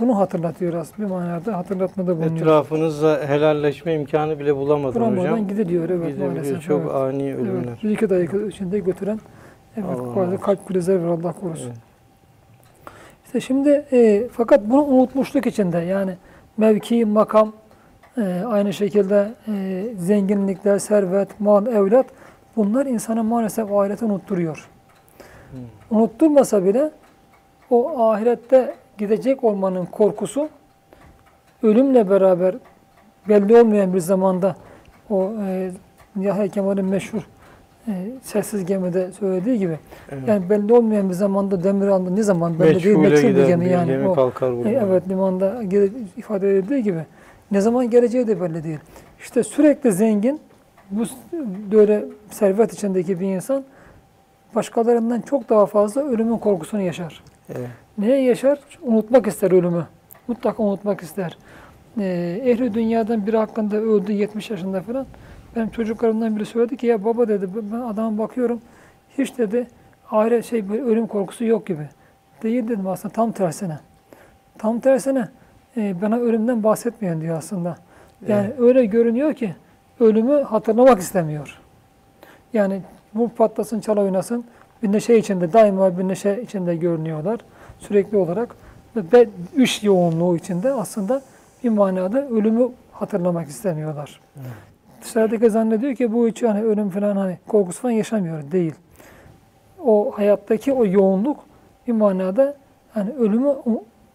Bunu 0.00 0.18
hatırlatıyor 0.18 0.74
aslında. 0.74 1.08
Bir 1.08 1.14
manada 1.14 1.56
hatırlatmada 1.56 2.16
bulunuyor. 2.16 2.36
Etrafınızda 2.36 3.20
helalleşme 3.26 3.94
imkanı 3.94 4.38
bile 4.38 4.56
bulamadın 4.56 4.92
Kuramadan 4.92 5.32
hocam. 5.32 5.48
gidiyor 5.48 5.88
evet 5.88 6.06
Gidebiliyor. 6.06 6.32
maalesef. 6.32 6.62
Çok 6.62 6.80
evet. 6.80 6.94
ani 6.94 7.34
ölümler. 7.34 7.68
Evet, 7.68 7.82
bir 7.82 7.90
iki 7.90 8.10
dakika 8.10 8.38
içinde 8.38 8.78
götüren 8.78 9.20
evet, 9.76 10.00
Allah 10.00 10.40
kalp 10.40 10.68
krizleri 10.68 11.02
var 11.02 11.08
Allah 11.08 11.32
korusun. 11.32 11.66
Evet. 11.66 11.76
İşte 13.26 13.40
şimdi 13.40 13.84
e, 13.92 14.28
fakat 14.32 14.70
bunu 14.70 14.82
unutmuşluk 14.84 15.46
içinde 15.46 15.78
yani 15.78 16.12
mevki, 16.56 17.04
makam, 17.04 17.52
e, 18.18 18.42
aynı 18.46 18.72
şekilde 18.72 19.28
e, 19.48 19.84
zenginlikler, 19.98 20.78
servet, 20.78 21.40
mal, 21.40 21.66
evlat 21.66 22.06
bunlar 22.56 22.86
insana 22.86 23.22
maalesef 23.22 23.72
ahireti 23.72 24.04
unutturuyor. 24.04 24.68
Hmm. 25.50 25.98
Unutturmasa 25.98 26.64
bile 26.64 26.90
o 27.70 28.00
ahirette 28.10 28.74
gidecek 28.98 29.44
olmanın 29.44 29.84
korkusu 29.86 30.48
ölümle 31.62 32.10
beraber 32.10 32.54
belli 33.28 33.56
olmayan 33.56 33.94
bir 33.94 34.00
zamanda 34.00 34.56
o 35.10 35.32
e, 35.46 35.70
Yahya 36.20 36.48
Kemal'in 36.48 36.84
meşhur 36.84 37.28
e, 37.88 37.92
sessiz 38.22 38.64
gemide 38.64 39.12
söylediği 39.12 39.58
gibi 39.58 39.78
Evet. 40.10 40.28
yani 40.28 40.50
belli 40.50 40.72
olmayan 40.72 41.08
bir 41.08 41.14
zamanda 41.14 41.64
demir 41.64 41.86
aldı 41.86 42.16
ne 42.16 42.22
zaman 42.22 42.60
belli 42.60 42.84
değil 42.84 42.96
meçhul 42.96 43.28
bir 43.28 43.46
gemi 43.46 43.68
yani. 43.68 43.86
gemi 43.86 44.08
O, 44.08 44.14
kalkar 44.14 44.52
e, 44.52 44.70
evet 44.70 45.08
limanda 45.08 45.62
ifade 46.16 46.50
edildiği 46.50 46.82
gibi 46.82 47.00
ne 47.50 47.60
zaman 47.60 47.90
geleceği 47.90 48.26
de 48.26 48.40
belli 48.40 48.64
değil. 48.64 48.78
İşte 49.20 49.42
sürekli 49.42 49.92
zengin 49.92 50.40
bu 50.90 51.02
böyle 51.72 52.04
servet 52.30 52.72
içindeki 52.72 53.20
bir 53.20 53.26
insan 53.26 53.64
başkalarından 54.54 55.20
çok 55.20 55.48
daha 55.48 55.66
fazla 55.66 56.04
ölümün 56.04 56.38
korkusunu 56.38 56.80
yaşar. 56.80 57.22
Evet. 57.54 57.68
Neye 57.98 58.22
yaşar? 58.22 58.58
Unutmak 58.82 59.26
ister 59.26 59.50
ölümü. 59.50 59.86
Mutlaka 60.28 60.62
unutmak 60.62 61.02
ister. 61.02 61.38
Ee, 62.00 62.40
ehli 62.44 62.74
dünyadan 62.74 63.26
biri 63.26 63.36
hakkında 63.36 63.76
öldü 63.76 64.12
70 64.12 64.50
yaşında 64.50 64.80
falan. 64.80 65.06
Benim 65.56 65.68
çocuklarımdan 65.68 66.36
biri 66.36 66.46
söyledi 66.46 66.76
ki 66.76 66.86
ya 66.86 67.04
baba 67.04 67.28
dedi 67.28 67.48
ben 67.72 67.80
adama 67.80 68.18
bakıyorum 68.18 68.60
hiç 69.18 69.38
dedi 69.38 69.66
ahiret 70.10 70.44
şey 70.44 70.68
böyle 70.68 70.82
ölüm 70.82 71.06
korkusu 71.06 71.44
yok 71.44 71.66
gibi. 71.66 71.88
Değil 72.42 72.68
dedim 72.68 72.86
aslında 72.86 73.14
tam 73.14 73.32
tersine. 73.32 73.78
Tam 74.58 74.80
tersine 74.80 75.28
e, 75.76 76.02
bana 76.02 76.18
ölümden 76.18 76.62
bahsetmeyen 76.62 77.20
diyor 77.20 77.38
aslında. 77.38 77.76
Yani 78.28 78.50
öyle 78.58 78.84
görünüyor 78.84 79.34
ki 79.34 79.54
ölümü 80.00 80.42
hatırlamak 80.42 80.98
istemiyor. 80.98 81.58
Yani 82.52 82.82
bu 83.14 83.28
patlasın 83.28 83.80
çal 83.80 83.96
oynasın 83.96 84.44
bir 84.82 84.92
neşe 84.92 85.16
içinde 85.16 85.52
daima 85.52 85.98
bir 85.98 86.08
neşe 86.08 86.42
içinde 86.42 86.76
görünüyorlar 86.76 87.40
sürekli 87.78 88.16
olarak 88.16 88.56
ve 88.96 89.28
iş 89.56 89.82
yoğunluğu 89.82 90.36
içinde 90.36 90.72
aslında 90.72 91.22
bir 91.64 91.68
manada 91.68 92.28
ölümü 92.28 92.68
hatırlamak 92.92 93.48
istemiyorlar. 93.48 94.20
Dışarıdaki 95.02 95.50
zannediyor 95.50 95.94
ki 95.94 96.12
bu 96.12 96.28
hiç 96.28 96.42
hani 96.42 96.62
ölüm 96.62 96.90
falan 96.90 97.16
hani 97.16 97.38
korkusu 97.48 97.82
falan 97.82 97.92
yaşamıyor. 97.92 98.52
Değil. 98.52 98.74
O 99.84 100.12
hayattaki 100.14 100.72
o 100.72 100.86
yoğunluk 100.86 101.38
bir 101.86 101.92
manada 101.92 102.54
hani 102.92 103.10
ölümü 103.12 103.54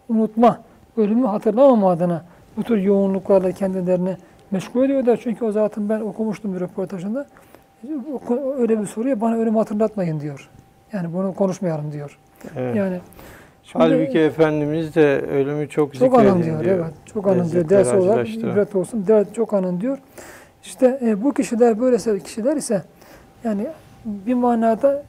unutma, 0.08 0.60
ölümü 0.96 1.26
hatırlamama 1.26 1.90
adına 1.90 2.24
bu 2.56 2.62
tür 2.62 2.78
yoğunluklarla 2.78 3.52
kendilerini 3.52 4.16
meşgul 4.50 4.84
ediyorlar. 4.84 5.20
Çünkü 5.22 5.44
o 5.44 5.52
zaten 5.52 5.88
ben 5.88 6.00
okumuştum 6.00 6.54
bir 6.54 6.60
röportajında. 6.60 7.26
Öyle 8.58 8.80
bir 8.80 8.86
soruyor 8.86 9.20
bana 9.20 9.36
ölümü 9.36 9.58
hatırlatmayın 9.58 10.20
diyor. 10.20 10.50
Yani 10.92 11.12
bunu 11.12 11.34
konuşmayalım 11.34 11.92
diyor. 11.92 12.18
Evet. 12.56 12.76
Yani 12.76 13.00
şimdi- 13.62 13.84
Halbuki 13.84 14.18
Efendimiz 14.18 14.94
de 14.94 15.20
ölümü 15.20 15.68
çok, 15.68 15.94
çok 15.94 16.18
anın 16.18 16.42
diyor, 16.42 16.64
evet. 16.64 16.94
Çok 17.06 17.26
anın 17.26 17.50
diyor. 17.50 17.68
Ders 17.68 17.94
olarak 17.94 18.28
ibret 18.28 18.76
olsun. 18.76 19.06
Ders 19.06 19.32
çok 19.32 19.54
anın 19.54 19.80
diyor. 19.80 19.98
İşte 20.62 20.98
e, 21.02 21.22
bu 21.22 21.34
kişiler 21.34 21.80
böylese 21.80 22.18
kişiler 22.18 22.56
ise 22.56 22.82
yani 23.44 23.66
bir 24.04 24.34
manada 24.34 25.02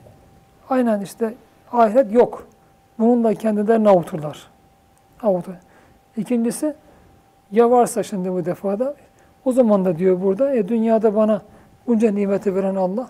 aynen 0.70 1.02
işte 1.02 1.34
ahiret 1.72 2.12
yok. 2.14 2.48
Bunun 3.00 3.24
da 3.24 3.34
kendilerini 3.34 3.90
avuturlar. 3.90 4.48
Avutur. 5.24 5.54
İkincisi 6.18 6.74
ya 7.52 7.72
varsa 7.72 8.04
şimdi 8.04 8.32
bu 8.32 8.46
defada 8.46 8.96
o 9.46 9.52
zaman 9.52 9.86
da 9.86 9.98
diyor 9.98 10.22
burada 10.22 10.56
e, 10.56 10.68
dünyada 10.68 11.16
bana 11.16 11.42
bunca 11.88 12.12
nimeti 12.12 12.56
veren 12.56 12.76
Allah 12.76 13.10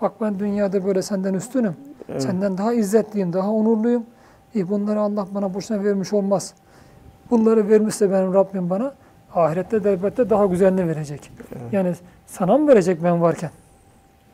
bak 0.00 0.12
ben 0.20 0.38
dünyada 0.38 0.84
böyle 0.84 1.02
senden 1.02 1.34
üstünüm. 1.34 1.76
Evet. 2.08 2.22
Senden 2.22 2.58
daha 2.58 2.72
izzetliyim, 2.72 3.32
daha 3.32 3.50
onurluyum. 3.50 4.06
E 4.56 4.68
bunları 4.68 5.00
Allah 5.00 5.26
bana 5.34 5.54
boşuna 5.54 5.84
vermiş 5.84 6.12
olmaz. 6.12 6.54
Bunları 7.30 7.68
vermişse 7.68 8.10
benim 8.10 8.34
Rabbim 8.34 8.70
bana 8.70 8.94
ahirette 9.34 9.84
de 9.84 9.92
elbette 9.92 10.30
daha 10.30 10.46
güzelini 10.46 10.88
verecek. 10.88 11.30
Evet. 11.52 11.72
Yani 11.72 11.94
sana 12.26 12.58
mı 12.58 12.68
verecek 12.68 13.04
ben 13.04 13.22
varken? 13.22 13.50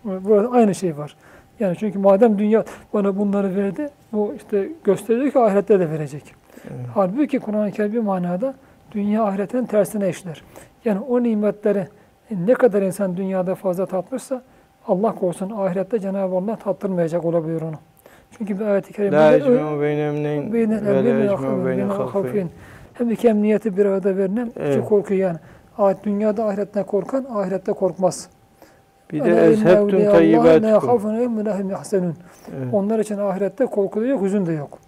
Burada 0.05 0.51
aynı 0.51 0.75
şey 0.75 0.99
var. 0.99 1.17
Yani 1.61 1.77
çünkü 1.77 1.99
madem 1.99 2.39
dünya 2.39 2.65
bana 2.93 3.19
bunları 3.19 3.57
verdi, 3.57 3.89
bu 4.13 4.35
işte 4.37 4.69
gösteriyor 4.85 5.33
ki 5.33 5.39
ahirette 5.39 5.81
de 5.81 5.91
verecek. 5.91 6.35
Evet. 6.65 6.87
Halbuki 6.95 7.39
Kur'an-ı 7.39 7.73
Kerim 7.73 7.93
bir 7.93 7.99
manada 7.99 8.55
dünya 8.93 9.25
ahiretin 9.25 9.65
tersine 9.65 10.09
işler. 10.09 10.43
Yani 10.85 11.01
o 11.01 11.23
nimetleri 11.23 11.89
ne 12.31 12.55
kadar 12.55 12.83
insan 12.83 13.17
dünyada 13.17 13.55
fazla 13.55 13.87
tatmışsa 13.87 14.43
Allah 14.89 15.15
korusun 15.15 15.51
ahirette 15.51 16.01
Cenab-ı 16.01 16.37
Allah 16.37 16.57
tattırmayacak 16.57 17.25
olabilir 17.25 17.63
onu. 17.63 17.75
Çünkü 18.39 18.61
bir 18.61 18.65
ayet-i 18.65 18.93
kerimede 18.93 19.17
ve 19.51 19.57
la 19.57 19.81
beyne. 19.81 20.13
Hem 22.95 23.11
iki 23.11 23.29
emniyeti 23.29 23.77
bir 23.77 23.87
arada 23.87 24.17
verilen 24.17 24.53
Evet. 24.57 24.77
iki 24.77 24.89
korku 24.89 25.15
yani. 25.15 25.39
Dünyada 26.05 26.45
ahirette 26.47 26.83
korkan 26.83 27.27
ahirette 27.35 27.73
korkmaz. 27.73 28.29
Bir 29.13 29.25
de 29.25 29.47
ezhebtüm. 29.47 29.89
Evet. 32.57 32.69
Onlar 32.75 32.99
için 32.99 33.19
ahirette 33.19 33.67
korku 33.67 34.01
da 34.01 34.07
yok, 34.07 34.23
hüzün 34.23 34.47
de 34.47 34.53
yok. 34.53 34.79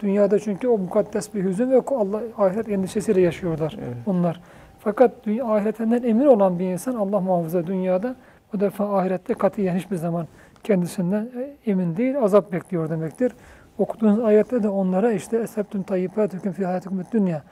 Dünyada 0.00 0.38
çünkü 0.38 0.68
o 0.68 0.78
mukaddes 0.78 1.34
bir 1.34 1.44
hüzün 1.44 1.70
ve 1.70 1.80
Allah 1.96 2.20
ahiret 2.38 2.68
endişesiyle 2.68 3.20
yaşıyorlar 3.20 3.76
Evet. 3.78 3.96
onlar. 4.06 4.40
Fakat 4.78 5.26
dünya, 5.26 5.44
ahiretinden 5.44 6.02
emin 6.02 6.26
olan 6.26 6.58
bir 6.58 6.64
insan 6.64 6.94
Allah 6.94 7.20
muhafaza 7.20 7.66
dünyada 7.66 8.16
bu 8.52 8.60
defa 8.60 8.98
ahirette 8.98 9.34
katiyen 9.34 9.76
hiçbir 9.76 9.96
zaman 9.96 10.26
kendisinden 10.64 11.28
e, 11.36 11.70
emin 11.70 11.96
değil, 11.96 12.18
azap 12.22 12.52
bekliyor 12.52 12.90
demektir. 12.90 13.32
Okuduğunuz 13.78 14.24
ayette 14.24 14.62
de 14.62 14.68
onlara 14.68 15.12
işte 15.12 15.38
esebtüm 15.38 15.82
tayyipatüküm 15.82 16.52
fi 16.52 16.66
hayatikum 16.66 17.02
dünya. 17.12 17.42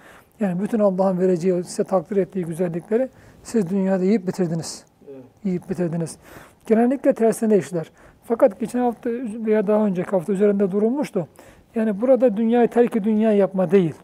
Yani 0.41 0.63
bütün 0.63 0.79
Allah'ın 0.79 1.19
vereceği, 1.19 1.65
size 1.65 1.85
takdir 1.85 2.17
ettiği 2.17 2.45
güzellikleri 2.45 3.09
siz 3.43 3.71
dünyada 3.71 4.05
yiyip 4.05 4.27
bitirdiniz. 4.27 4.85
Evet. 5.11 5.25
Yiyip 5.45 5.71
bitirdiniz. 5.71 6.19
Genellikle 6.67 7.13
tersine 7.13 7.59
işler. 7.59 7.91
Fakat 8.25 8.61
geçen 8.61 8.81
hafta 8.81 9.11
veya 9.47 9.67
daha 9.67 9.87
önceki 9.87 10.11
hafta 10.11 10.33
üzerinde 10.33 10.71
durulmuştu. 10.71 11.29
Yani 11.75 12.01
burada 12.01 12.37
dünyayı 12.37 12.69
terk 12.69 13.05
dünya 13.05 13.33
yapma 13.33 13.71
değil. 13.71 13.95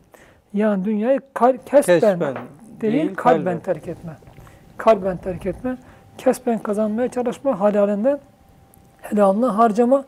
Yani 0.55 0.85
dünyayı 0.85 1.21
kesben, 1.67 2.01
Kesben 2.01 2.37
değil, 2.83 3.15
kalben 3.15 3.59
terk 3.59 3.89
etme. 3.89 4.13
Kalben 4.77 5.17
terk 5.17 5.47
etme. 5.47 5.77
Kesben 6.19 6.59
kazanmaya 6.59 7.09
çalışma, 7.09 7.61
halalinden 7.61 8.19
helalına 9.01 9.59
harcama 9.59 10.05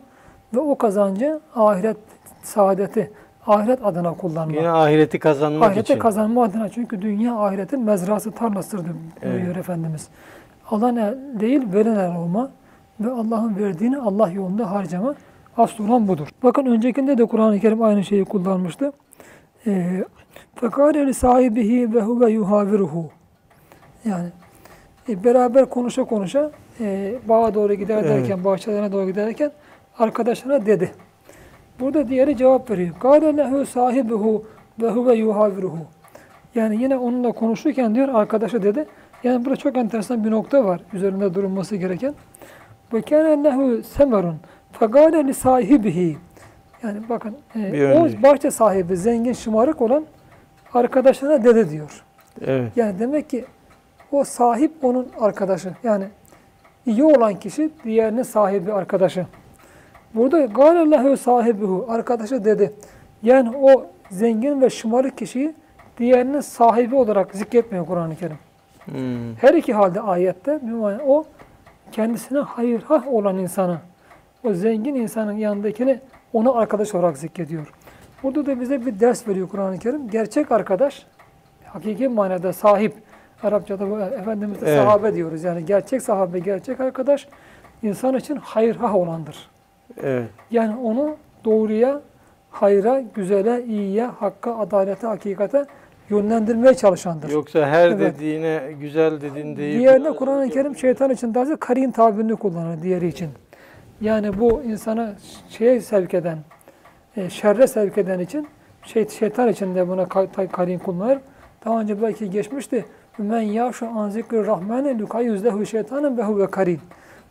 ve 0.54 0.60
o 0.60 0.78
kazancı 0.78 1.40
ahiret 1.54 1.96
saadeti, 2.42 3.10
ahiret 3.46 3.84
adına 3.86 4.14
kullanma. 4.14 4.56
Yine 4.56 4.70
ahireti 4.70 5.18
kazanmak 5.18 5.70
Ahirete 5.70 5.92
için. 5.92 5.98
kazanma 5.98 6.44
adına 6.44 6.68
çünkü 6.68 7.02
dünya 7.02 7.36
ahiretin 7.36 7.80
mezrası 7.80 8.30
tarlasıdır 8.32 8.92
Evet. 9.22 9.56
Efendimiz. 9.56 10.08
Alan 10.70 10.96
el 10.96 11.18
değil, 11.40 11.62
veren 11.72 11.94
el 11.94 12.16
olma 12.16 12.50
ve 13.00 13.10
Allah'ın 13.10 13.56
verdiğini 13.58 13.98
Allah 13.98 14.28
yolunda 14.30 14.70
harcama 14.70 15.14
asıl 15.56 15.88
olan 15.88 16.08
budur. 16.08 16.28
Bakın 16.42 16.66
öncekinde 16.66 17.18
de 17.18 17.24
Kur'an-ı 17.24 17.60
Kerim 17.60 17.82
aynı 17.82 18.04
şeyi 18.04 18.24
kullanmıştı. 18.24 18.92
Ee, 19.66 20.04
Fekale 20.54 21.06
li 21.06 21.14
sahibihi 21.14 21.94
ve 21.94 22.00
huve 22.00 22.30
yuhaviruhu. 22.30 23.10
Yani 24.04 24.28
e, 25.08 25.24
beraber 25.24 25.64
konuşa 25.66 26.04
konuşa 26.04 26.50
e, 26.80 27.14
bağa 27.28 27.54
doğru 27.54 27.74
gider 27.74 28.04
derken, 28.04 28.34
evet. 28.34 28.44
bahçelerine 28.44 28.92
doğru 28.92 29.06
giderken 29.06 29.50
arkadaşına 29.98 30.66
dedi. 30.66 30.92
Burada 31.80 32.08
diğeri 32.08 32.36
cevap 32.36 32.70
veriyor. 32.70 32.94
Kale 33.00 33.36
lehu 33.36 33.66
sahibihu 33.66 34.44
ve 34.82 34.90
huve 34.90 35.14
yuhaviruhu. 35.14 35.78
Yani 36.54 36.82
yine 36.82 36.96
onunla 36.96 37.32
konuşurken 37.32 37.94
diyor 37.94 38.08
arkadaşı 38.08 38.62
dedi. 38.62 38.86
Yani 39.24 39.44
burada 39.44 39.56
çok 39.56 39.76
enteresan 39.76 40.24
bir 40.24 40.30
nokta 40.30 40.64
var 40.64 40.80
üzerinde 40.92 41.34
durulması 41.34 41.76
gereken. 41.76 42.14
Ve 42.92 43.02
kâne 43.02 43.44
lehu 43.44 43.82
semerun 43.82 44.36
fegâle 44.72 45.26
li 45.26 45.34
sahibihi. 45.34 46.16
Yani 46.82 46.98
bakın 47.08 47.36
e, 47.56 47.94
o 47.98 48.22
bahçe 48.22 48.50
sahibi 48.50 48.96
zengin 48.96 49.32
şımarık 49.32 49.82
olan 49.82 50.04
arkadaşına 50.74 51.44
dede 51.44 51.70
diyor. 51.70 52.04
Evet. 52.40 52.72
Yani 52.76 52.98
demek 52.98 53.30
ki 53.30 53.44
o 54.12 54.24
sahip 54.24 54.72
onun 54.82 55.08
arkadaşı. 55.20 55.72
Yani 55.82 56.04
iyi 56.86 57.04
olan 57.04 57.34
kişi 57.34 57.70
diğerinin 57.84 58.22
sahibi 58.22 58.72
arkadaşı. 58.72 59.26
Burada 60.14 60.44
gâlellehu 60.44 61.16
sahibihu 61.16 61.86
arkadaşı 61.88 62.44
dedi. 62.44 62.72
Yani 63.22 63.56
o 63.56 63.86
zengin 64.10 64.60
ve 64.60 64.70
şımarık 64.70 65.18
kişiyi 65.18 65.54
diğerinin 65.98 66.40
sahibi 66.40 66.94
olarak 66.94 67.34
zikretmiyor 67.34 67.86
Kur'an-ı 67.86 68.16
Kerim. 68.16 68.38
Hmm. 68.84 69.34
Her 69.34 69.54
iki 69.54 69.74
halde 69.74 70.00
ayette 70.00 70.60
o 71.06 71.24
kendisine 71.92 72.38
hayırhah 72.38 73.08
olan 73.08 73.38
insanı, 73.38 73.78
o 74.44 74.52
zengin 74.52 74.94
insanın 74.94 75.32
yanındakini 75.32 76.00
ona 76.32 76.52
arkadaş 76.52 76.94
olarak 76.94 77.18
zikrediyor. 77.18 77.72
Burada 78.24 78.46
da 78.46 78.60
bize 78.60 78.86
bir 78.86 79.00
ders 79.00 79.28
veriyor 79.28 79.48
Kur'an-ı 79.48 79.78
Kerim. 79.78 80.10
Gerçek 80.10 80.52
arkadaş, 80.52 81.06
hakiki 81.64 82.08
manada 82.08 82.52
sahip. 82.52 82.94
Arapçada 83.42 83.90
bu 83.90 84.00
Efendimiz 84.00 84.60
de 84.60 84.66
Evet. 84.66 84.82
sahabe 84.82 85.14
diyoruz. 85.14 85.44
Yani 85.44 85.64
gerçek 85.64 86.02
sahabe, 86.02 86.38
gerçek 86.38 86.80
arkadaş 86.80 87.28
insan 87.82 88.16
için 88.16 88.36
hayırhah 88.36 88.94
olandır. 88.94 89.50
Evet. 90.02 90.28
Yani 90.50 90.76
onu 90.76 91.16
doğruya, 91.44 92.00
hayra, 92.50 93.00
güzele, 93.14 93.64
iyiye, 93.64 94.04
hakka, 94.04 94.58
adalete, 94.58 95.06
hakikate 95.06 95.64
yönlendirmeye 96.10 96.74
çalışandır. 96.74 97.30
Yoksa 97.30 97.66
her 97.66 97.88
Evet. 97.88 98.14
dediğine 98.14 98.60
güzel 98.80 99.20
dedin 99.20 99.56
deyip 99.56 99.80
Diğerine 99.80 100.10
Kur'an-ı 100.10 100.50
Kerim 100.50 100.76
şeytan 100.76 101.10
için 101.10 101.34
daha 101.34 101.56
karin 101.56 101.90
tabirini 101.90 102.36
kullanır 102.36 102.82
diğeri 102.82 103.08
için. 103.08 103.30
Yani 104.00 104.40
bu 104.40 104.62
insana 104.62 105.12
şeye 105.48 105.80
sevk 105.80 106.14
eden, 106.14 106.38
e, 107.16 107.30
şerre 107.30 107.66
sevk 107.66 107.98
eden 107.98 108.18
için 108.18 108.48
şey, 108.82 109.08
şeytan 109.08 109.48
için 109.48 109.74
de 109.74 109.88
buna 109.88 110.08
karin 110.52 110.78
kullanır. 110.78 111.18
Daha 111.64 111.80
önce 111.80 112.02
belki 112.02 112.30
geçmişti. 112.30 112.84
Men 113.18 113.40
yaşu 113.40 113.88
an 113.88 114.10
zikri 114.10 114.46
rahmane 114.46 114.98
lukayyüz 114.98 115.44
lehu 115.44 115.66
şeytanın 115.66 116.18
ve 116.18 116.22
huve 116.22 116.46
karin. 116.46 116.80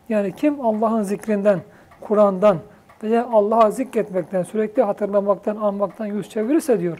Yani 0.09 0.35
kim 0.35 0.65
Allah'ın 0.65 1.03
zikrinden, 1.03 1.59
Kur'an'dan 2.01 2.57
veya 3.03 3.27
Allah'a 3.31 3.71
zikretmekten, 3.71 4.43
sürekli 4.43 4.83
hatırlamaktan, 4.83 5.55
anmaktan 5.55 6.05
yüz 6.05 6.29
çevirirse 6.29 6.79
diyor, 6.79 6.97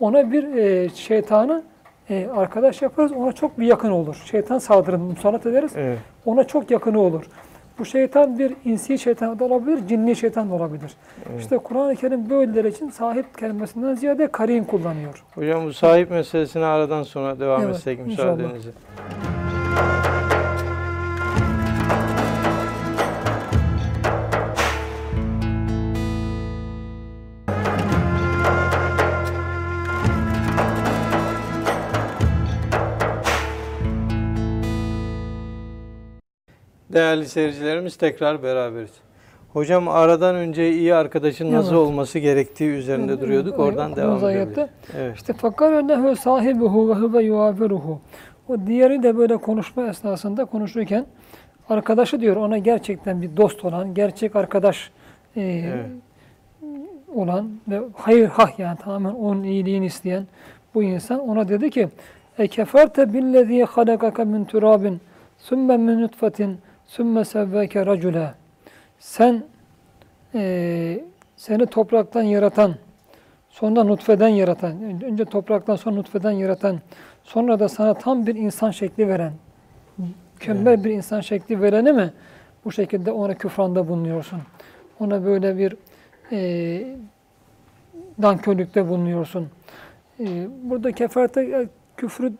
ona 0.00 0.32
bir 0.32 0.54
e, 0.54 0.88
şeytanı 0.88 1.62
e, 2.10 2.28
arkadaş 2.36 2.82
yaparız, 2.82 3.12
ona 3.12 3.32
çok 3.32 3.58
bir 3.58 3.66
yakın 3.66 3.90
olur. 3.90 4.22
Şeytan 4.24 4.58
saldırın 4.58 5.00
musallat 5.00 5.46
ederiz, 5.46 5.72
Evet. 5.76 5.98
ona 6.24 6.44
çok 6.44 6.70
yakını 6.70 7.00
olur. 7.00 7.24
Bu 7.78 7.84
şeytan 7.84 8.38
bir 8.38 8.52
insi 8.64 8.98
şeytan 8.98 9.38
da 9.38 9.44
olabilir, 9.44 9.78
cinni 9.88 10.16
şeytan 10.16 10.50
da 10.50 10.54
olabilir. 10.54 10.92
İşte 11.38 11.58
Kur'an-ı 11.58 11.96
Kerim 11.96 12.30
böyleler 12.30 12.64
için 12.64 12.90
sahip 12.90 13.38
kelimesinden 13.38 13.94
ziyade 13.94 14.26
karin 14.26 14.64
kullanıyor. 14.64 15.24
Hocam 15.34 15.66
bu 15.66 15.72
sahip 15.72 16.10
meselesine 16.10 16.64
aradan 16.64 17.02
sonra 17.02 17.40
devam 17.40 17.62
Evet, 17.62 17.74
etsek 17.76 17.98
inşallah. 17.98 18.38
Değerli 36.96 37.28
seyircilerimiz 37.28 37.96
tekrar 37.96 38.42
beraberiz. 38.42 38.90
Hocam 39.52 39.88
aradan 39.88 40.34
önce 40.34 40.70
iyi 40.72 40.94
arkadaşın 40.94 41.52
nasıl 41.52 41.68
Evet. 41.68 41.78
olması 41.78 42.18
gerektiği 42.18 42.70
üzerinde 42.70 43.20
duruyorduk. 43.20 43.58
Oradan 43.58 43.96
devam 43.96 44.18
edebiliriz. 44.18 44.68
Evet. 44.98 45.16
İşte 45.16 45.32
fakar 45.32 45.88
nehu 45.88 46.16
sahibuhu 46.16 46.88
ve 46.88 46.94
huve 46.94 47.22
yuafiruhu. 47.22 48.00
O 48.48 48.66
diğeri 48.66 49.02
de 49.02 49.18
böyle 49.18 49.36
konuşma 49.36 49.86
esnasında 49.86 50.44
konuşurken 50.44 51.06
arkadaşı 51.68 52.20
diyor 52.20 52.36
ona 52.36 52.58
gerçekten 52.58 53.22
bir 53.22 53.36
dost 53.36 53.64
olan, 53.64 53.94
gerçek 53.94 54.36
arkadaş 54.36 54.90
e, 55.36 55.42
Evet. 55.42 55.86
olan 57.14 57.50
ve 57.68 57.80
hayır 57.94 58.26
hah 58.28 58.58
yani 58.58 58.78
tamamen 58.78 59.14
onun 59.14 59.42
iyiliğini 59.42 59.86
isteyen 59.86 60.26
bu 60.74 60.82
insan 60.82 61.28
ona 61.28 61.48
dedi 61.48 61.70
ki 61.70 61.88
e 62.38 62.48
keferte 62.48 63.12
billezî 63.12 63.64
halakaka 63.64 64.24
min 64.24 64.44
turabin 64.44 65.00
sümme 65.38 65.76
min 65.76 66.02
nutfetin 66.02 66.58
sümme 66.86 67.24
sevveke 67.24 67.86
racule 67.86 68.34
sen 68.98 69.44
e, 70.34 71.00
seni 71.36 71.66
topraktan 71.66 72.22
yaratan 72.22 72.74
sonra 73.50 73.84
nutfeden 73.84 74.28
yaratan 74.28 75.02
önce 75.02 75.24
topraktan 75.24 75.76
sonra 75.76 75.94
nutfeden 75.94 76.30
yaratan 76.30 76.80
sonra 77.24 77.60
da 77.60 77.68
sana 77.68 77.94
tam 77.94 78.26
bir 78.26 78.34
insan 78.34 78.70
şekli 78.70 79.08
veren 79.08 79.32
mükemmel 80.34 80.84
bir 80.84 80.90
insan 80.90 81.20
şekli 81.20 81.62
vereni 81.62 81.92
mi 81.92 82.12
bu 82.64 82.72
şekilde 82.72 83.12
ona 83.12 83.34
küfranda 83.34 83.88
bulunuyorsun? 83.88 84.40
Ona 85.00 85.24
böyle 85.24 85.58
bir 85.58 85.76
e, 86.32 86.96
nankörlükte 88.18 88.88
bulunuyorsun. 88.88 89.48
E, 90.20 90.48
burada 90.62 90.92
kefarete 90.92 91.40
e, 91.40 91.68
küfür, 91.96 92.32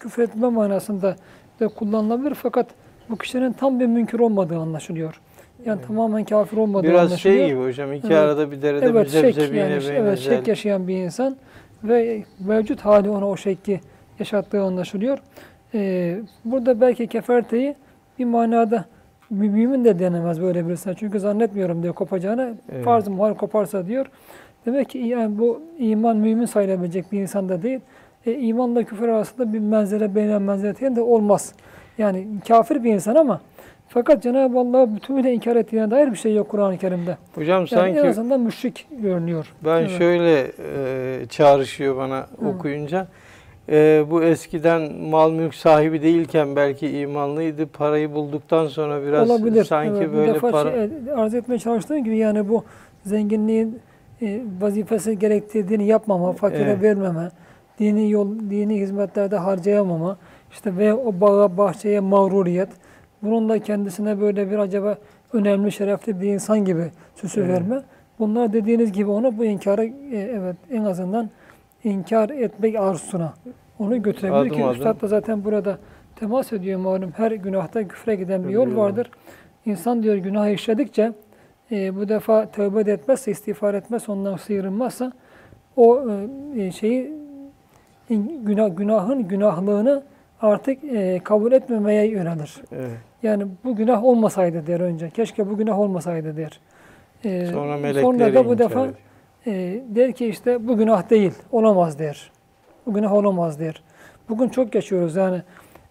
küfür 0.00 0.22
etme 0.22 0.48
manasında 0.48 1.16
da 1.60 1.68
kullanılabilir 1.68 2.34
fakat 2.34 2.66
bu 3.10 3.16
kişinin 3.18 3.52
tam 3.52 3.80
bir 3.80 3.86
münkür 3.86 4.20
olmadığı 4.20 4.58
anlaşılıyor. 4.58 5.20
Yani 5.66 5.80
tamamen 5.86 6.24
kafir 6.24 6.56
olmadığı 6.56 6.86
Biraz 6.86 7.06
anlaşılıyor. 7.06 7.38
şey 7.38 7.48
gibi 7.48 7.64
hocam 7.64 7.92
iki 7.92 8.06
Evet. 8.06 8.16
arada 8.16 8.50
bir 8.50 8.62
derede 8.62 8.86
Evet, 8.86 9.04
bir 9.04 9.10
zebzebine 9.10 9.60
yani, 9.60 9.70
beyne 9.70 9.94
evet, 9.98 10.18
zel. 10.18 10.36
şek 10.36 10.48
yaşayan 10.48 10.88
bir 10.88 10.96
insan 10.96 11.36
ve 11.84 12.24
mevcut 12.46 12.80
hali 12.80 13.10
ona 13.10 13.28
o 13.28 13.36
şekli 13.36 13.80
yaşattığı 14.18 14.62
anlaşılıyor. 14.62 15.18
Ee, 15.74 16.18
burada 16.44 16.80
belki 16.80 17.06
keferteyi 17.06 17.74
bir 18.18 18.24
manada 18.24 18.84
mümin 19.30 19.84
de 19.84 19.98
denemez 19.98 20.40
böyle 20.42 20.68
birisine. 20.68 20.94
Çünkü 20.94 21.20
zannetmiyorum 21.20 21.82
diyor 21.82 21.94
kopacağını. 21.94 22.54
Evet. 22.72 22.84
Farz-ı 22.84 23.10
muhal 23.10 23.34
koparsa 23.34 23.86
diyor. 23.86 24.06
Demek 24.66 24.88
ki 24.88 24.98
yani 24.98 25.38
bu 25.38 25.62
iman 25.78 26.16
mümin 26.16 26.46
sayılabilecek 26.46 27.12
bir 27.12 27.20
insan 27.20 27.48
da 27.48 27.62
değil. 27.62 27.80
E, 28.26 28.32
imanla 28.32 28.82
küfür 28.82 29.08
arasında 29.08 29.52
bir 29.52 29.58
menzile 29.58 30.14
beynel 30.14 30.40
menziletiyen 30.40 30.96
de 30.96 31.00
olmaz. 31.00 31.52
Yani 31.98 32.26
kafir 32.48 32.84
bir 32.84 32.94
insan 32.94 33.14
ama 33.14 33.40
fakat 33.88 34.22
Cenab-ı 34.22 34.58
Allah 34.58 34.94
bütünüyle 34.96 35.32
inkar 35.32 35.56
ettiğine 35.56 35.90
dair 35.90 36.10
bir 36.10 36.16
şey 36.16 36.34
yok 36.34 36.48
Kur'an-ı 36.48 36.78
Kerim'de. 36.78 37.16
Hocam 37.34 37.58
Yani 37.58 37.68
sanki 37.68 37.98
en 37.98 38.04
azından 38.06 38.40
müşrik 38.40 38.86
görünüyor. 39.02 39.52
ben 39.64 39.80
Evet. 39.80 39.90
şöyle 39.90 40.40
e, 41.22 41.26
çağrışıyor 41.26 41.96
bana 41.96 42.26
okuyunca. 42.48 43.06
E, 43.68 44.04
bu 44.10 44.22
eskiden 44.22 44.92
mal 44.92 45.30
mülk 45.32 45.54
sahibi 45.54 46.02
değilken 46.02 46.56
belki 46.56 46.98
imanlıydı. 46.98 47.66
Parayı 47.66 48.14
bulduktan 48.14 48.66
sonra 48.66 49.06
biraz 49.06 49.30
Olabilir. 49.30 49.64
sanki 49.64 49.98
Evet, 50.02 50.12
böyle 50.12 50.34
defa 50.34 50.50
para... 50.50 50.70
şey, 50.70 50.82
e, 50.84 51.12
arz 51.16 51.34
etmeye 51.34 51.58
çalıştığım 51.58 52.04
gibi 52.04 52.16
yani 52.16 52.48
bu 52.48 52.64
zenginliğin 53.04 53.78
e, 54.22 54.40
vazifesi 54.60 55.18
gerektirdiğini 55.18 55.86
yapmama, 55.86 56.32
fakire 56.32 56.62
Evet. 56.62 56.82
vermeme, 56.82 57.30
dini 57.78 58.10
yol, 58.10 58.38
dini 58.50 58.80
hizmetlerde 58.80 59.36
harcayamama, 59.36 60.16
işte 60.50 60.76
ve 60.76 60.94
o 60.94 61.20
bağa, 61.20 61.56
bahçeye 61.56 62.00
mağruriyet, 62.00 62.68
bunun 63.22 63.48
da 63.48 63.58
kendisine 63.58 64.20
böyle 64.20 64.50
bir 64.50 64.58
acaba 64.58 64.98
önemli, 65.32 65.72
şerefli 65.72 66.20
bir 66.20 66.26
insan 66.26 66.64
gibi 66.64 66.90
süsü 67.14 67.40
Evet. 67.40 67.50
verme. 67.50 67.82
Bunlar 68.18 68.52
dediğiniz 68.52 68.92
gibi 68.92 69.10
onu 69.10 69.38
bu 69.38 69.44
inkara 69.44 69.84
e, 69.84 69.90
evet 70.12 70.56
en 70.70 70.84
azından 70.84 71.30
inkar 71.84 72.30
etmek 72.30 72.76
arzusuna 72.76 73.34
onu 73.78 74.02
götürebilir 74.02 74.40
Adım 74.40 74.56
ki 74.56 74.64
adım. 74.64 74.74
Üstad 74.74 75.00
da 75.02 75.06
zaten 75.06 75.44
burada 75.44 75.78
temas 76.16 76.52
ediyor 76.52 76.80
malum 76.80 77.12
her 77.16 77.30
günahta 77.32 77.88
küfre 77.88 78.14
giden 78.14 78.44
bir 78.44 78.52
yol 78.52 78.76
vardır. 78.76 79.10
İnsan 79.66 80.02
diyor 80.02 80.16
günah 80.16 80.48
işledikçe 80.48 81.12
e, 81.72 81.96
bu 81.96 82.08
defa 82.08 82.46
tövbe 82.46 82.86
de 82.86 82.92
etmezse, 82.92 83.30
istiğfar 83.30 83.74
etmezse, 83.74 84.12
ondan 84.12 84.36
sıyrılmazsa 84.36 85.12
o 85.76 86.02
e, 86.56 86.72
şeyi 86.72 87.12
günah, 88.44 88.76
günahın 88.76 89.28
günahlığını 89.28 90.02
artık 90.42 90.84
e, 90.84 91.20
kabul 91.24 91.52
etmemeye 91.52 92.06
yönelir. 92.06 92.54
Evet. 92.72 92.90
Yani 93.22 93.46
bu 93.64 93.76
günah 93.76 94.04
olmasaydı 94.04 94.66
der 94.66 94.80
önce. 94.80 95.10
Keşke 95.10 95.50
bu 95.50 95.56
günah 95.56 95.78
olmasaydı 95.78 96.36
der. 96.36 96.60
E, 97.24 97.46
Sonra 97.46 97.76
melekleri 97.76 98.02
sonra 98.04 98.34
da 98.34 98.46
bu 98.46 98.58
defa 98.58 98.86
e, 99.46 99.80
der 99.88 100.12
ki 100.12 100.26
işte 100.26 100.68
bu 100.68 100.76
günah 100.76 101.10
değil, 101.10 101.32
olamaz 101.52 101.98
der. 101.98 102.30
Bu 102.86 102.94
günah 102.94 103.12
olamaz 103.12 103.60
der. 103.60 103.82
Bugün 104.28 104.48
çok 104.48 104.72
geçiyoruz 104.72 105.16
yani. 105.16 105.42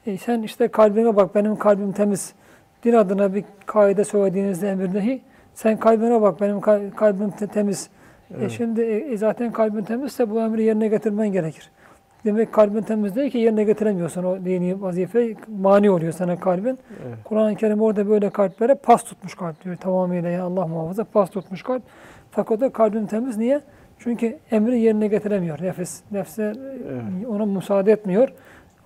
E, 0.06 0.18
sen 0.18 0.42
işte 0.42 0.68
kalbime 0.68 1.16
bak 1.16 1.36
benim 1.36 1.56
kalbim 1.56 1.92
temiz. 1.92 2.34
Din 2.84 2.94
adına 2.94 3.34
bir 3.36 3.44
kaide 3.66 4.04
söylediğinizde 4.04 4.70
emirdehi 4.70 5.22
sen 5.54 5.78
kalbine 5.80 6.22
bak 6.22 6.42
benim 6.42 6.62
kal- 6.62 6.92
kalbim 6.96 7.32
te- 7.32 7.48
temiz. 7.48 7.90
E, 8.32 8.34
Evet. 8.40 8.52
şimdi 8.52 8.82
e, 8.82 9.18
zaten 9.18 9.52
kalbin 9.52 9.84
temizse 9.84 10.30
bu 10.30 10.40
emri 10.42 10.64
yerine 10.64 10.88
getirmen 10.88 11.32
gerekir. 11.32 11.72
Demek 12.26 12.54
kalbin 12.54 12.82
temiz 12.82 13.16
değil 13.16 13.32
ki 13.32 13.38
yerine 13.38 13.64
getiremiyorsun 13.64 14.24
o 14.24 14.46
dini 14.46 14.82
vazife 14.82 15.36
mani 15.60 15.90
oluyor 15.90 16.12
sana 16.12 16.40
kalbin. 16.40 16.80
Evet. 17.06 17.18
Kur'an-ı 17.24 17.56
Kerim 17.56 17.82
orada 17.82 18.10
böyle 18.10 18.30
kalplere 18.30 18.76
pas 18.76 19.04
tutmuş 19.04 19.36
kalp 19.36 19.64
diyor 19.66 19.76
tamamıyla 19.76 20.30
ya 20.30 20.44
Allah 20.44 20.68
muhafaza 20.68 21.04
pas 21.04 21.30
tutmuş 21.30 21.64
kalp. 21.64 21.84
Fakat 22.32 22.64
o 22.64 22.72
kalbin 22.72 23.06
temiz 23.06 23.38
niye? 23.38 23.62
Çünkü 24.00 24.38
emri 24.52 24.80
yerine 24.80 25.08
getiremiyor 25.08 25.62
nefis. 25.62 26.02
Nefse 26.12 26.44
Evet. 26.90 27.28
ona 27.28 27.46
müsaade 27.46 27.92
etmiyor. 27.92 28.30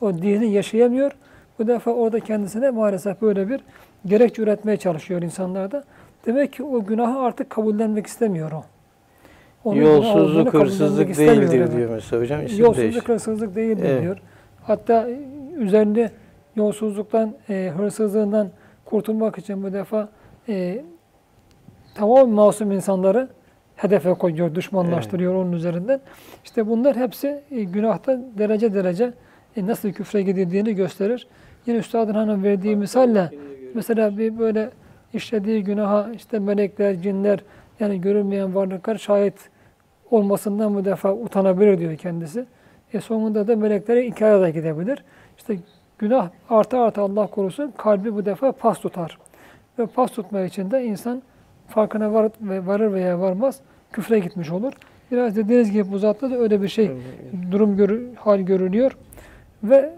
O 0.02 0.13
dini 0.13 0.52
yaşayamıyor. 0.52 1.12
Bu 1.60 1.67
defa 1.67 1.91
orada 1.91 2.20
kendisine 2.20 2.70
maalesef 2.70 3.22
böyle 3.22 3.50
bir 3.50 3.62
gerekçe 4.06 4.41
üretmeye 4.41 4.78
çalışıyor 4.78 5.22
insanlarda. 5.22 5.84
Demek 6.26 6.54
ki 6.54 6.63
o 6.63 6.86
günahı 6.86 7.20
artık 7.20 7.50
kabullenmek 7.50 8.08
istemiyor 8.08 8.52
o. 8.52 8.63
Onun 9.63 9.82
Yolsuzluk, 9.82 10.54
hırsızlık 10.54 11.17
değildir 11.17 11.60
evet. 11.60 11.76
diyor 11.76 11.89
mesela 11.89 12.21
hocam. 12.21 12.45
İsim 12.45 12.60
Yolsuzluk 12.60 12.84
değişik. 12.84 13.10
hırsızlık 13.10 13.56
değildir 13.56 13.86
Evet. 13.88 14.02
diyor. 14.02 14.17
Hatta 14.63 15.08
üzerinde 15.58 16.12
yolsuzluktan, 16.56 17.34
e, 17.50 17.71
hırsızlığından 17.78 18.50
kurtulmak 18.86 19.38
için 19.38 19.63
bu 19.63 19.74
defa 19.74 20.10
e, 20.50 20.84
tamam 21.95 22.30
masum 22.30 22.71
insanları 22.71 23.28
hedefe 23.76 24.13
koyuyor, 24.13 24.56
düşmanlaştırıyor 24.56 25.36
onun 25.36 25.52
üzerinden. 25.52 26.00
İşte 26.43 26.67
bunlar 26.67 26.95
hepsi 26.95 27.41
e, 27.52 27.63
günahta 27.63 28.19
derece 28.38 28.74
derece 28.74 29.13
e, 29.58 29.67
nasıl 29.67 29.89
küfre 29.91 30.21
gidildiğini 30.21 30.76
gösterir. 30.76 31.28
Yine 31.65 31.78
Üstadın 31.78 32.13
Hanım 32.13 32.43
verdiği 32.43 32.76
misalle 32.76 33.30
mesela 33.74 34.17
bir 34.17 34.39
böyle 34.39 34.69
işlediği 35.13 35.63
günaha 35.63 36.10
işte 36.15 36.39
melekler, 36.39 37.02
cinler 37.02 37.39
yani 37.82 38.02
görünmeyen 38.02 38.56
varlıklar 38.56 38.96
şahit 38.98 39.50
olmasından 40.12 40.76
bu 40.76 40.86
defa 40.86 41.13
utanabilir 41.13 41.80
diyor 41.80 41.96
kendisi. 41.96 42.46
E 42.94 43.02
sonunda 43.02 43.48
da 43.48 43.56
meleklere 43.56 44.06
inkara 44.06 44.41
da 44.41 44.50
gidebilir. 44.50 45.04
İşte 45.38 45.58
günah 45.98 46.30
artı 46.50 46.78
artı 46.78 47.02
Allah 47.02 47.28
korusun 47.28 47.74
kalbi 47.78 48.15
bu 48.15 48.26
defa 48.26 48.52
pas 48.52 48.80
tutar. 48.80 49.17
Ve 49.80 49.86
pas 49.86 50.12
tutma 50.12 50.41
için 50.41 50.72
de 50.72 50.84
insan 50.84 51.22
farkına 51.67 52.13
var, 52.13 52.32
varır 52.41 52.94
veya 52.94 53.20
varmaz 53.20 53.60
küfre 53.91 54.20
gitmiş 54.20 54.52
olur. 54.52 54.74
Biraz 55.12 55.36
dediğiniz 55.36 55.72
gibi 55.72 55.91
bu 55.91 55.98
zatta 55.98 56.32
da 56.32 56.38
öyle 56.38 56.62
bir 56.62 56.67
şey 56.67 56.91
durum 57.52 57.78
görü, 57.78 58.15
hal 58.15 58.39
görülüyor. 58.39 58.98
Ve 59.63 59.94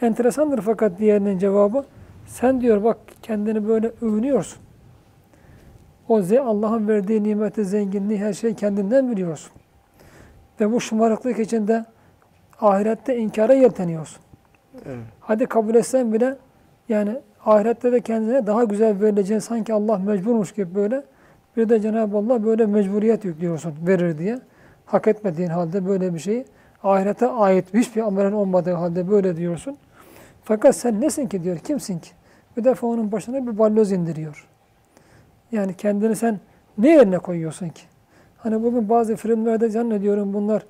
enteresandır 0.00 0.60
fakat 0.60 0.98
diğerinin 0.98 1.38
cevabı 1.38 1.84
sen 2.26 2.60
diyor 2.60 2.84
bak 2.84 2.98
kendini 3.22 3.68
böyle 3.68 3.90
övünüyorsun. 4.02 4.63
O 6.08 6.16
Allah'ın 6.44 6.88
verdiği 6.88 7.22
nimeti, 7.22 7.64
zenginliği, 7.64 8.18
her 8.18 8.32
şeyi 8.32 8.54
kendinden 8.54 9.10
biliyorsun. 9.10 9.52
Ve 10.60 10.72
bu 10.72 10.80
şımarıklık 10.80 11.38
içinde 11.38 11.84
ahirette 12.60 13.16
inkara 13.16 13.52
yelteniyorsun. 13.52 14.22
Evet. 14.86 15.04
Hadi 15.20 15.46
kabul 15.46 15.74
etsen 15.74 16.12
bile 16.12 16.36
yani 16.88 17.16
ahirette 17.44 17.92
de 17.92 18.00
kendine 18.00 18.46
daha 18.46 18.64
güzel 18.64 19.00
verileceğini 19.00 19.40
sanki 19.40 19.74
Allah 19.74 19.98
mecburmuş 19.98 20.52
gibi 20.52 20.74
böyle 20.74 21.02
bir 21.56 21.68
de 21.68 21.80
Cenab-ı 21.80 22.16
Allah 22.16 22.44
böyle 22.44 22.66
mecburiyet 22.66 23.24
yüklüyorsun 23.24 23.74
verir 23.86 24.18
diye. 24.18 24.38
Hak 24.86 25.08
etmediğin 25.08 25.48
halde 25.48 25.86
böyle 25.86 26.14
bir 26.14 26.18
şeyi 26.18 26.44
ahirete 26.82 27.26
ait 27.26 27.74
hiçbir 27.74 28.02
amelin 28.02 28.32
olmadığı 28.32 28.72
halde 28.72 29.10
böyle 29.10 29.36
diyorsun. 29.36 29.76
Fakat 30.44 30.76
sen 30.76 31.00
nesin 31.00 31.26
ki 31.26 31.42
diyor, 31.42 31.58
kimsin 31.58 31.98
ki? 31.98 32.10
Bir 32.56 32.64
defa 32.64 32.86
onun 32.86 33.12
başına 33.12 33.46
bir 33.46 33.58
balyoz 33.58 33.92
indiriyor. 33.92 34.48
Yani 35.52 35.74
kendini 35.74 36.16
sen 36.16 36.40
ne 36.78 36.92
yerine 36.92 37.18
koyuyorsun 37.18 37.68
ki? 37.68 37.82
Hani 38.36 38.62
bugün 38.62 38.88
bazı 38.88 39.16
filmlerde 39.16 39.68
zannediyorum 39.68 40.34
bunlar 40.34 40.62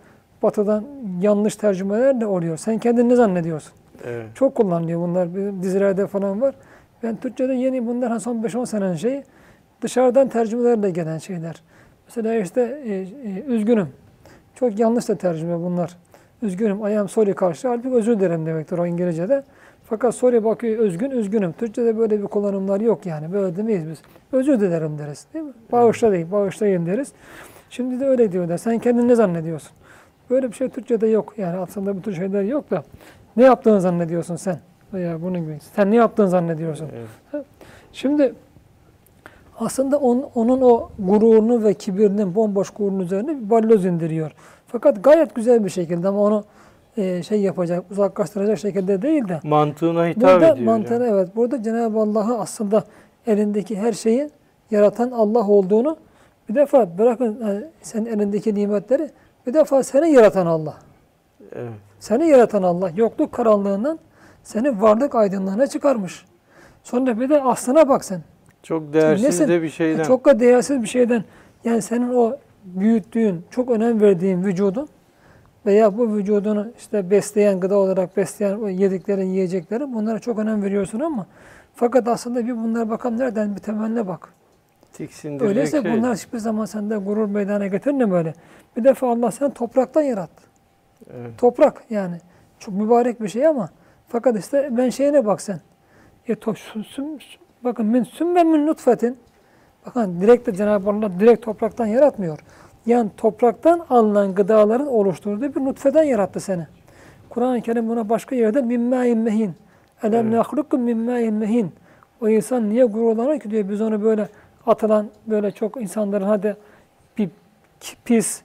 batıdan 0.43 0.85
yanlış 1.21 1.57
tercümelerle 1.57 2.27
oluyor. 2.27 2.57
Sen 2.57 2.79
kendini 2.79 3.09
ne 3.09 3.17
zannediyorsun? 3.17 3.73
Evet. 4.05 4.27
Çok 4.35 4.55
kullanılıyor 4.55 5.01
bunlar. 5.01 5.35
Bizim 5.37 5.63
dizilerde 5.63 6.07
falan 6.07 6.41
var. 6.41 6.55
Ben 7.03 7.17
Türkçe'de 7.17 7.55
yeni 7.55 7.87
bunlar 7.87 8.11
hani 8.11 8.21
son 8.21 8.43
5-10 8.43 8.67
senenin 8.67 8.95
şeyi 8.95 9.25
dışarıdan 9.83 10.29
tercümelerle 10.29 10.91
gelen 10.91 11.19
şeyler. 11.19 11.63
Mesela 12.07 12.35
işte 12.35 12.81
e, 12.85 12.95
e, 12.95 13.43
üzgünüm. 13.47 13.89
Çok 14.55 14.79
yanlış 14.79 15.09
da 15.09 15.15
tercüme 15.15 15.59
bunlar. 15.59 15.97
Üzgünüm, 16.43 16.87
I 16.87 16.99
am 16.99 17.09
sorry 17.09 17.35
karşı. 17.35 17.69
Halbuki 17.69 17.95
özür 17.95 18.21
dilerim 18.21 18.47
demektir 18.47 18.79
o 18.79 18.87
İngilizce'de. 18.87 19.43
Fakat 19.85 20.15
sorry 20.15 20.45
bakıyor 20.45 20.79
üzgün, 20.85 21.11
üzgünüm. 21.11 21.53
Türkçe'de 21.53 21.99
böyle 21.99 22.23
bir 22.23 22.27
kullanımlar 22.27 22.81
yok 22.81 23.07
yani. 23.07 23.33
Böyle 23.33 23.57
demeyiz 23.57 23.89
biz. 23.91 24.03
Özür 24.33 24.61
dilerim 24.61 24.99
deriz 24.99 25.27
değil 25.35 25.45
mi? 25.45 25.53
Bağışla 25.73 26.13
değil, 26.13 26.27
bağışlayın 26.33 26.87
deriz. 26.87 27.13
Şimdi 27.71 28.01
de 28.01 28.07
öyle 28.07 28.33
diyorlar. 28.33 28.59
Sen 28.59 28.79
kendini 28.79 29.09
ne 29.09 29.15
zannediyorsun? 29.15 29.71
Böyle 30.31 30.49
bir 30.49 30.57
şey 30.57 30.69
Türkçe'de 30.69 31.07
yok. 31.07 31.35
Yani 31.39 31.59
aslında 31.59 31.97
bu 31.97 32.03
tür 32.03 32.13
şeyler 32.13 32.43
yok 32.43 32.71
da. 32.71 32.85
Ne 33.37 33.43
yaptığını 33.45 33.81
zannediyorsun 33.81 34.37
sen? 34.37 34.59
Veya 34.95 35.23
bunun 35.23 35.41
gibi. 35.41 35.59
Sen 35.77 35.91
ne 35.91 35.97
yaptığını 35.97 36.29
zannediyorsun? 36.29 36.89
Evet. 37.33 37.47
Şimdi 37.93 38.35
aslında 39.59 39.99
on- 39.99 40.31
onun 40.35 40.61
o 40.61 40.89
gururunu 40.99 41.65
ve 41.65 41.75
kibirinin 41.75 42.35
bomboş 42.35 42.71
gururunun 42.71 43.01
üzerine 43.01 43.41
bir 43.41 43.51
balyoz 43.51 43.85
indiriyor. 43.85 44.33
Fakat 44.67 45.05
gayet 45.05 45.35
güzel 45.35 45.65
bir 45.65 45.71
şekilde 45.71 46.09
ama 46.09 46.21
onu 46.21 46.45
e, 46.97 47.23
şey 47.23 47.41
yapacak, 47.41 47.85
uzaklaştıracak 47.91 48.59
şekilde 48.59 49.03
değil 49.03 49.29
de 49.29 49.41
Mantığına 49.45 50.07
hitap 50.07 50.23
burada 50.23 50.53
ediyor. 50.53 50.67
mantığına 50.67 51.07
yani. 51.07 51.15
evet 51.15 51.37
burada 51.37 51.63
Cenab-ı 51.63 51.99
Allah'ı 51.99 52.39
aslında 52.39 52.85
elindeki 53.27 53.79
her 53.79 53.93
şeyi 53.93 54.31
yaratan 54.71 55.11
Allah 55.11 55.49
olduğunu 55.49 55.97
bir 56.49 56.55
defa 56.55 56.99
bırakın 56.99 57.41
e, 57.41 57.71
senin 57.83 58.07
elindeki 58.07 58.55
nimetleri 58.55 59.11
bir 59.47 59.55
defa 59.55 59.83
seni 59.83 60.11
yaratan 60.13 60.47
Allah. 60.47 60.75
Evet. 61.53 61.73
Seni 62.01 62.27
yaratan 62.29 62.63
Allah 62.63 62.91
yokluk 62.97 63.33
karanlığından 63.33 63.99
seni 64.43 64.83
varlık 64.83 65.15
aydınlığına 65.15 65.67
çıkarmış. 65.67 66.25
Sonra 66.83 67.21
bir 67.21 67.29
de 67.31 67.43
aslına 67.43 67.89
bak 67.89 68.05
sen. 68.05 68.21
Çok 68.63 68.93
değersiz 68.93 69.25
Nesin? 69.25 69.49
de 69.49 69.63
bir 69.63 69.69
şeyden. 69.69 70.03
Çok 70.03 70.25
da 70.25 70.41
değersiz 70.41 70.83
bir 70.83 70.87
şeyden. 70.87 71.25
Yani 71.65 71.83
senin 71.83 72.15
o 72.15 72.37
büyüttüğün, 72.65 73.45
çok 73.51 73.71
önem 73.71 74.01
verdiğin 74.01 74.45
vücudun 74.45 74.89
veya 75.67 75.99
bu 75.99 76.17
vücudunu 76.17 76.67
işte 76.79 77.11
besleyen, 77.11 77.61
gıda 77.61 77.77
olarak 77.79 78.17
besleyen 78.17 78.69
yediklerin, 78.69 79.27
yiyeceklerin 79.27 79.95
bunlara 79.95 80.19
çok 80.19 80.39
önem 80.39 80.63
veriyorsun 80.63 81.01
ama 81.01 81.27
fakat 81.75 82.09
aslında 82.09 82.47
bir 82.47 82.57
bunlara 82.57 82.91
bakalım 82.91 83.19
nereden 83.19 83.55
bir 83.57 83.61
temeline 83.61 84.07
bak. 84.09 84.29
Tiksindirecek 84.93 85.49
Öyleyse 85.49 85.83
şey. 85.83 85.93
bunlar 85.93 86.17
hiçbir 86.17 86.39
zaman 86.39 86.65
sende 86.65 86.97
gurur 86.97 87.29
meydana 87.29 87.67
getirir 87.67 88.11
böyle? 88.11 88.35
Bir 88.77 88.85
defa 88.85 89.11
Allah 89.11 89.31
seni 89.31 89.55
topraktan 89.55 90.03
yarattı. 90.03 90.43
Evet. 91.15 91.39
Toprak 91.39 91.85
yani. 91.91 92.17
Çok 92.59 92.75
mübarek 92.75 93.23
bir 93.23 93.29
şey 93.29 93.47
ama 93.47 93.69
fakat 94.09 94.39
işte 94.39 94.69
ben 94.77 94.91
şeyine 94.91 95.27
bak 95.27 95.41
sen. 95.41 95.61
E, 96.29 96.35
to, 96.35 96.51
sü- 96.51 96.85
süm- 96.85 97.17
sü- 97.19 97.39
bakın 97.65 97.87
min 97.87 98.03
sümme 98.05 98.45
min 98.45 98.67
nutfetin 98.67 99.17
bakın 99.87 100.21
direkt 100.21 100.47
de 100.47 100.55
Cenab-ı 100.55 100.91
Allah 100.91 101.21
direkt 101.21 101.45
topraktan 101.45 101.87
yaratmıyor. 101.87 102.39
Yani 102.87 103.11
topraktan 103.17 103.87
alınan 103.91 104.35
gıdaların 104.35 104.87
oluşturduğu 104.87 105.55
bir 105.55 105.61
nutfeden 105.61 106.03
yarattı 106.03 106.41
seni. 106.41 106.67
Kur'an-ı 107.31 107.61
Kerim 107.63 107.89
buna 107.89 108.09
başka 108.09 108.37
yerde 108.37 108.63
min 108.63 108.81
mâin 108.81 109.19
mehin. 109.19 109.53
Elem 110.03 110.31
nehlukum 110.31 110.81
min 110.81 110.99
mâin 110.99 111.35
mehin. 111.35 111.73
O 112.21 112.29
insan 112.29 112.71
niye 112.71 112.85
gururlanır 112.85 113.41
ki 113.41 113.51
diyor 113.51 113.69
biz 113.69 113.81
onu 113.81 114.03
böyle 114.03 114.29
atılan 114.67 115.09
böyle 115.27 115.51
çok 115.51 115.83
insanların 115.83 116.25
hadi 116.25 116.57
bir 117.19 117.31
pis 118.05 118.43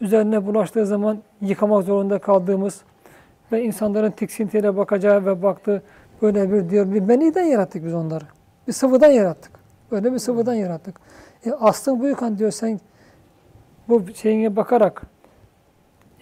üzerine 0.00 0.46
bulaştığı 0.46 0.86
zaman 0.86 1.18
yıkamak 1.40 1.84
zorunda 1.84 2.18
kaldığımız 2.18 2.82
ve 3.52 3.62
insanların 3.62 4.10
tiksintiyle 4.10 4.76
bakacağı 4.76 5.26
ve 5.26 5.42
baktığı 5.42 5.82
böyle 6.22 6.52
bir 6.52 6.70
diyor 6.70 6.92
bir 6.92 7.00
meniden 7.00 7.44
yarattık 7.44 7.84
biz 7.84 7.94
onları. 7.94 8.24
Bir 8.68 8.72
sıvıdan 8.72 9.10
yarattık. 9.10 9.52
Böyle 9.90 10.12
bir 10.12 10.18
sıvıdan 10.18 10.54
yarattık. 10.54 11.00
E 11.46 11.52
aslın 11.52 12.00
buyukan 12.00 12.38
diyor 12.38 12.50
sen 12.50 12.80
bu 13.88 14.02
şeyine 14.14 14.56
bakarak 14.56 15.02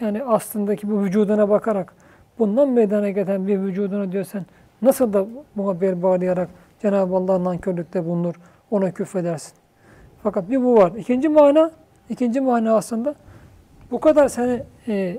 yani 0.00 0.24
aslındaki 0.24 0.90
bu 0.90 1.02
vücuduna 1.02 1.48
bakarak 1.48 1.94
bundan 2.38 2.68
meydana 2.68 3.10
gelen 3.10 3.46
bir 3.46 3.58
vücudunu 3.58 4.12
diyor 4.12 4.24
sen 4.24 4.46
nasıl 4.82 5.12
da 5.12 5.26
buna 5.56 5.80
bel 5.80 6.02
bağlayarak 6.02 6.48
Cenab-ı 6.82 7.16
Allah'ın 7.16 7.44
nankörlükte 7.44 8.04
bulunur, 8.04 8.34
ona 8.70 8.90
küfredersin. 8.90 9.52
Fakat 10.22 10.50
bir 10.50 10.62
bu 10.62 10.76
var. 10.76 10.92
İkinci 10.92 11.28
mana, 11.28 11.70
ikinci 12.08 12.40
mana 12.40 12.76
aslında 12.76 13.14
bu 13.90 14.00
kadar 14.00 14.28
seni 14.28 14.62
e, 14.88 15.18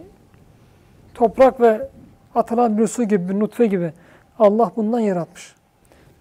toprak 1.14 1.62
ve 1.62 1.90
atılan 2.36 2.78
bir 2.78 2.88
su 2.88 3.04
gibi, 3.04 3.30
bir 3.30 3.40
nutfe 3.40 3.66
gibi 3.66 3.94
Allah 4.40 4.72
bundan 4.76 5.00
yaratmış. 5.00 5.56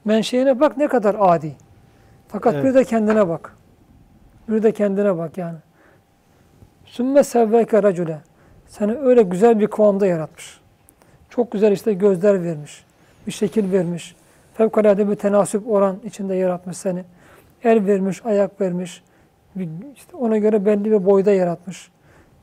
Menşeine 0.04 0.60
bak 0.60 0.76
ne 0.76 0.88
kadar 0.88 1.16
adi. 1.18 1.52
Fakat 2.28 2.54
Evet. 2.54 2.64
bir 2.64 2.74
de 2.74 2.84
kendine 2.84 3.28
bak. 3.28 3.56
Bir 4.48 4.62
de 4.62 4.72
kendine 4.72 5.18
bak 5.18 5.38
yani. 5.38 5.58
Sümme 6.92 7.24
sevveke 7.24 7.82
racule. 7.82 8.18
Seni 8.66 8.92
öyle 8.92 9.22
güzel 9.22 9.60
bir 9.60 9.66
kıvamda 9.66 10.06
yaratmış. 10.06 10.60
Çok 11.30 11.52
güzel 11.52 11.72
işte 11.72 11.92
gözler 11.92 12.44
vermiş. 12.44 12.84
Bir 13.26 13.32
şekil 13.32 13.72
vermiş. 13.72 14.16
Fevkalade 14.54 15.10
bir 15.10 15.14
tenasüp 15.14 15.70
oran 15.70 15.96
içinde 16.04 16.34
yaratmış 16.34 16.76
seni. 16.76 17.04
El 17.64 17.86
vermiş, 17.86 18.20
ayak 18.24 18.60
vermiş. 18.60 19.02
Bir, 19.54 19.68
işte 19.94 20.16
ona 20.16 20.36
göre 20.38 20.66
belli 20.66 20.84
bir 20.84 21.06
boyda 21.06 21.32
yaratmış. 21.32 21.90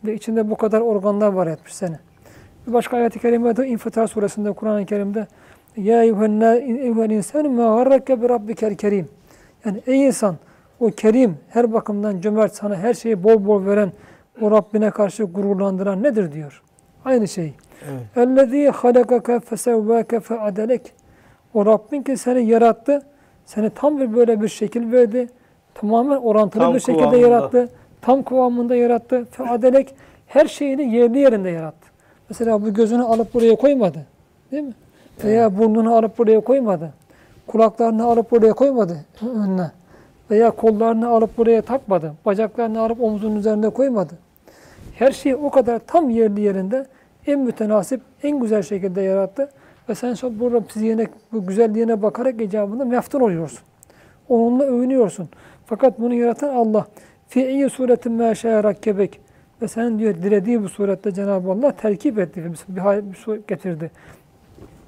Ve 0.05 0.13
içinde 0.13 0.49
bu 0.49 0.55
kadar 0.55 0.81
organlar 0.81 1.27
var 1.27 1.47
etmiş 1.47 1.75
seni. 1.75 1.95
Bir 2.67 2.73
başka 2.73 2.97
ayet-i 2.97 3.19
kerimede 3.19 3.67
İnfitar 3.67 4.07
suresinde 4.07 4.51
Kur'an-ı 4.51 4.85
Kerim'de 4.85 5.27
Ya 5.77 6.03
eyyuhel 6.03 7.09
insan 7.09 7.51
ma 7.51 7.83
garrake 7.83 8.47
bi 8.47 8.55
kerim. 8.55 9.09
Yani 9.65 9.81
ey 9.87 10.05
insan 10.05 10.35
o 10.79 10.91
kerim 10.91 11.37
her 11.49 11.73
bakımdan 11.73 12.21
cömert 12.21 12.55
sana 12.55 12.75
her 12.75 12.93
şeyi 12.93 13.23
bol 13.23 13.45
bol 13.45 13.65
veren 13.65 13.91
o 14.41 14.51
Rabbine 14.51 14.91
karşı 14.91 15.23
gururlandıran 15.23 16.03
nedir 16.03 16.31
diyor. 16.31 16.61
Aynı 17.05 17.27
şey. 17.27 17.53
Ellezî 18.15 18.69
halakaka 18.69 19.39
fesevvâke 19.39 20.19
feadelek. 20.19 20.93
O 21.53 21.65
Rabbin 21.65 22.03
ki 22.03 22.17
seni 22.17 22.45
yarattı, 22.45 23.01
seni 23.45 23.69
tam 23.69 23.99
bir 23.99 24.15
böyle 24.15 24.41
bir 24.41 24.47
şekil 24.47 24.91
verdi. 24.91 25.27
Tamamen 25.73 26.17
orantılı 26.17 26.63
tam 26.63 26.75
bir 26.75 26.79
şekilde 26.79 27.17
yarattı. 27.17 27.69
Tam 28.01 28.23
kıvamında 28.23 28.75
yarattı. 28.75 29.25
Feadelek 29.31 29.95
her 30.27 30.45
şeyini 30.45 30.95
yerli 30.95 31.19
yerinde 31.19 31.49
yarattı. 31.49 31.87
Mesela 32.29 32.61
bu 32.61 32.73
gözünü 32.73 33.03
alıp 33.03 33.33
buraya 33.33 33.55
koymadı. 33.55 34.05
Değil 34.51 34.63
mi? 34.63 34.73
Veya 35.23 35.57
burnunu 35.57 35.95
alıp 35.95 36.17
buraya 36.17 36.39
koymadı. 36.39 36.93
Kulaklarını 37.47 38.03
alıp 38.03 38.31
buraya 38.31 38.53
koymadı 38.53 39.05
önüne. 39.21 39.71
Veya 40.31 40.51
kollarını 40.51 41.07
alıp 41.09 41.37
buraya 41.37 41.61
takmadı. 41.61 42.13
Bacaklarını 42.25 42.81
alıp 42.81 43.01
omzunun 43.01 43.35
üzerine 43.35 43.69
koymadı. 43.69 44.13
Her 44.99 45.11
şeyi 45.11 45.35
o 45.35 45.49
kadar 45.49 45.79
tam 45.79 46.09
yerli 46.09 46.41
yerinde 46.41 46.85
en 47.27 47.39
mütenasip, 47.39 48.01
en 48.23 48.39
güzel 48.39 48.61
şekilde 48.61 49.01
yarattı. 49.01 49.49
Ve 49.89 49.95
sen 49.95 50.15
burada 50.39 50.61
fiziğine, 50.61 51.07
bu 51.33 51.45
güzelliğine 51.45 52.01
bakarak 52.01 52.41
icabında 52.41 52.85
meftun 52.85 53.19
oluyorsun. 53.19 53.59
Onunla 54.29 54.63
övünüyorsun. 54.63 55.29
Fakat 55.65 55.99
bunu 55.99 56.13
yaratan 56.13 56.55
Allah. 56.55 56.87
Fi 57.27 57.47
iyi 57.47 57.69
suretin 57.69 58.11
mâ 58.11 58.35
şâ 58.35 58.63
rakkebek. 58.63 59.19
Ve 59.61 59.67
sen 59.67 59.99
diyor 59.99 60.15
dilediği 60.15 60.63
bu 60.63 60.69
surette 60.69 61.13
Cenab-ı 61.13 61.51
Allah 61.51 61.71
terkip 61.71 62.19
etti. 62.19 62.51
Bir, 62.69 62.79
hal- 62.79 63.03
getirdi. 63.47 63.91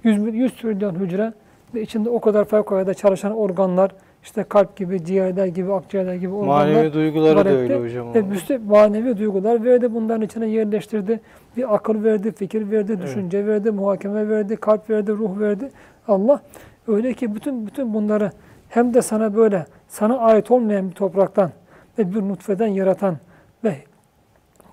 100, 0.03 0.17
mil- 0.19 0.33
100 0.33 0.53
trilyon 0.53 0.95
hücre 0.95 1.33
ve 1.75 1.81
içinde 1.81 2.09
o 2.09 2.21
kadar 2.21 2.45
fevkalade 2.45 2.93
çalışan 2.93 3.37
organlar, 3.37 3.91
işte 4.23 4.43
kalp 4.43 4.75
gibi, 4.75 5.05
ciğerler 5.05 5.45
gibi, 5.45 5.73
akciğerler 5.73 6.13
gibi 6.15 6.33
organlar 6.33 6.65
Manevi 6.65 6.93
duyguları 6.93 7.45
da 7.45 7.49
öyle 7.49 7.79
hocam. 7.79 8.13
Ve 8.13 8.19
ama. 8.19 8.27
müste 8.27 8.57
manevi 8.57 9.17
duygular 9.17 9.63
verdi. 9.63 9.93
Bunların 9.93 10.21
içine 10.21 10.47
yerleştirdi. 10.47 11.19
Bir 11.57 11.75
akıl 11.75 12.03
verdi, 12.03 12.31
fikir 12.31 12.71
verdi, 12.71 12.91
Evet. 12.95 13.03
düşünce 13.03 13.47
verdi, 13.47 13.71
muhakeme 13.71 14.29
verdi, 14.29 14.55
kalp 14.55 14.89
verdi, 14.89 15.11
ruh 15.11 15.39
verdi. 15.39 15.69
Allah 16.07 16.41
öyle 16.87 17.13
ki 17.13 17.35
bütün 17.35 17.67
bütün 17.67 17.93
bunları 17.93 18.31
hem 18.69 18.93
de 18.93 19.01
sana 19.01 19.35
böyle 19.35 19.65
sana 19.87 20.17
ait 20.17 20.51
olmayan 20.51 20.89
bir 20.89 20.95
topraktan 20.95 21.51
ve 21.99 22.13
bir 22.13 22.21
nutfeden 22.21 22.67
yaratan 22.67 23.17
ve 23.63 23.75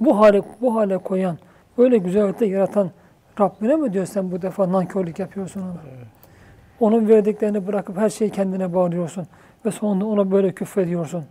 bu 0.01 0.19
hale 0.19 0.43
bu 0.61 0.75
hale 0.75 0.99
koyan, 0.99 1.39
böyle 1.79 1.99
güzellikte 1.99 2.47
yaratan 2.47 2.91
Rabbine 3.41 3.77
mi 3.77 3.93
diyor 3.93 4.07
sen 4.07 4.31
bu 4.31 4.43
defa 4.43 4.73
nankörlük 4.73 5.19
yapıyorsun 5.19 5.61
ona? 5.61 5.77
Onun 6.81 7.09
verdiklerini 7.09 7.67
bırakıp 7.67 7.97
her 7.97 8.11
şeyi 8.11 8.31
kendine 8.31 8.75
bağlıyorsun. 8.75 9.27
Ve 9.67 9.71
sonunda 9.71 10.07
ona 10.07 10.31
böyle 10.31 10.53
küfrediyorsun. 10.53 11.25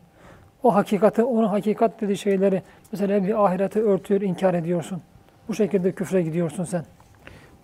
O 0.64 0.76
hakikati, 0.76 1.24
onun 1.24 1.48
hakikat 1.48 2.02
dediği 2.02 2.18
şeyleri 2.18 2.62
mesela 2.92 3.24
bir 3.24 3.46
ahireti 3.46 3.82
örtüyor, 3.84 4.22
inkar 4.22 4.54
ediyorsun. 4.54 5.02
Bu 5.48 5.54
şekilde 5.54 5.92
küfre 5.92 6.22
gidiyorsun 6.22 6.64
sen. 6.64 6.84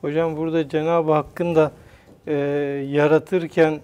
Hocam 0.01 0.37
burada 0.37 0.69
Cenab-ı 0.69 1.11
Hakk'ın 1.11 1.55
da 1.55 1.71
e, 2.27 2.33
yaratırken 2.89 3.79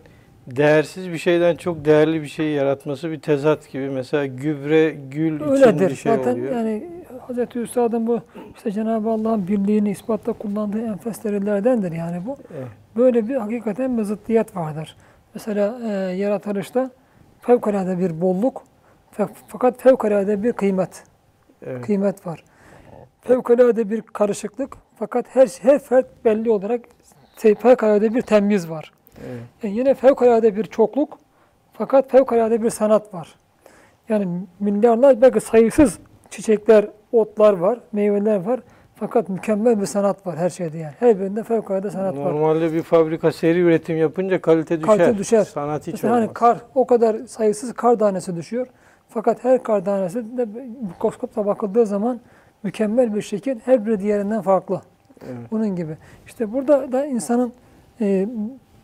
değersiz 0.48 1.10
bir 1.10 1.18
şeyden 1.18 1.56
çok 1.56 1.86
değerli 1.86 2.22
bir 2.22 2.28
şey 2.28 2.48
yaratması 2.52 3.12
bir 3.12 3.20
tezat 3.20 3.72
gibi. 3.72 3.90
Mesela 3.90 4.26
gübre, 4.26 4.90
gül 5.12 5.36
için 5.36 5.46
Öyledir. 5.50 5.90
bir 5.90 5.96
şey 5.96 6.16
Zaten 6.16 6.34
oluyor. 6.34 6.56
yani 6.56 6.84
Hazreti 7.28 7.60
Üstad'ın 7.60 8.08
bu 8.08 8.20
işte 8.56 8.72
Cenab-ı 8.72 9.10
Allah'ın 9.10 9.48
birliğini 9.48 9.90
ispatta 9.92 10.34
kullandığı 10.34 10.82
enfes 10.82 11.24
delillerdendir 11.24 11.92
yani 11.92 12.22
bu. 12.26 12.38
Evet. 12.58 12.68
Böyle 12.96 13.28
bir 13.28 13.36
hakikaten 13.36 13.98
bir 13.98 14.04
zıddiyet 14.04 14.56
vardır. 14.56 14.98
Mesela 15.34 15.80
e, 15.84 15.88
yaratılışta 16.16 16.92
fevkalade 17.42 18.00
bir 18.00 18.22
bolluk 18.22 18.64
fakat 19.48 19.82
fevkalade 19.82 20.44
bir 20.44 20.54
kıymet. 20.54 21.04
Evet. 21.66 21.86
Kıymet 21.86 22.28
var. 22.28 22.44
Fevkalade 23.22 23.90
bir 23.90 24.02
karışıklık 24.02 24.78
fakat 25.00 25.26
her 25.36 25.48
her 25.62 25.80
fert 25.80 26.26
belli 26.26 26.52
olarak 26.52 26.82
şey, 27.42 27.56
fevkalade 27.56 28.14
bir 28.14 28.22
temyiz 28.22 28.70
var. 28.70 28.94
Evet. 29.28 29.42
Yani 29.64 29.78
yine 29.78 29.94
fevkalade 29.94 30.56
bir 30.56 30.64
çokluk 30.64 31.18
fakat 31.74 32.12
fevkalade 32.12 32.64
bir 32.64 32.70
sanat 32.70 33.14
var. 33.14 33.36
Yani 34.10 34.42
milyarlar 34.60 35.22
belki 35.22 35.42
sayısız 35.42 36.00
çiçekler, 36.30 36.88
otlar 37.12 37.54
var, 37.54 37.80
meyveler 37.92 38.46
var. 38.46 38.60
Fakat 39.00 39.30
mükemmel 39.30 39.82
bir 39.82 39.86
sanat 39.86 40.28
var 40.28 40.38
her 40.38 40.50
şeyde 40.50 40.78
yani. 40.78 40.94
Her 41.00 41.20
birinde 41.20 41.44
fevkalade 41.44 41.92
sanat 41.92 42.18
var. 42.18 42.26
Normalde 42.26 42.74
bir 42.74 42.84
fabrika 42.84 43.32
seri 43.32 43.60
üretim 43.60 43.98
yapınca 43.98 44.42
kalite 44.42 44.82
düşer. 44.82 44.98
Kalite 44.98 45.18
düşer. 45.18 45.44
Sanat 45.44 45.88
hiç 45.88 45.94
Mesela 45.94 46.14
olmaz. 46.14 46.28
hani 46.28 46.34
kar, 46.34 46.58
o 46.76 46.88
kadar 46.88 47.18
sayısız 47.28 47.74
kar 47.74 48.00
tanesi 48.00 48.36
düşüyor. 48.36 48.68
Fakat 49.10 49.44
her 49.44 49.64
kar 49.64 49.86
tanesi 49.86 50.38
de 50.38 50.46
mikroskopla 50.82 51.46
bakıldığı 51.46 51.86
zaman 51.86 52.20
mükemmel 52.64 53.16
bir 53.16 53.22
şekil 53.22 53.60
her 53.66 53.86
biri 53.86 54.00
diğerinden 54.00 54.42
farklı. 54.42 54.82
Evet. 55.26 55.52
Bunun 55.52 55.76
gibi. 55.76 55.98
İşte 56.26 56.54
burada 56.54 56.92
da 56.92 57.06
insanın 57.06 57.54
e, 58.02 58.28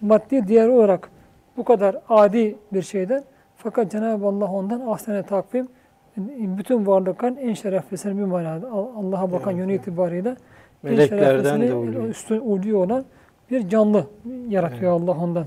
maddi 0.01 0.47
değer 0.47 0.68
olarak 0.68 1.09
bu 1.57 1.63
kadar 1.63 1.97
adi 2.09 2.55
bir 2.74 2.82
şeyden 2.82 3.24
fakat 3.57 3.91
Cenab-ı 3.91 4.26
Allah 4.28 4.51
ondan 4.51 4.80
ahsene 4.80 5.24
takvim 5.24 5.68
bütün 6.57 6.88
varlıkların 6.88 7.36
en 7.36 7.53
şereflisini 7.53 8.18
bir 8.18 8.24
manada 8.24 8.72
Allah'a 8.72 9.32
bakan 9.32 9.51
Evet, 9.51 9.59
yönü 9.59 9.72
evet. 9.72 9.82
itibariyle 9.82 10.36
en 10.84 10.95
şereflisini, 10.95 12.07
üstün 12.07 12.39
ulvi 12.39 12.76
olan 12.76 13.05
bir 13.51 13.70
canlı 13.70 14.07
yaratıyor 14.49 14.91
Allah 14.91 15.11
ondan. 15.11 15.45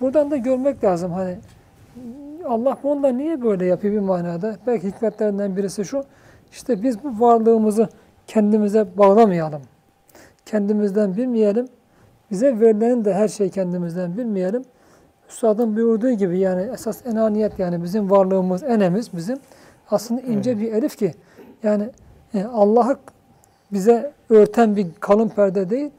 Buradan 0.00 0.30
da 0.30 0.36
görmek 0.36 0.84
lazım 0.84 1.12
hani 1.12 1.36
Allah 2.48 2.78
bununla 2.82 3.08
niye 3.08 3.42
böyle 3.42 3.64
yapıyor 3.66 3.94
bir 3.94 3.98
manada? 3.98 4.56
Belki 4.66 4.88
hikmetlerinden 4.88 5.56
birisi 5.56 5.84
şu. 5.84 6.04
İşte 6.52 6.82
biz 6.82 7.04
bu 7.04 7.20
varlığımızı 7.20 7.88
kendimize 8.26 8.86
bağlamayalım. 8.98 9.62
Kendimizden 10.46 11.16
bilmeyelim. 11.16 11.68
Bize 12.30 12.60
verilenin 12.60 13.04
de 13.04 13.14
her 13.14 13.28
şey 13.28 13.50
kendimizden 13.50 14.16
bilmeyelim. 14.16 14.64
Üstadın 15.28 15.76
buyurduğu 15.76 16.10
gibi 16.10 16.38
yani 16.38 16.70
esas 16.72 17.06
enaniyet 17.06 17.58
yani 17.58 17.82
bizim 17.82 18.10
varlığımız, 18.10 18.62
enemiz 18.62 19.16
bizim 19.16 19.38
aslında 19.90 20.20
ince 20.20 20.58
bir 20.58 20.72
elif 20.72 20.96
ki 20.98 21.14
yani 21.62 21.90
e, 22.34 22.44
Allah'ı 22.44 22.98
bize 23.72 24.12
örten 24.30 24.76
bir 24.76 24.86
kalın 25.00 25.28
perde 25.28 25.70
değil, 25.70 25.90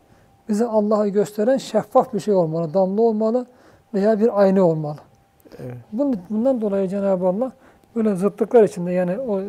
bize 0.50 0.66
Allah'ı 0.66 1.08
gösteren 1.08 1.58
şeffaf 1.58 2.14
bir 2.14 2.20
şey 2.20 2.34
olmalı, 2.34 2.74
damla 2.74 3.02
olmalı 3.02 3.46
veya 3.94 4.20
bir 4.20 4.42
ayna 4.42 4.64
olmalı. 4.64 4.98
Evet. 5.60 5.78
Bundan 6.30 6.62
dolayı 6.62 6.88
Cenab-ı 6.88 7.28
Allah 7.28 7.52
böyle 7.96 8.16
zıtlıklar 8.16 8.64
içinde 8.64 8.92
yani 8.92 9.20
o 9.20 9.42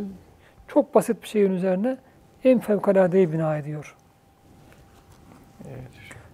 çok 0.68 0.94
basit 0.94 1.22
bir 1.22 1.28
şeyin 1.28 1.52
üzerine 1.52 1.96
en 2.44 2.58
fevkaladeyi 2.58 3.32
bina 3.32 3.56
ediyor. 3.56 3.96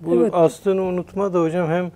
Bu 0.00 0.14
Evet. 0.14 0.34
aslını 0.34 0.82
unutma 0.82 1.32
da 1.34 1.40
hocam 1.40 1.68
hem 1.68 1.90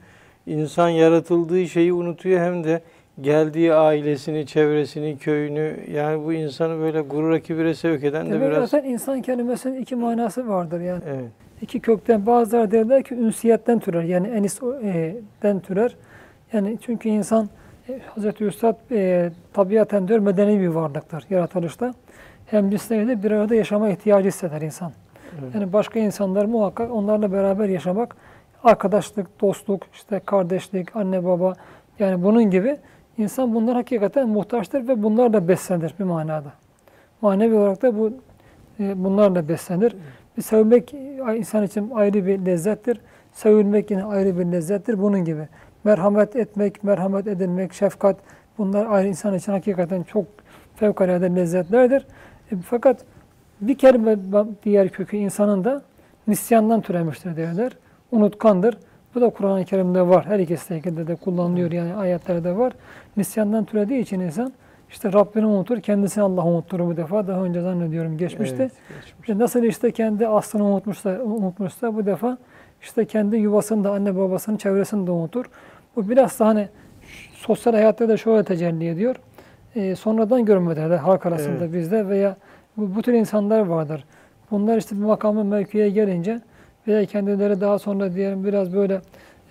insan 0.48 0.88
yaratıldığı 0.88 1.66
şeyi 1.68 1.92
unutuyor 1.92 2.40
hem 2.40 2.64
de 2.64 2.80
geldiği 3.20 3.74
ailesini, 3.74 4.46
çevresini, 4.46 5.18
köyünü 5.18 5.76
yani 5.92 6.24
bu 6.24 6.32
insanı 6.32 6.80
böyle 6.80 7.00
gurura 7.00 7.40
kibire 7.40 7.74
sevk 7.74 8.04
eden 8.04 8.26
de 8.26 8.30
Demek 8.30 8.50
biraz 8.50 8.70
zaten 8.70 8.88
insan 8.88 9.22
kelimesinin 9.22 9.82
iki 9.82 9.96
manası 9.96 10.48
vardır 10.48 10.80
yani. 10.80 11.02
evet. 11.08 11.30
İki 11.62 11.80
kökten 11.80 12.26
bazıları 12.26 12.70
derler 12.70 13.02
ki 13.02 13.14
ünsiyetten 13.14 13.78
türer 13.78 14.02
yani 14.02 14.28
enis'den 14.28 15.60
türer. 15.60 15.96
Yani 16.52 16.78
çünkü 16.80 17.08
insan 17.08 17.48
e, 17.88 18.00
Hazreti 18.14 18.44
Üstad 18.44 18.76
e, 18.90 19.30
tabiaten 19.52 20.08
diyor 20.08 20.18
medeni 20.18 20.60
bir 20.60 20.68
varlıktır 20.68 21.24
yaratılışta. 21.30 21.94
Hem 22.46 22.70
cinsleri 22.70 23.22
bir 23.22 23.30
arada 23.30 23.54
yaşama 23.54 23.88
ihtiyacı 23.88 24.28
hisseder 24.28 24.60
insan. 24.60 24.92
Evet. 25.42 25.54
Yani 25.54 25.72
başka 25.72 25.98
insanlar 25.98 26.44
muhakkak 26.44 26.90
onlarla 26.90 27.32
beraber 27.32 27.68
yaşamak, 27.68 28.16
arkadaşlık, 28.64 29.40
dostluk, 29.40 29.82
işte 29.92 30.20
kardeşlik, 30.26 30.96
anne 30.96 31.24
baba 31.24 31.54
yani 31.98 32.22
bunun 32.24 32.50
gibi 32.50 32.76
insan 33.18 33.54
bunlar 33.54 33.74
hakikaten 33.74 34.28
muhtaçtır 34.28 34.88
ve 34.88 35.02
bunlarla 35.02 35.48
beslenir 35.48 35.94
bir 35.98 36.04
manada. 36.04 36.52
Manevi 37.20 37.54
olarak 37.54 37.82
da 37.82 37.98
bu 37.98 38.12
e, 38.80 39.04
bunlarla 39.04 39.48
beslenir. 39.48 39.96
Bir 40.36 40.42
sevmek 40.42 40.94
insan 41.36 41.64
için 41.64 41.90
ayrı 41.90 42.26
bir 42.26 42.46
lezzettir. 42.46 43.00
Sevilmek 43.32 43.90
yine 43.90 44.04
ayrı 44.04 44.38
bir 44.38 44.44
lezzettir. 44.44 45.02
Bunun 45.02 45.24
gibi. 45.24 45.48
Merhamet 45.84 46.36
etmek, 46.36 46.84
merhamet 46.84 47.26
edilmek, 47.26 47.72
şefkat 47.72 48.16
bunlar 48.58 48.86
ayrı 48.86 49.08
insan 49.08 49.34
için 49.34 49.52
hakikaten 49.52 50.02
çok 50.02 50.24
fevkalade 50.76 51.36
lezzetlerdir. 51.36 52.06
E, 52.52 52.56
fakat 52.56 53.04
bir 53.60 53.78
kelime 53.78 54.16
diğer 54.64 54.88
kökü 54.88 55.16
insanın 55.16 55.64
da 55.64 55.82
nisyandan 56.26 56.80
türemiştir 56.80 57.36
derler. 57.36 57.72
Unutkandır. 58.12 58.76
Bu 59.14 59.20
da 59.20 59.30
Kur'an-ı 59.30 59.64
Kerim'de 59.64 60.08
var. 60.08 60.26
Her 60.26 60.38
iki 60.38 60.56
şekilde 60.56 61.06
de 61.06 61.16
kullanılıyor 61.16 61.72
yani 61.72 61.94
ayetlerde 61.94 62.56
var. 62.56 62.72
Nisyandan 63.16 63.64
türediği 63.64 64.00
için 64.00 64.20
insan 64.20 64.52
işte 64.90 65.12
Rabbini 65.12 65.46
unutur, 65.46 65.80
kendisini 65.80 66.24
Allah 66.24 66.44
unutur 66.44 66.80
bu 66.80 66.96
defa. 66.96 67.26
Daha 67.26 67.44
önce 67.44 67.60
zannediyorum 67.60 68.18
geçmişti. 68.18 68.56
Evet, 68.60 68.72
geçmiş. 69.04 69.30
E 69.30 69.38
Nasıl 69.38 69.62
işte 69.62 69.90
kendi 69.92 70.28
aslını 70.28 70.64
unutmuşsa, 70.64 71.10
unutmuşsa 71.10 71.96
bu 71.96 72.06
defa 72.06 72.38
işte 72.82 73.04
kendi 73.04 73.36
yuvasını 73.36 73.84
da 73.84 73.92
anne 73.92 74.16
babasının 74.16 74.56
çevresini 74.56 75.06
de 75.06 75.10
unutur. 75.10 75.44
Bu 75.96 76.08
biraz 76.08 76.40
da 76.40 76.46
hani 76.46 76.68
sosyal 77.32 77.72
hayatta 77.74 78.08
da 78.08 78.16
şöyle 78.16 78.44
tecelli 78.44 78.88
ediyor. 78.88 79.16
E, 79.76 79.96
sonradan 79.96 80.44
görmede 80.44 80.90
de 80.90 80.96
halk 80.96 81.26
arasında 81.26 81.64
Evet. 81.64 81.72
bizde 81.72 82.08
veya 82.08 82.36
bu, 82.76 82.94
bu 82.94 83.02
tür 83.02 83.12
insanlar 83.12 83.60
vardır. 83.60 84.04
Bunlar 84.50 84.76
işte 84.76 84.96
bir 84.96 85.04
makamı 85.04 85.44
mevkiye 85.44 85.90
gelince 85.90 86.40
veya 86.88 87.06
kendileri 87.06 87.60
daha 87.60 87.78
sonra 87.78 88.14
diyelim 88.14 88.44
biraz 88.44 88.74
böyle 88.74 89.00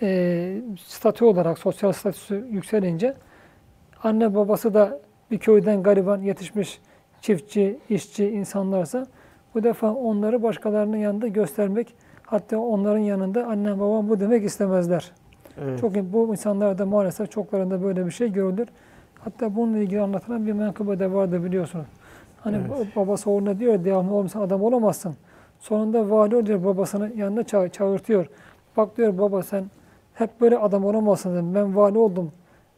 e, 0.01 0.61
statü 0.79 1.25
olarak 1.25 1.59
sosyal 1.59 1.91
statüsü 1.91 2.47
yükselince 2.51 3.13
anne 4.03 4.35
babası 4.35 4.73
da 4.73 4.99
bir 5.31 5.37
köyden 5.37 5.83
gariban 5.83 6.21
yetişmiş 6.21 6.79
çiftçi, 7.21 7.79
işçi 7.89 8.29
insanlarsa 8.29 9.07
bu 9.55 9.63
defa 9.63 9.93
onları 9.93 10.43
başkalarının 10.43 10.97
yanında 10.97 11.27
göstermek 11.27 11.95
hatta 12.23 12.57
onların 12.57 12.99
yanında 12.99 13.45
anne 13.45 13.79
babam 13.79 14.09
bu 14.09 14.19
demek 14.19 14.43
istemezler. 14.43 15.11
Evet. 15.61 15.79
Çok 15.79 15.95
bu 15.95 16.31
insanlarda 16.31 16.85
maalesef 16.85 17.31
çoklarında 17.31 17.83
böyle 17.83 18.05
bir 18.05 18.11
şey 18.11 18.31
görülür. 18.31 18.67
Hatta 19.19 19.55
bununla 19.55 19.77
ilgili 19.77 20.01
anlatılan 20.01 20.47
bir 20.47 20.53
menkıbe 20.53 20.99
de 20.99 21.13
vardı 21.13 21.43
biliyorsunuz. 21.43 21.85
Hani 22.41 22.57
Evet. 22.57 22.95
babası 22.95 23.29
oğluna 23.29 23.59
diyor 23.59 23.85
devamlı 23.85 24.13
olmasa 24.13 24.41
adam 24.41 24.63
olamazsın. 24.63 25.15
Sonunda 25.59 26.09
vali 26.09 26.35
oluyor 26.35 26.63
babasını 26.65 27.11
yanına 27.15 27.41
ça- 27.41 27.69
çağırtıyor. 27.69 28.25
Bak 28.77 28.97
diyor 28.97 29.17
baba 29.17 29.43
sen 29.43 29.65
hep 30.13 30.41
böyle 30.41 30.57
adam 30.57 30.85
olamazsın 30.85 31.33
dedim. 31.33 31.55
Ben 31.55 31.75
vali 31.75 31.97
oldum. 31.97 32.31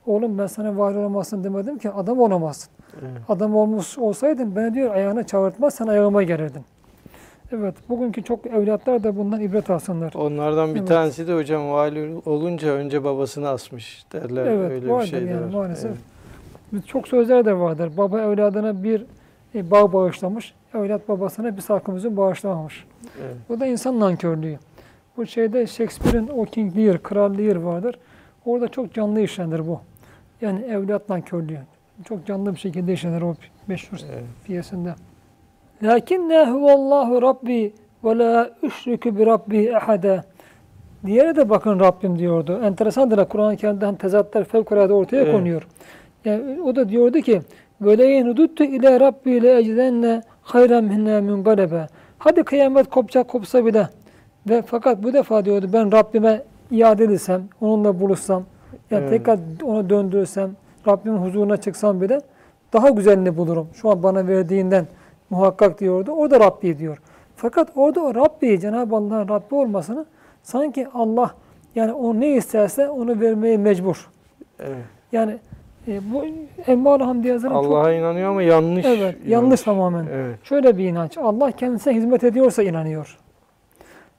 Oğlum 0.05 0.37
ben 0.37 0.47
sana 0.47 0.77
vali 0.77 0.97
olamazsın 0.97 1.43
demedim 1.43 1.77
ki 1.77 1.89
adam 1.91 2.19
olamazsın. 2.19 2.71
Evet. 3.01 3.11
Adam 3.29 3.55
olmuş 3.55 3.97
olsaydın 3.97 4.55
beni 4.55 4.73
diyor 4.73 4.95
ayağına 4.95 5.23
çağırtmaz 5.27 5.73
sen 5.75 5.87
ayağıma 5.87 6.23
gelirdin. 6.23 6.61
Evet 7.51 7.75
bugünkü 7.89 8.23
çok 8.23 8.45
evlatlar 8.45 9.03
da 9.03 9.17
bundan 9.17 9.41
ibret 9.41 9.69
alsınlar. 9.69 10.13
Onlardan 10.15 10.73
bir 10.75 10.79
Evet. 10.79 10.87
tanesi 10.87 11.27
de 11.27 11.35
hocam 11.35 11.71
vali 11.71 12.15
olunca 12.25 12.69
önce 12.69 13.03
babasını 13.03 13.49
asmış 13.49 14.05
derler. 14.13 14.45
Evet, 14.45 14.71
Öyle 14.71 14.89
vardır 14.89 15.05
bir 15.05 15.09
şey 15.19 15.23
yani 15.27 15.45
var. 15.45 15.53
maalesef. 15.53 15.91
Evet. 16.73 16.87
Çok 16.87 17.07
sözler 17.07 17.45
de 17.45 17.59
vardır. 17.59 17.91
Baba 17.97 18.21
evladına 18.21 18.83
bir 18.83 19.05
e, 19.55 19.71
bağ 19.71 19.93
bağışlamış, 19.93 20.53
evlat 20.73 21.09
babasına 21.09 21.57
bir 21.57 21.61
salkım 21.61 22.17
bağışlamamış. 22.17 22.85
Evet. 23.21 23.35
Bu 23.49 23.59
da 23.59 23.65
insan 23.65 23.99
nankörlüğü. 23.99 24.57
Bu 25.17 25.25
şeyde 25.25 25.67
Shakespeare'in 25.67 26.27
o 26.27 26.45
King 26.45 26.77
Lear, 26.77 27.03
Kral 27.03 27.37
Lear 27.37 27.55
vardır. 27.55 27.99
Orada 28.45 28.67
çok 28.67 28.93
canlı 28.93 29.21
işlenir 29.21 29.67
bu. 29.67 29.79
Yani 30.41 30.61
evlat 30.65 31.09
nankörlüğü. 31.09 31.59
Çok 32.05 32.25
canlı 32.25 32.53
bir 32.53 32.59
şekilde 32.59 32.93
işlenir 32.93 33.21
o 33.21 33.35
meşhur 33.67 33.97
Evet. 34.11 34.23
piyesinde. 34.45 34.95
Lakinne 35.83 36.45
huvallahu 36.49 37.21
rabbi 37.21 37.73
ve 38.03 38.17
la 38.17 38.49
üşrikü 38.63 39.17
bi 39.17 39.25
rabbi 39.25 39.57
ehade. 39.65 40.23
Diğeri 41.05 41.35
de 41.35 41.49
bakın 41.49 41.79
Rabbim 41.79 42.19
diyordu. 42.19 42.59
Enteresandır 42.63 43.25
Kur'an-ı 43.25 43.57
Kerim'de 43.57 43.87
hem 43.87 43.95
tezatlar 43.95 44.43
fevkalade 44.43 44.93
ortaya 44.93 45.21
Evet. 45.23 45.33
konuyor. 45.33 45.67
Yani 46.25 46.61
o 46.61 46.75
da 46.75 46.89
diyordu 46.89 47.19
ki 47.21 47.41
yenuduttu 48.05 48.63
ile 48.63 48.99
Rabbi 48.99 49.31
ile 49.31 49.59
ecdenne 49.59 50.21
hayran 50.53 50.83
minne 50.83 51.21
munqalebe. 51.21 51.87
Hadi 52.19 52.43
kıyamet 52.43 52.89
kopacak 52.89 53.27
kopsa 53.27 53.65
bile 53.65 53.87
ve 54.49 54.61
fakat 54.61 55.03
bu 55.03 55.13
defa 55.13 55.45
diyordu 55.45 55.69
ben 55.73 55.91
Rabbime 55.91 56.43
iade 56.71 57.03
edilsem, 57.03 57.43
onunla 57.61 57.99
buluşsam, 57.99 58.43
yani 58.91 59.01
Evet. 59.01 59.09
tekrar 59.09 59.39
onu 59.63 59.89
döndürürsem, 59.89 60.51
Rabbimin 60.87 61.17
huzuruna 61.17 61.57
çıksam 61.57 62.01
bile 62.01 62.21
daha 62.73 62.89
güzelini 62.89 63.37
bulurum. 63.37 63.67
Şu 63.73 63.89
an 63.89 64.03
bana 64.03 64.27
verdiğinden 64.27 64.87
muhakkak 65.29 65.79
diyordu. 65.79 66.11
Orada 66.11 66.39
Rabbi 66.39 66.77
diyor. 66.77 66.97
Fakat 67.35 67.69
orada 67.75 68.01
o 68.01 68.15
Rabbi, 68.15 68.59
Cenab-ı 68.59 68.95
Allah'ın 68.95 69.29
Rabbi 69.29 69.55
olmasını 69.55 70.05
sanki 70.43 70.87
Allah 70.93 71.33
yani 71.75 71.93
o 71.93 72.19
ne 72.19 72.29
isterse 72.29 72.89
onu 72.89 73.19
vermeye 73.19 73.57
mecbur. 73.57 74.09
Evet. 74.59 74.77
Yani 75.11 75.37
e, 75.89 76.13
bu 76.13 76.25
Emmâl 76.67 76.99
Hamdi 76.99 77.27
Yazar'ın 77.27 77.53
çok 77.53 77.65
Allah'a 77.65 77.93
inanıyor 77.93 78.29
ama 78.29 78.43
yanlış. 78.43 78.85
evet, 78.85 78.99
inanış. 78.99 79.15
yanlış 79.27 79.61
tamamen. 79.61 80.05
Evet. 80.13 80.35
Şöyle 80.43 80.77
bir 80.77 80.83
inanç. 80.85 81.17
Allah 81.17 81.51
kendisine 81.51 81.93
hizmet 81.93 82.23
ediyorsa 82.23 82.63
inanıyor. 82.63 83.17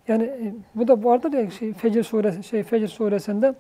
Yani 0.09 0.25
e, 0.25 0.55
bu 0.75 0.89
da 0.89 1.05
vardır 1.05 1.33
ya 1.33 1.51
şey 1.51 1.73
Fecr 1.73 2.03
suresi 2.03 2.43
şey 2.43 2.62
Fecr 2.62 2.87
suresinde 2.87 3.55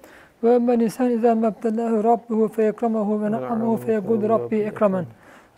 ve 0.44 0.58
men 0.58 0.80
insan 0.80 1.10
iza 1.10 1.34
mebtelahu 1.34 2.04
rabbuhu 2.04 2.48
fe 2.48 2.64
ekramahu 2.64 3.22
ve 3.22 3.30
na'amahu 3.30 3.76
fe 3.76 3.92
yekul 3.92 4.28
rabbi 4.28 4.56
ekramen. 4.56 5.04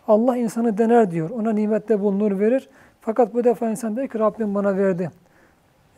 Allah 0.09 0.37
insanı 0.37 0.79
dener 0.79 1.11
diyor. 1.11 1.31
Ona 1.31 1.53
nimette 1.53 2.01
bulunur 2.01 2.41
verir. 2.41 2.69
Fakat 3.01 3.35
bu 3.35 3.45
defa 3.45 3.71
insan 3.71 3.97
diyor 3.97 4.09
ki 4.09 4.19
Rabbim 4.19 4.55
bana 4.55 4.77
verdi. 4.77 5.11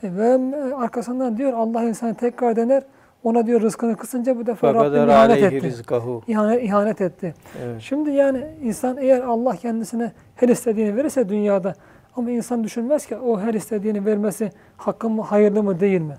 E, 0.03 0.17
ve 0.17 0.39
arkasından 0.77 1.37
diyor 1.37 1.53
Allah 1.53 1.83
insanı 1.83 2.15
tekrar 2.15 2.57
dener. 2.57 2.83
Ona 3.25 3.47
diyor 3.47 3.61
rızkını 3.61 3.97
kısınca 3.97 4.37
bu 4.39 4.47
defa 4.47 4.75
Rabbim 4.75 5.09
ihanet 5.09 5.43
etti. 5.43 5.62
rizkahu. 5.62 6.22
İhanet, 6.27 6.62
ihanet 6.62 7.01
etti. 7.01 7.35
Evet. 7.64 7.81
Şimdi 7.81 8.11
yani 8.11 8.47
insan 8.62 8.97
eğer 8.97 9.20
Allah 9.20 9.57
kendisine 9.57 10.12
her 10.37 10.49
istediğini 10.49 10.97
verirse 10.97 11.29
dünyada 11.29 11.75
ama 12.16 12.31
insan 12.31 12.64
düşünmez 12.64 13.07
ki 13.07 13.16
o 13.16 13.41
her 13.41 13.55
istediğini 13.55 14.07
vermesi 14.07 14.51
hakkı 14.77 15.11
mı, 15.11 15.22
hayırlı 15.22 15.62
mı, 15.62 15.81
değil 15.81 16.01
mi? 16.01 16.14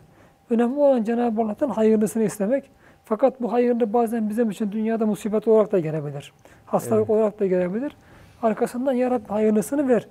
Önemli 0.50 0.80
olan 0.80 1.04
Cenab-ı 1.04 1.42
Allah'tan 1.42 1.70
hayırlısını 1.70 2.24
istemek. 2.24 2.72
Fakat 3.06 3.42
bu 3.42 3.52
hayırlı 3.52 3.94
bazen 3.94 4.30
bizim 4.30 4.50
için 4.50 4.72
dünyada 4.72 5.06
musibet 5.06 5.48
olarak 5.48 5.72
da 5.72 5.80
gelebilir. 5.80 6.34
Hastalık 6.66 7.10
olarak 7.10 7.40
da 7.40 7.46
gelebilir. 7.46 7.96
Arkasından 8.44 8.94
Ya 8.94 9.12
Rabbi 9.12 9.28
hayırlısını 9.28 9.88
ver. 9.88 10.08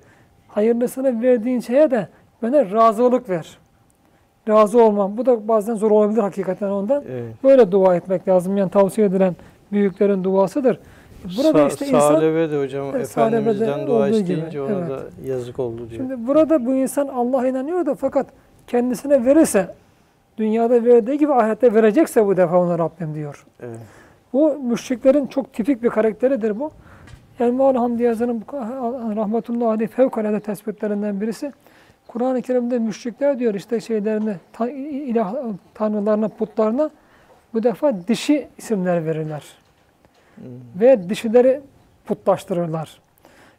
Hayırlısını 0.47 1.21
verdiğin 1.21 1.59
şeye 1.59 1.91
de 1.91 2.07
bana 2.41 2.71
razılık 2.71 3.29
ver. 3.29 3.57
Razı 4.47 4.83
olmam. 4.83 5.17
Bu 5.17 5.25
da 5.25 5.47
bazen 5.47 5.75
zor 5.75 5.91
olabilir 5.91 6.21
hakikaten 6.21 6.69
ondan. 6.69 7.03
Evet. 7.11 7.23
Böyle 7.43 7.71
dua 7.71 7.95
etmek 7.95 8.27
lazım. 8.27 8.57
Yani 8.57 8.71
tavsiye 8.71 9.07
edilen 9.07 9.35
büyüklerin 9.71 10.23
duasıdır. 10.23 10.79
Burada 11.37 11.59
Sa- 11.59 11.67
işte 11.67 11.85
insan 11.85 11.99
Salebe 11.99 12.51
de 12.51 12.59
hocam 12.61 12.93
de 12.93 12.99
Efendimiz'den 12.99 13.87
dua 13.87 13.95
olduğu 13.95 14.09
gibi, 14.09 14.21
isteyince 14.21 14.61
ona 14.61 14.71
evet. 14.71 14.89
da 14.89 14.99
yazık 15.25 15.59
oldu 15.59 15.77
diyor. 15.77 15.91
şimdi 15.91 16.27
burada 16.27 16.65
bu 16.65 16.73
insan 16.75 17.07
Allah'a 17.07 17.47
inanıyor 17.47 17.85
da 17.85 17.95
fakat 17.95 18.27
kendisine 18.67 19.25
verirse 19.25 19.67
dünyada 20.37 20.85
verdiği 20.85 21.17
gibi 21.17 21.33
ahirette 21.33 21.73
verecekse 21.73 22.25
bu 22.25 22.37
defa 22.37 22.57
ona 22.57 22.79
Rabbim 22.79 23.15
diyor. 23.15 23.45
Evet. 23.63 23.79
Bu 24.33 24.53
müşriklerin 24.63 25.27
çok 25.27 25.53
tipik 25.53 25.83
bir 25.83 25.89
karakteridir 25.89 26.59
bu. 26.59 26.71
Elmalı 27.39 27.77
Hamdi 27.77 28.03
Yazır'ın 28.03 28.41
bu- 28.41 28.55
rahmetullahi 29.15 29.67
aleyh 29.67 29.87
fevkalade 29.87 30.39
tespitlerinden 30.39 31.21
birisi. 31.21 31.51
Kur'an-ı 32.15 32.41
Kerim'de 32.41 32.79
müşrikler 32.79 33.39
diyor 33.39 33.53
işte 33.53 33.79
şeylerini, 33.81 34.35
ta, 34.53 34.69
ilah 34.69 35.35
tanrılarına, 35.73 36.27
putlarına 36.27 36.89
bu 37.53 37.63
defa 37.63 38.07
dişi 38.07 38.47
isimler 38.57 39.05
verirler. 39.05 39.43
Hmm. 40.35 40.43
Ve 40.79 41.09
dişileri 41.09 41.61
putlaştırırlar. 42.05 43.01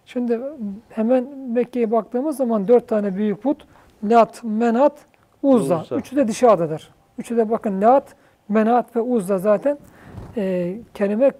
Şimdi 0.07 0.41
hemen 0.89 1.25
Mekke'ye 1.49 1.91
baktığımız 1.91 2.37
zaman 2.37 2.69
dört 2.69 2.89
tane 2.89 3.17
büyük 3.17 3.43
put, 3.43 3.67
Lat, 4.05 4.45
Menat, 4.45 4.99
Uzza. 5.43 5.81
Uzza. 5.81 5.97
Üçü 5.97 6.17
de 6.17 6.29
dişi 6.29 6.49
adıdır. 6.49 6.91
Üçü 7.19 7.37
de 7.37 7.51
bakın 7.51 7.83
Lat, 7.83 8.15
Menat 8.49 8.97
ve 8.97 9.01
Uzza 9.01 9.39
zaten 9.39 9.79
e, 10.37 10.77
kelime 10.95 11.33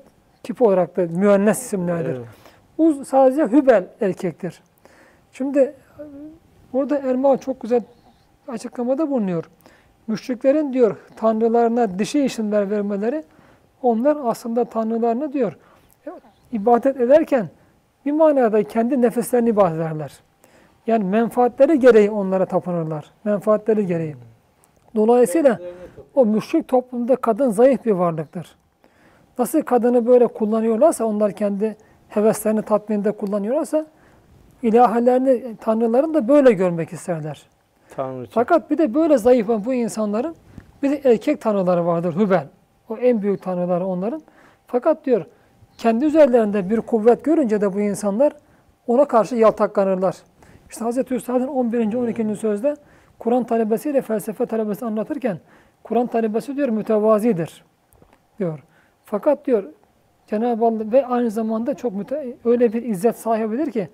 tipi 0.43 0.65
olarak 0.65 0.97
da 0.97 1.03
müennes 1.03 1.63
isimlerdir. 1.63 2.17
Evet. 2.17 2.27
Uz 2.79 3.09
sadece 3.09 3.43
Hübel 3.43 3.85
erkektir. 4.01 4.63
Şimdi 5.33 5.75
burada 6.77 6.99
Ermal 6.99 7.39
çok 7.39 7.61
güzel 7.61 7.83
açıklamada 8.49 9.11
bulunuyor. 9.11 9.51
Müşriklerin 10.07 10.73
diyor 10.73 10.97
tanrılarına 11.17 11.99
dişi 11.99 12.25
isimler 12.25 12.71
vermeleri 12.71 13.25
onlar 13.83 14.17
aslında 14.25 14.65
tanrılarını 14.65 15.33
diyor 15.33 15.57
e, 16.07 16.11
ibadet 16.53 17.01
ederken 17.01 17.49
bir 18.07 18.13
manada 18.13 18.63
kendi 18.63 19.03
nefeslerini 19.03 19.49
ibadet 19.49 19.77
ederler. 19.77 20.13
Yani 20.87 21.05
menfaatleri 21.05 21.79
gereği 21.79 22.11
onlara 22.11 22.47
tapınırlar. 22.47 23.11
Menfaatleri 23.25 23.87
gereği. 23.87 24.17
Dolayısıyla 24.95 25.61
o 26.15 26.27
müşrik 26.27 26.69
toplumda 26.69 27.17
kadın 27.17 27.51
zayıf 27.51 27.85
bir 27.85 27.93
varlıktır. 27.93 28.57
Nasıl 29.39 29.63
kadını 29.63 30.07
böyle 30.07 30.27
kullanıyorlarsa, 30.27 31.05
onlar 31.05 31.33
kendi 31.33 31.77
heveslerini 32.09 32.63
tatminde 32.63 33.13
kullanıyorlarsa, 33.13 33.87
ilahelerini, 34.67 35.57
tanrılarını 35.61 36.15
da 36.15 36.29
böyle 36.29 36.53
görmek 36.53 36.93
isterler. 36.93 37.47
Tanrıça. 37.97 38.31
Fakat 38.35 38.71
bir 38.71 38.79
de 38.79 38.95
böyle 38.95 39.19
zayıf 39.19 39.51
olan 39.51 39.65
bu 39.65 39.75
insanların 39.75 40.37
bir 40.83 40.91
de 40.91 41.11
erkek 41.11 41.41
tanrıları 41.41 41.87
vardır, 41.87 42.17
Hübel. 42.17 42.47
O 42.89 42.97
en 42.97 43.23
büyük 43.23 43.43
tanrıları 43.43 43.87
onların. 43.87 44.23
Fakat 44.67 45.05
diyor, 45.07 45.25
kendi 45.79 46.05
üzerlerinde 46.05 46.71
bir 46.71 46.81
kuvvet 46.81 47.25
görünce 47.25 47.61
de 47.61 47.75
bu 47.75 47.81
insanlar 47.81 48.33
ona 48.87 49.05
karşı 49.05 49.37
yaltaklanırlar. 49.37 50.17
İşte 50.71 50.85
Hz. 50.85 51.13
Üstad'ın 51.13 51.49
11. 51.49 51.95
12. 51.95 52.37
sözde 52.37 52.77
Kur'an 53.19 53.45
talebesiyle 53.45 54.03
felsefe 54.03 54.47
talebesi 54.47 54.85
anlatırken 54.85 55.39
Kur'an 55.83 56.07
talebesi 56.07 56.57
diyor 56.57 56.69
mütevazidir 56.69 57.65
diyor. 58.39 58.63
Fakat 59.05 59.47
diyor 59.47 59.65
Cenab-ı 60.27 60.67
Allah 60.67 60.93
ve 60.93 61.07
aynı 61.07 61.31
zamanda 61.31 61.75
çok 61.75 61.93
müte, 61.93 62.37
öyle 62.45 62.73
bir 62.73 62.83
izzet 62.83 63.17
sahibidir 63.17 63.71
ki 63.71 63.89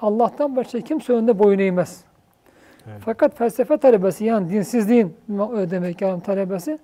Allah'tan 0.00 0.56
başka 0.56 0.80
kimse 0.80 1.12
önünde 1.12 1.38
boyun 1.38 1.58
eğmez. 1.58 2.04
Evet. 2.86 3.00
Fakat 3.04 3.36
felsefe 3.36 3.76
talebesi 3.76 4.24
yani 4.24 4.50
dinsizliğin 4.50 5.16
ma- 5.30 5.70
demek 5.70 6.00
yani 6.00 6.22
talebesi 6.22 6.78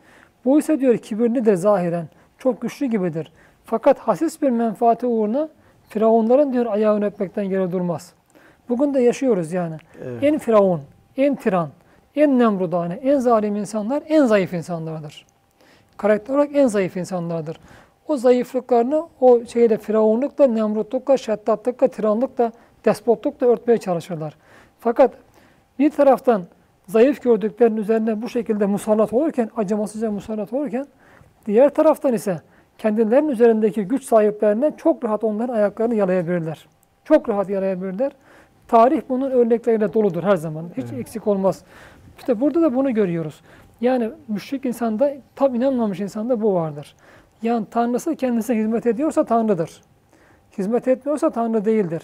bu 0.45 0.59
ise 0.59 0.81
diyor 0.81 0.99
kibirlidir 0.99 1.55
zahiren. 1.55 2.09
Çok 2.39 2.61
güçlü 2.61 2.87
gibidir. 2.87 3.33
Fakat 3.65 3.99
hasis 3.99 4.43
bir 4.43 4.51
menfaati 4.51 5.07
uğruna 5.07 5.49
firavunların 5.89 6.53
diyor 6.53 6.67
ayağını 6.67 7.07
öpmekten 7.07 7.49
geri 7.49 7.73
durmaz. 7.73 8.13
Bugün 8.69 8.95
de 8.95 9.01
yaşıyoruz 9.01 9.53
yani. 9.53 9.77
Evet. 10.05 10.23
En 10.23 10.39
firavun, 10.39 10.81
en 11.17 11.35
tiran, 11.35 11.69
en 12.17 12.39
nemrudane, 12.39 12.95
en 12.95 13.19
zalim 13.19 13.57
insanlar 13.57 14.03
en 14.09 14.27
zayıf 14.27 14.53
insanlardır. 14.53 15.27
Karakter 15.97 16.35
olarak 16.35 16.51
en 16.55 16.67
zayıf 16.67 16.97
insanlardır. 16.97 17.61
O 18.09 18.17
zayıflıklarını 18.17 19.07
o 19.21 19.45
şeyle 19.45 19.77
firavunlukla, 19.77 20.47
nemrutlukla, 20.47 21.17
şeddatlıkla, 21.17 21.89
tiranlıkla, 21.89 22.53
despotlukla 22.85 23.47
örtmeye 23.47 23.79
çalışırlar. 23.79 24.37
Fakat 24.81 25.15
bir 25.79 25.91
taraftan 25.91 26.43
zayıf 26.87 27.23
gördüklerinin 27.23 27.77
üzerine 27.77 28.23
bu 28.23 28.29
şekilde 28.29 28.67
musallat 28.67 29.13
olurken, 29.13 29.51
acımasızca 29.57 30.11
musallat 30.11 30.53
olurken, 30.53 30.87
diğer 31.47 31.69
taraftan 31.69 32.13
ise 32.13 32.41
kendilerinin 32.79 33.29
üzerindeki 33.29 33.85
güç 33.85 34.05
sahiplerine 34.05 34.73
çok 34.77 35.05
rahat 35.05 35.25
onların 35.25 35.55
ayaklarını 35.55 35.95
yalayabilirler. 35.95 36.67
Çok 37.05 37.29
rahat 37.29 37.51
yalayabilirler. 37.51 38.13
Tarih 38.69 39.03
bunun 39.09 39.31
örnekleriyle 39.31 39.93
doludur 39.95 40.23
her 40.23 40.37
zaman. 40.37 40.65
Hiç 40.77 40.85
Evet. 40.85 41.01
eksik 41.01 41.27
olmaz. 41.27 41.65
İşte 42.19 42.41
burada 42.41 42.63
da 42.63 42.75
bunu 42.75 42.95
görüyoruz. 42.95 43.41
Yani 43.81 44.11
müşrik 44.29 44.65
insanda, 44.65 45.13
tam 45.37 45.55
inanmamış 45.55 46.01
insanda 46.01 46.43
bu 46.43 46.55
vardır. 46.55 46.97
Yani 47.43 47.67
Tanrısı 47.71 48.17
kendisine 48.17 48.57
hizmet 48.57 48.87
ediyorsa 48.87 49.25
Tanrı'dır. 49.25 49.83
Hizmet 50.59 50.89
etmiyorsa 50.89 51.31
Tanrı 51.31 51.65
değildir. 51.65 52.03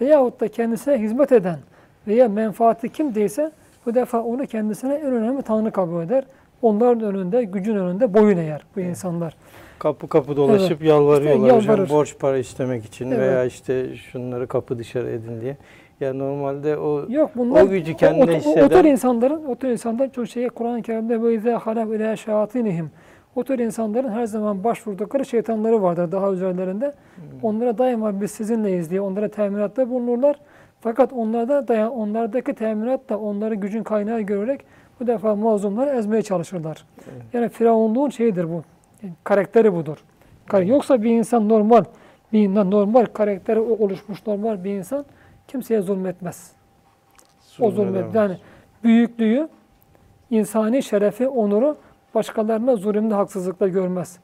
Veyahut 0.00 0.40
da 0.40 0.48
kendisine 0.48 0.98
hizmet 0.98 1.32
eden 1.32 1.58
veya 2.06 2.28
menfaati 2.28 2.88
kim 2.88 3.14
değilse 3.14 3.50
bu 3.86 3.94
defa 3.94 4.20
onu 4.22 4.46
kendisine 4.46 4.94
en 4.94 5.12
önemli 5.12 5.42
Tanrı 5.42 5.70
kabul 5.70 6.02
eder. 6.02 6.24
Onların 6.62 7.02
önünde, 7.02 7.44
gücün 7.44 7.76
önünde 7.76 8.14
boyun 8.14 8.36
eğer 8.36 8.62
bu 8.76 8.80
insanlar. 8.80 9.36
Kapı 9.78 10.08
kapı 10.08 10.36
dolaşıp 10.36 10.82
yalvarıyorlar 10.82 11.58
İşte 11.58 11.72
hocam 11.72 11.88
borç 11.88 12.18
para 12.18 12.38
istemek 12.38 12.84
için 12.84 13.10
Evet. 13.10 13.18
veya 13.18 13.44
işte 13.44 13.96
şunları 13.96 14.46
kapı 14.46 14.78
dışarı 14.78 15.10
edin 15.10 15.40
diye. 15.40 15.56
Ya 16.00 16.14
normalde 16.14 16.76
o 16.78 17.04
Yok 17.08 17.30
bunlar 17.36 17.62
o 17.62 17.68
gücü 17.68 17.96
kendine 17.96 18.24
o, 18.24 18.26
o, 18.26 18.30
o, 18.30 18.38
hisseden 18.38 18.68
tür 18.68 18.84
insanların, 18.84 19.44
o 19.44 19.54
tür 19.54 19.68
insanların 19.68 20.10
çok 20.10 20.28
şeye 20.28 20.48
Kur'an-ı 20.48 20.82
Kerim'de 20.82 21.22
ve 21.22 21.34
izâ 21.34 21.58
halâv 21.58 21.92
ilâ 21.92 22.16
şâtinihim. 22.16 22.90
O 23.36 23.44
tür 23.44 23.58
insanların 23.58 24.08
her 24.10 24.26
zaman 24.26 24.64
başvurdukları 24.64 25.24
şeytanları 25.24 25.82
vardır 25.82 26.12
daha 26.12 26.30
üzerlerinde. 26.32 26.86
Hmm. 26.86 27.24
Onlara 27.42 27.78
daima 27.78 28.20
biz 28.20 28.30
sizinleyiz 28.30 28.90
diye 28.90 29.00
onlara 29.00 29.28
teminatta 29.28 29.90
bulunurlar. 29.90 30.36
Fakat 30.80 31.12
onlarda 31.12 31.68
dayan, 31.68 31.92
onlardaki 31.92 32.54
teminat 32.54 33.08
da 33.08 33.18
onları 33.18 33.54
gücün 33.54 33.82
kaynağı 33.82 34.20
görerek 34.20 34.60
bu 35.00 35.06
defa 35.06 35.34
mazlumları 35.34 35.90
ezmeye 35.90 36.22
çalışırlar. 36.22 36.84
Evet. 36.98 37.22
Yani 37.32 37.48
firavunluğun 37.48 38.10
şeyidir 38.10 38.48
bu. 38.48 38.62
Yani 39.02 39.14
karakteri 39.24 39.74
budur. 39.74 40.04
Yoksa 40.64 41.02
bir 41.02 41.10
insan 41.10 41.48
normal, 41.48 41.84
bir 42.32 42.40
insan 42.48 42.70
normal 42.70 43.04
karakteri 43.04 43.60
oluşmuş 43.60 44.26
normal 44.26 44.64
bir 44.64 44.70
insan 44.70 45.04
kimseye 45.48 45.80
zulmetmez. 45.80 46.52
O 47.60 47.70
zulmet 47.70 47.76
Zulmedemez. 47.76 48.14
yani 48.14 48.36
büyüklüğü, 48.84 49.48
insani 50.30 50.82
şerefi, 50.82 51.28
onuru 51.28 51.76
başkalarına 52.14 52.76
zulümde, 52.76 53.14
haksızlıkla 53.14 53.68
görmez. 53.68 54.18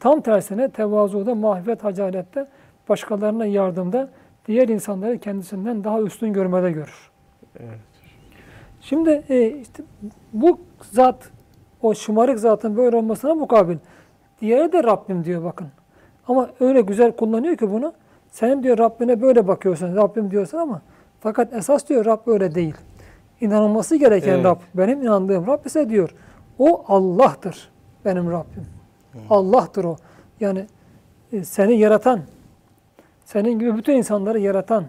Tam 0.00 0.20
tersine 0.20 0.70
tevazuda, 0.70 1.34
mahvet, 1.34 1.84
hacalette, 1.84 2.46
başkalarına 2.88 3.46
yardımda, 3.46 4.08
diğer 4.46 4.68
insanları 4.68 5.18
kendisinden 5.18 5.84
daha 5.84 6.00
üstün 6.00 6.32
görmede 6.32 6.72
görür. 6.72 7.10
Evet. 7.60 7.78
Şimdi 8.80 9.24
e, 9.28 9.46
işte 9.48 9.82
bu 10.32 10.60
zat, 10.82 11.30
o 11.82 11.94
şımarık 11.94 12.38
zatın 12.38 12.76
böyle 12.76 12.96
olmasına 12.96 13.34
mukabil. 13.34 13.76
Diğeri 14.40 14.72
de 14.72 14.84
Rabbim 14.84 15.24
diyor 15.24 15.44
bakın. 15.44 15.68
Ama 16.28 16.50
öyle 16.60 16.80
güzel 16.80 17.12
kullanıyor 17.12 17.56
ki 17.56 17.70
bunu. 17.70 17.92
Sen 18.30 18.62
diyor 18.62 18.78
Rabbine 18.78 19.22
böyle 19.22 19.48
bakıyorsun, 19.48 19.96
Rabbim 19.96 20.30
diyorsun 20.30 20.58
ama 20.58 20.82
fakat 21.20 21.52
esas 21.52 21.88
diyor 21.88 22.04
Rab 22.04 22.20
öyle 22.26 22.54
değil. 22.54 22.74
İnanılması 23.40 23.96
gereken 23.96 24.34
Evet. 24.34 24.44
Rab, 24.44 24.58
benim 24.74 25.02
inandığım 25.02 25.46
Rab 25.46 25.66
ise 25.66 25.88
diyor, 25.88 26.14
o 26.58 26.84
Allah'tır 26.88 27.70
benim 28.04 28.30
Rabbim. 28.30 28.66
Allah'tır 29.30 29.84
o. 29.84 29.96
Yani 30.40 30.66
e, 31.32 31.44
seni 31.44 31.78
yaratan, 31.78 32.20
senin 33.24 33.58
gibi 33.58 33.76
bütün 33.76 33.96
insanları 33.96 34.38
yaratan 34.38 34.84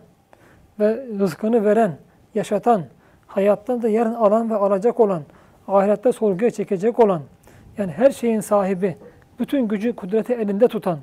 ve 0.79 1.05
rızkını 1.19 1.65
veren, 1.65 1.97
yaşatan, 2.35 2.83
hayattan 3.27 3.81
da 3.81 3.89
yarın 3.89 4.13
alan 4.13 4.49
ve 4.49 4.55
alacak 4.55 4.99
olan, 4.99 5.21
ahirette 5.67 6.11
sorguya 6.11 6.51
çekecek 6.51 6.99
olan, 6.99 7.21
yani 7.77 7.91
her 7.91 8.11
şeyin 8.11 8.39
sahibi, 8.39 8.97
bütün 9.39 9.67
gücü, 9.67 9.95
kudreti 9.95 10.33
elinde 10.33 10.67
tutan 10.67 10.99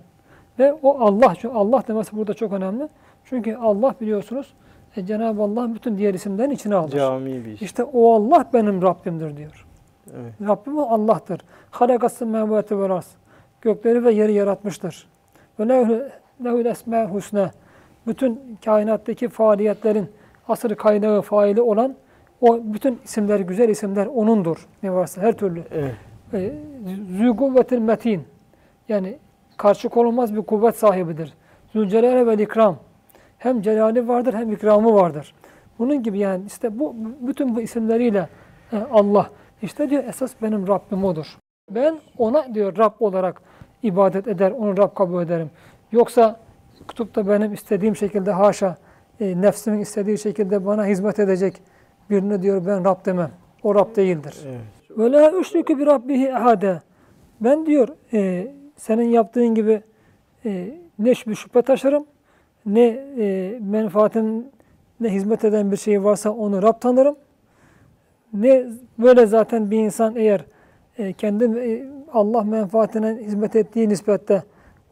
ve 0.58 0.72
o 0.72 1.00
Allah, 1.00 1.34
çünkü 1.34 1.54
Allah 1.54 1.82
demesi 1.88 2.16
burada 2.16 2.34
çok 2.34 2.52
önemli. 2.52 2.88
Çünkü 3.24 3.54
Allah 3.54 3.94
biliyorsunuz 4.00 4.54
e, 4.96 5.06
Cenab-ı 5.06 5.42
Allah 5.42 5.74
bütün 5.74 5.98
diğer 5.98 6.14
isimlerin 6.14 6.50
içine 6.50 6.74
alır. 6.74 6.92
Cami 6.92 7.44
bir 7.44 7.52
iş. 7.52 7.62
İşte 7.62 7.84
o 7.84 8.14
Allah 8.14 8.50
benim 8.52 8.82
Rabbimdir 8.82 9.36
diyor. 9.36 9.65
Evet. 10.14 10.32
Rabbim 10.48 10.78
Allah'tır. 10.78 11.40
Halakasın 11.70 12.28
mevvati 12.28 12.78
ve 12.78 12.88
ras. 12.88 13.06
Gökleri 13.60 14.04
ve 14.04 14.12
yeri 14.12 14.32
yaratmıştır. 14.32 15.08
Ve 15.60 15.68
lehu 15.68 16.02
lehul 16.44 16.64
esmâ 16.64 17.04
husna. 17.04 17.50
Bütün 18.06 18.58
kainattaki 18.64 19.28
faaliyetlerin 19.28 20.08
asır 20.48 20.74
kaynağı, 20.74 21.22
faili 21.22 21.62
olan 21.62 21.94
o 22.40 22.60
bütün 22.64 22.98
isimler, 23.04 23.40
güzel 23.40 23.68
isimler 23.68 24.06
O'nundur. 24.06 24.66
Ne 24.82 24.92
varsa 24.92 25.22
her 25.22 25.32
türlü. 25.32 25.62
Evet. 25.72 25.94
E, 26.34 26.52
Zü 27.18 27.80
metin. 27.80 28.24
Yani 28.88 29.18
karşı 29.56 29.88
konulmaz 29.88 30.36
bir 30.36 30.42
kuvvet 30.42 30.76
sahibidir. 30.76 31.34
Zülcelale 31.72 32.26
ve 32.26 32.42
ikram. 32.42 32.76
Hem 33.38 33.62
celali 33.62 34.08
vardır 34.08 34.34
hem 34.34 34.52
ikramı 34.52 34.94
vardır. 34.94 35.34
Bunun 35.78 36.02
gibi 36.02 36.18
yani 36.18 36.44
işte 36.46 36.78
bu 36.78 36.94
bütün 37.20 37.56
bu 37.56 37.60
isimleriyle 37.60 38.28
e, 38.72 38.76
Allah 38.92 39.30
işte 39.62 39.90
diyor 39.90 40.04
esas 40.04 40.32
benim 40.42 40.68
Rabbim 40.68 41.04
odur. 41.04 41.38
Ben 41.70 41.98
ona 42.18 42.54
diyor 42.54 42.76
Rab 42.76 42.92
olarak 43.00 43.42
ibadet 43.82 44.28
eder, 44.28 44.50
onu 44.50 44.76
Rab 44.76 44.94
kabul 44.94 45.22
ederim. 45.22 45.50
Yoksa 45.92 46.40
tutup 46.88 47.14
da 47.14 47.28
benim 47.28 47.52
istediğim 47.52 47.96
şekilde 47.96 48.32
haşa 48.32 48.76
e, 49.20 49.40
nefsimin 49.40 49.80
istediği 49.80 50.18
şekilde 50.18 50.66
bana 50.66 50.86
hizmet 50.86 51.18
edecek 51.18 51.62
birini 52.10 52.42
diyor 52.42 52.66
ben 52.66 52.84
Rab 52.84 53.06
demem. 53.06 53.30
O 53.62 53.74
Rab 53.74 53.96
değildir. 53.96 54.36
Ve 54.98 55.12
la 55.12 55.32
üşrikü 55.32 55.78
bi 55.78 55.86
rabbihi 55.86 56.26
ehade. 56.26 56.80
Ben 57.40 57.66
diyor 57.66 57.88
e, 58.12 58.52
senin 58.76 59.08
yaptığın 59.08 59.54
gibi 59.54 59.82
e, 60.44 60.78
ne 60.98 61.14
şüphe, 61.14 61.34
şüphe 61.34 61.62
taşırım 61.62 62.06
ne 62.66 62.86
e, 63.18 63.58
menfaatin 63.60 64.52
ne 65.00 65.08
hizmet 65.12 65.44
eden 65.44 65.72
bir 65.72 65.76
şey 65.76 66.04
varsa 66.04 66.30
onu 66.30 66.62
Rab 66.62 66.80
tanırım. 66.80 67.16
Ne 68.32 68.64
böyle 68.98 69.26
zaten 69.26 69.70
bir 69.70 69.78
insan 69.78 70.16
eğer 70.16 70.44
e, 70.98 71.12
kendi 71.12 71.44
e, 71.44 71.84
Allah 72.12 72.42
menfaatine 72.42 73.18
hizmet 73.22 73.56
ettiği 73.56 73.88
nispette 73.88 74.42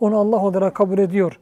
onu 0.00 0.18
Allah 0.18 0.44
olarak 0.44 0.74
kabul 0.74 0.98
ediyor 0.98 1.40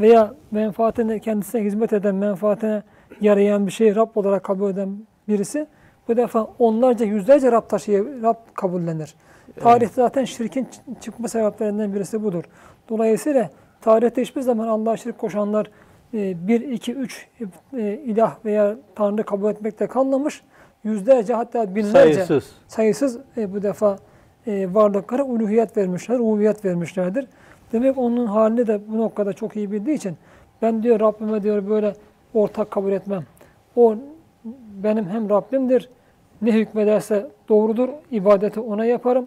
veya 0.00 0.34
menfaatine 0.50 1.18
kendisine 1.18 1.64
hizmet 1.64 1.92
eden 1.92 2.14
menfaatine 2.14 2.82
yarayan 3.20 3.66
bir 3.66 3.72
şeyi 3.72 3.96
Rab 3.96 4.08
olarak 4.14 4.44
kabul 4.44 4.70
eden 4.70 5.06
birisi 5.28 5.66
bu 6.08 6.16
defa 6.16 6.48
onlarca 6.58 7.06
yüzlerce 7.06 7.52
Rab 7.52 7.68
taşıya 7.68 8.04
Rab 8.22 8.36
kabullenir. 8.54 9.14
Tarih 9.60 9.88
zaten 9.88 10.24
şirkin 10.24 10.68
çıkma 11.00 11.28
sebeplerinden 11.28 11.94
birisi 11.94 12.24
budur. 12.24 12.44
Dolayısıyla 12.88 13.50
tarihte 13.80 14.22
hiçbir 14.22 14.40
zaman 14.40 14.68
Allah'a 14.68 14.96
şirk 14.96 15.18
koşanlar 15.18 15.70
e, 16.14 16.48
bir, 16.48 16.60
iki, 16.60 16.94
üç 16.94 17.28
e, 17.76 17.92
ilah 17.92 18.36
veya 18.44 18.76
tanrı 18.94 19.24
kabul 19.24 19.50
etmekte 19.50 19.86
kalmamış. 19.86 20.42
Yüzlerce 20.84 21.34
hatta 21.34 21.74
binlerce 21.74 22.14
Sayısız. 22.14 22.50
sayısız 22.68 23.18
e, 23.36 23.52
bu 23.54 23.62
defa 23.62 23.98
e, 24.46 24.74
varlıklara 24.74 25.24
uluhiyet 25.24 25.76
vermişler, 25.76 26.18
uvviyet 26.18 26.64
vermişlerdir. 26.64 27.26
Demek 27.72 27.98
onun 27.98 28.26
halini 28.26 28.66
de 28.66 28.80
bu 28.88 28.98
noktada 28.98 29.32
çok 29.32 29.56
iyi 29.56 29.72
bildiği 29.72 29.96
için 29.96 30.16
ben 30.62 30.82
diyor 30.82 31.00
Rabbime 31.00 31.42
diyor 31.42 31.68
böyle 31.68 31.94
ortak 32.34 32.70
kabul 32.70 32.92
etmem. 32.92 33.22
O 33.76 33.94
benim 34.82 35.08
hem 35.08 35.30
Rabbimdir, 35.30 35.88
ne 36.42 36.52
hükmederse 36.52 37.26
doğrudur, 37.48 37.88
ibadeti 38.10 38.60
ona 38.60 38.84
yaparım, 38.84 39.26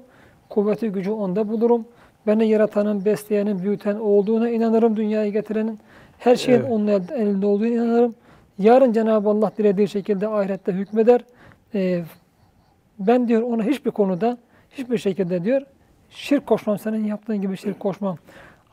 kuvveti 0.49 0.89
gücü 0.89 1.11
onda 1.11 1.49
bulurum. 1.49 1.85
Beni 2.27 2.47
yaratanın, 2.47 3.05
besleyenin, 3.05 3.59
büyüten 3.63 3.95
olduğuna 3.95 4.49
inanırım, 4.49 4.95
dünyaya 4.97 5.29
getirenin. 5.29 5.79
Her 6.19 6.35
şeyin 6.35 6.59
Evet. 6.59 6.71
onun 6.71 6.87
el- 6.87 7.11
elinde 7.15 7.45
olduğuna 7.45 7.67
inanırım. 7.67 8.15
Yarın 8.59 8.91
Cenab-ı 8.93 9.29
Allah 9.29 9.51
dilediği 9.57 9.87
şekilde 9.87 10.27
ahirette 10.27 10.71
hükmeder. 10.71 11.21
Ee, 11.75 12.03
ben 12.99 13.27
diyor 13.27 13.41
ona 13.41 13.63
hiçbir 13.63 13.91
konuda, 13.91 14.37
hiçbir 14.71 14.97
şekilde 14.97 15.43
diyor 15.43 15.61
şirk 16.09 16.47
koşmam, 16.47 16.79
senin 16.79 17.05
yaptığın 17.05 17.41
gibi 17.41 17.57
şirk 17.57 17.79
koşmam. 17.79 18.17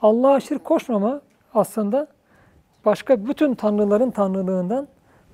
Allah'a 0.02 0.40
şirk 0.40 0.64
koşmama 0.64 1.20
aslında 1.54 2.06
başka 2.84 3.26
bütün 3.26 3.54
tanrıların 3.54 4.10
tanrılığından, 4.10 4.88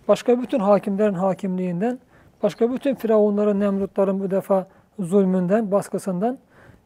başka 0.09 0.43
bütün 0.43 0.59
hakimlerin 0.59 1.15
hakimliğinden, 1.15 1.99
başka 2.43 2.73
bütün 2.73 2.95
firavunların, 2.95 3.61
nemrutların 3.61 4.21
bu 4.21 4.31
defa 4.31 4.67
zulmünden, 4.99 5.71
baskısından 5.71 6.39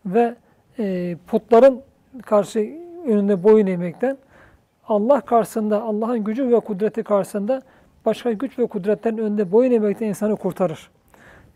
ve 0.06 0.34
e, 0.78 1.16
putların 1.26 1.80
karşı 2.22 2.58
önünde 3.06 3.42
boyun 3.42 3.66
eğmekten, 3.66 4.18
Allah 4.88 5.20
karşısında, 5.20 5.82
Allah'ın 5.82 6.24
gücü 6.24 6.50
ve 6.50 6.60
kudreti 6.60 7.02
karşısında 7.02 7.62
başka 8.06 8.32
güç 8.32 8.58
ve 8.58 8.66
kudretlerin 8.66 9.18
önünde 9.18 9.52
boyun 9.52 9.72
eğmekten 9.72 10.06
insanı 10.06 10.36
kurtarır. 10.36 10.90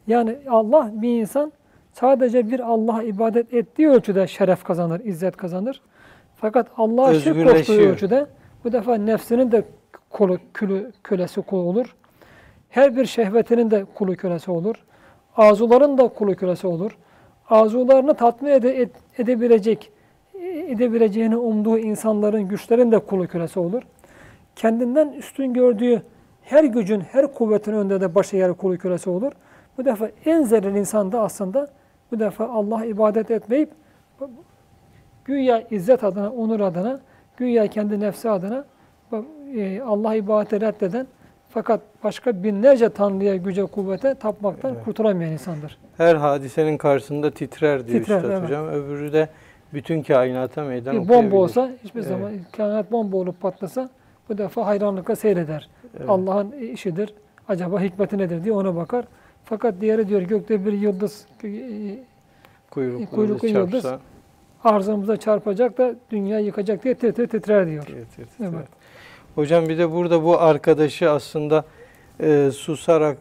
Yani 0.06 0.36
Allah 0.48 0.90
bir 0.94 1.20
insan 1.20 1.52
sadece 1.92 2.50
bir 2.50 2.60
Allah'a 2.60 3.02
ibadet 3.02 3.54
ettiği 3.54 3.88
ölçüde 3.88 4.26
şeref 4.26 4.64
kazanır, 4.64 5.00
izzet 5.04 5.36
kazanır. 5.36 5.80
Fakat 6.36 6.66
Allah'a 6.76 7.14
şirk 7.14 7.48
koştuğu 7.48 7.72
ölçüde 7.72 8.26
bu 8.64 8.72
defa 8.72 8.94
nefsinin 8.94 9.52
de 9.52 9.64
kulu, 10.10 10.38
külü, 10.54 10.92
kölesi 11.04 11.42
kulu 11.42 11.60
olur. 11.60 11.94
Her 12.68 12.96
bir 12.96 13.04
şehvetinin 13.06 13.70
de 13.70 13.84
kulu 13.94 14.16
kölesi 14.16 14.50
olur. 14.50 14.74
Arzuların 15.36 15.98
da 15.98 16.08
kulu 16.08 16.36
kölesi 16.36 16.66
olur. 16.66 16.98
Arzularını 17.50 18.14
tatmin 18.14 18.50
ede, 18.50 18.82
ed- 18.82 19.22
edebilecek, 19.22 19.92
edebileceğini 20.68 21.36
umduğu 21.36 21.78
insanların, 21.78 22.48
güçlerin 22.48 22.92
de 22.92 22.98
kulu 22.98 23.28
kölesi 23.28 23.60
olur. 23.60 23.82
Kendinden 24.56 25.12
üstün 25.12 25.52
gördüğü 25.54 26.02
her 26.46 26.64
gücün, 26.64 27.00
her 27.00 27.32
kuvvetin 27.34 27.72
önünde 27.72 28.00
de 28.00 28.14
başı 28.14 28.36
yer 28.36 28.54
kulu 28.54 28.78
kölesi 28.78 29.10
olur. 29.10 29.32
Bu 29.78 29.84
defa 29.84 30.08
en 30.24 30.42
zelil 30.42 30.74
insan 30.74 31.12
da 31.12 31.20
aslında 31.20 31.68
bu 32.12 32.20
defa 32.20 32.48
Allah'a 32.48 32.84
ibadet 32.84 33.30
etmeyip 33.30 33.70
güya 35.24 35.62
izzet 35.70 36.04
adına, 36.04 36.30
onur 36.32 36.60
adına, 36.60 37.00
güya 37.36 37.66
kendi 37.66 38.00
nefsi 38.00 38.30
adına 38.30 38.64
e, 39.56 39.80
Allah'a 39.80 40.14
ibadeti 40.14 40.60
reddeden 40.60 41.06
fakat 41.50 41.80
başka 42.04 42.42
binlerce 42.42 42.88
tanrıya, 42.88 43.36
güce, 43.36 43.62
kuvvete 43.66 44.14
tapmaktan 44.14 44.74
Evet. 44.74 44.84
kurtulamayan 44.84 45.32
insandır. 45.32 45.78
Her 45.96 46.14
hadisenin 46.16 46.76
karşısında 46.78 47.30
titrer 47.30 47.86
diyor 47.86 47.98
Titrer, 48.00 48.16
Üstad 48.16 48.30
evet. 48.30 48.42
Hocam. 48.44 48.68
Öbürü 48.68 49.12
de 49.12 49.28
bütün 49.74 50.02
kainata 50.02 50.64
meydan 50.64 50.94
Bir 50.94 51.00
okuyabilir. 51.00 51.30
bomba 51.30 51.42
olsa 51.42 51.70
hiçbir 51.84 52.00
Evet. 52.00 52.08
zaman 52.08 52.32
kainat 52.56 52.92
bomba 52.92 53.16
olup 53.16 53.40
patlasa 53.40 53.88
bu 54.28 54.38
defa 54.38 54.66
hayranlıkla 54.66 55.16
seyreder. 55.16 55.68
Evet. 55.98 56.10
Allah'ın 56.10 56.52
işidir. 56.52 57.14
Acaba 57.48 57.80
hikmeti 57.80 58.18
nedir 58.18 58.44
diye 58.44 58.54
ona 58.54 58.76
bakar. 58.76 59.04
Fakat 59.44 59.80
diğeri 59.80 60.08
diyor 60.08 60.22
gökte 60.22 60.66
bir 60.66 60.72
yıldız 60.72 61.26
e, 61.44 61.48
Kuyruklu, 62.70 63.06
kuyruklu 63.06 63.48
yıldız 63.48 63.82
çarpsa 63.82 64.00
arzımıza 64.64 65.16
çarpacak 65.16 65.78
da 65.78 65.94
dünya 66.10 66.38
yıkacak 66.38 66.84
diye 66.84 66.94
tir 66.94 67.12
titrer 67.12 67.66
diyor. 67.66 67.82
titrer, 67.84 68.04
titrer. 68.04 68.26
Evet. 68.48 68.68
Hocam 69.34 69.68
bir 69.68 69.78
de 69.78 69.92
burada 69.92 70.24
bu 70.24 70.40
arkadaşı 70.40 71.10
aslında 71.10 71.64
e, 72.20 72.50
susarak 72.50 73.18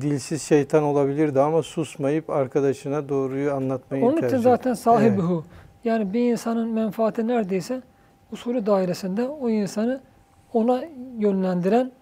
dilsiz 0.00 0.42
şeytan 0.42 0.82
olabilirdi 0.82 1.40
ama 1.40 1.62
susmayıp 1.62 2.30
arkadaşına 2.30 3.08
doğruyu 3.08 3.52
anlatmayı 3.52 4.04
Onun 4.04 4.12
tercih 4.14 4.26
için 4.28 4.36
etti. 4.36 4.42
zaten 4.44 4.74
sahibi 4.74 5.20
Evet. 5.32 5.44
Yani 5.84 6.12
bir 6.12 6.32
insanın 6.32 6.68
menfaati 6.68 7.28
neredeyse 7.28 7.82
usulü 8.32 8.66
dairesinde 8.66 9.28
o 9.28 9.48
insanı 9.50 10.00
ona 10.52 10.84
yönlendiren 11.18 11.92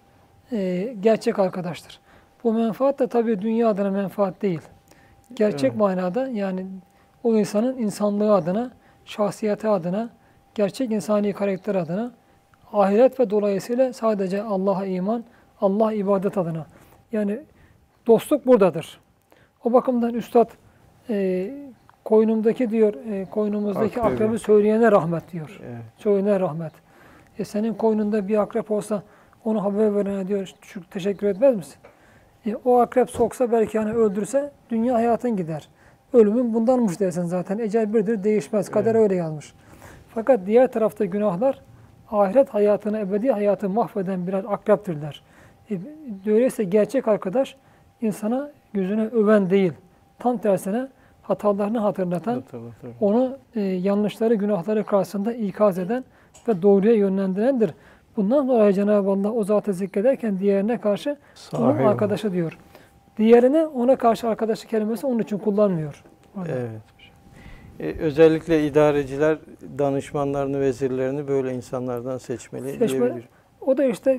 e, 0.52 0.94
gerçek 1.00 1.38
arkadaştır. 1.38 2.00
Bu 2.44 2.52
menfaat 2.52 2.98
da 2.98 3.06
tabii 3.06 3.42
dünya 3.42 3.68
adına 3.68 3.90
menfaat 3.90 4.42
değil. 4.42 4.60
Gerçek 5.34 5.70
Evet. 5.70 5.80
manada 5.80 6.28
yani 6.28 6.66
o 7.24 7.36
insanın 7.36 7.78
insanlığı 7.78 8.34
adına, 8.34 8.70
şahsiyeti 9.04 9.68
adına, 9.68 10.10
gerçek 10.54 10.90
insani 10.90 11.32
karakter 11.32 11.74
adına, 11.74 12.12
ahiret 12.72 13.20
ve 13.20 13.30
dolayısıyla 13.30 13.92
sadece 13.92 14.42
Allah'a 14.42 14.86
iman, 14.86 15.24
Allah 15.60 15.92
ibadet 15.92 16.38
adına. 16.38 16.66
Yani 17.12 17.40
dostluk 18.06 18.46
buradadır. 18.46 19.00
O 19.64 19.72
bakımdan 19.72 20.14
Üstad 20.14 20.50
e, 21.10 21.50
koynumdaki 22.04 22.70
diyor, 22.70 22.94
e, 22.94 23.24
koynumuzdaki 23.30 24.00
Akrebi. 24.00 24.14
akrebi 24.14 24.38
söyleyene 24.38 24.92
rahmet 24.92 25.32
diyor. 25.32 25.60
Evet. 25.64 25.82
Söyleyene 25.96 26.40
rahmet. 26.40 26.72
E 27.38 27.44
senin 27.44 27.74
koynunda 27.74 28.28
bir 28.28 28.40
akrep 28.42 28.70
olsa 28.70 29.02
onu 29.44 29.64
haber 29.64 29.96
verene 29.96 30.28
diyor 30.28 30.54
şu 30.62 30.90
teşekkür 30.90 31.26
etmez 31.26 31.56
misin? 31.56 31.76
E, 32.46 32.54
o 32.64 32.78
akrep 32.78 33.10
soksa 33.10 33.52
belki 33.52 33.78
hani 33.78 33.92
öldürse 33.92 34.50
dünya 34.70 34.94
hayatın 34.94 35.36
gider. 35.36 35.68
Ölümün 36.12 36.54
bundanmış 36.54 37.00
dersin 37.00 37.24
zaten. 37.24 37.58
Ecel 37.58 37.94
birdir 37.94 38.24
değişmez. 38.24 38.70
Kader 38.70 38.94
öyle 38.94 39.14
yazmış. 39.14 39.54
Fakat 40.14 40.46
diğer 40.46 40.72
tarafta 40.72 41.04
günahlar 41.04 41.60
ahiret 42.10 42.54
hayatını, 42.54 42.98
ebedi 42.98 43.30
hayatı 43.30 43.68
mahveden 43.68 44.26
birer 44.26 44.44
akreptirler. 44.48 45.22
E, 45.70 45.78
öyleyse 46.26 46.64
gerçek 46.64 47.08
arkadaş 47.08 47.56
insana 48.00 48.50
yüzüne 48.72 49.06
öven 49.06 49.50
değil. 49.50 49.72
Tam 50.18 50.38
tersine 50.38 50.88
hatalarını 51.22 51.78
hatırlatan, 51.78 52.42
onu 53.00 53.38
e, 53.54 53.60
yanlışları, 53.60 54.34
günahları 54.34 54.84
karşısında 54.84 55.32
ikaz 55.32 55.78
eden 55.78 56.04
ve 56.48 56.62
doğruya 56.62 56.94
yönlendirendir. 56.94 57.70
Bundan 58.16 58.48
dolayı 58.48 58.72
Cenab-ı 58.72 59.10
Allah 59.10 59.32
o 59.32 59.44
zatı 59.44 59.72
zikrederken 59.72 60.38
diğerine 60.38 60.80
karşı 60.80 61.10
onun 61.10 61.70
Sahibi. 61.72 61.88
arkadaşı 61.88 62.32
diyor. 62.32 62.58
Diğerine 63.18 63.66
ona 63.66 63.96
karşı 63.96 64.28
arkadaşı 64.28 64.68
kelimesi 64.68 65.06
onun 65.06 65.18
için 65.18 65.38
kullanmıyor. 65.38 66.04
Orada. 66.38 66.48
Evet. 66.52 66.70
E, 67.80 67.98
özellikle 68.00 68.66
idareciler 68.66 69.38
danışmanlarını, 69.78 70.60
vezirlerini 70.60 71.28
böyle 71.28 71.54
insanlardan 71.54 72.18
seçmeli 72.18 72.70
Seçmeli. 72.72 72.90
diyebilir. 72.90 73.28
O 73.60 73.76
da 73.76 73.84
işte 73.84 74.18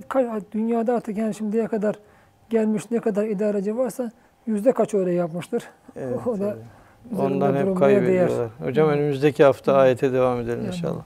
dünyada 0.52 0.96
artık 0.96 1.18
yani 1.18 1.34
şimdiye 1.34 1.68
kadar 1.68 1.96
gelmiş 2.50 2.92
ne 2.92 3.00
kadar 3.00 3.26
idareci 3.26 3.78
varsa 3.78 4.12
yüzde 4.46 4.72
kaç 4.72 4.94
öyle 4.94 5.12
yapmıştır. 5.14 5.64
Evet, 5.96 6.18
O 6.28 6.40
da 6.40 6.46
evet. 6.46 7.20
Ondan 7.20 7.56
hep 7.56 7.78
kaybediyorlar. 7.78 8.50
Hocam 8.64 8.88
Hı. 8.88 8.92
önümüzdeki 8.92 9.44
hafta 9.44 9.74
Hı. 9.74 9.78
ayete 9.78 10.14
devam 10.14 10.40
edelim 10.40 10.60
Yani. 10.60 10.68
inşallah. 10.68 11.02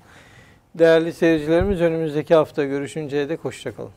Değerli 0.79 1.13
seyircilerimiz 1.13 1.81
önümüzdeki 1.81 2.35
hafta 2.35 2.65
görüşünceye 2.65 3.29
dek 3.29 3.45
hoşçakalın. 3.45 3.91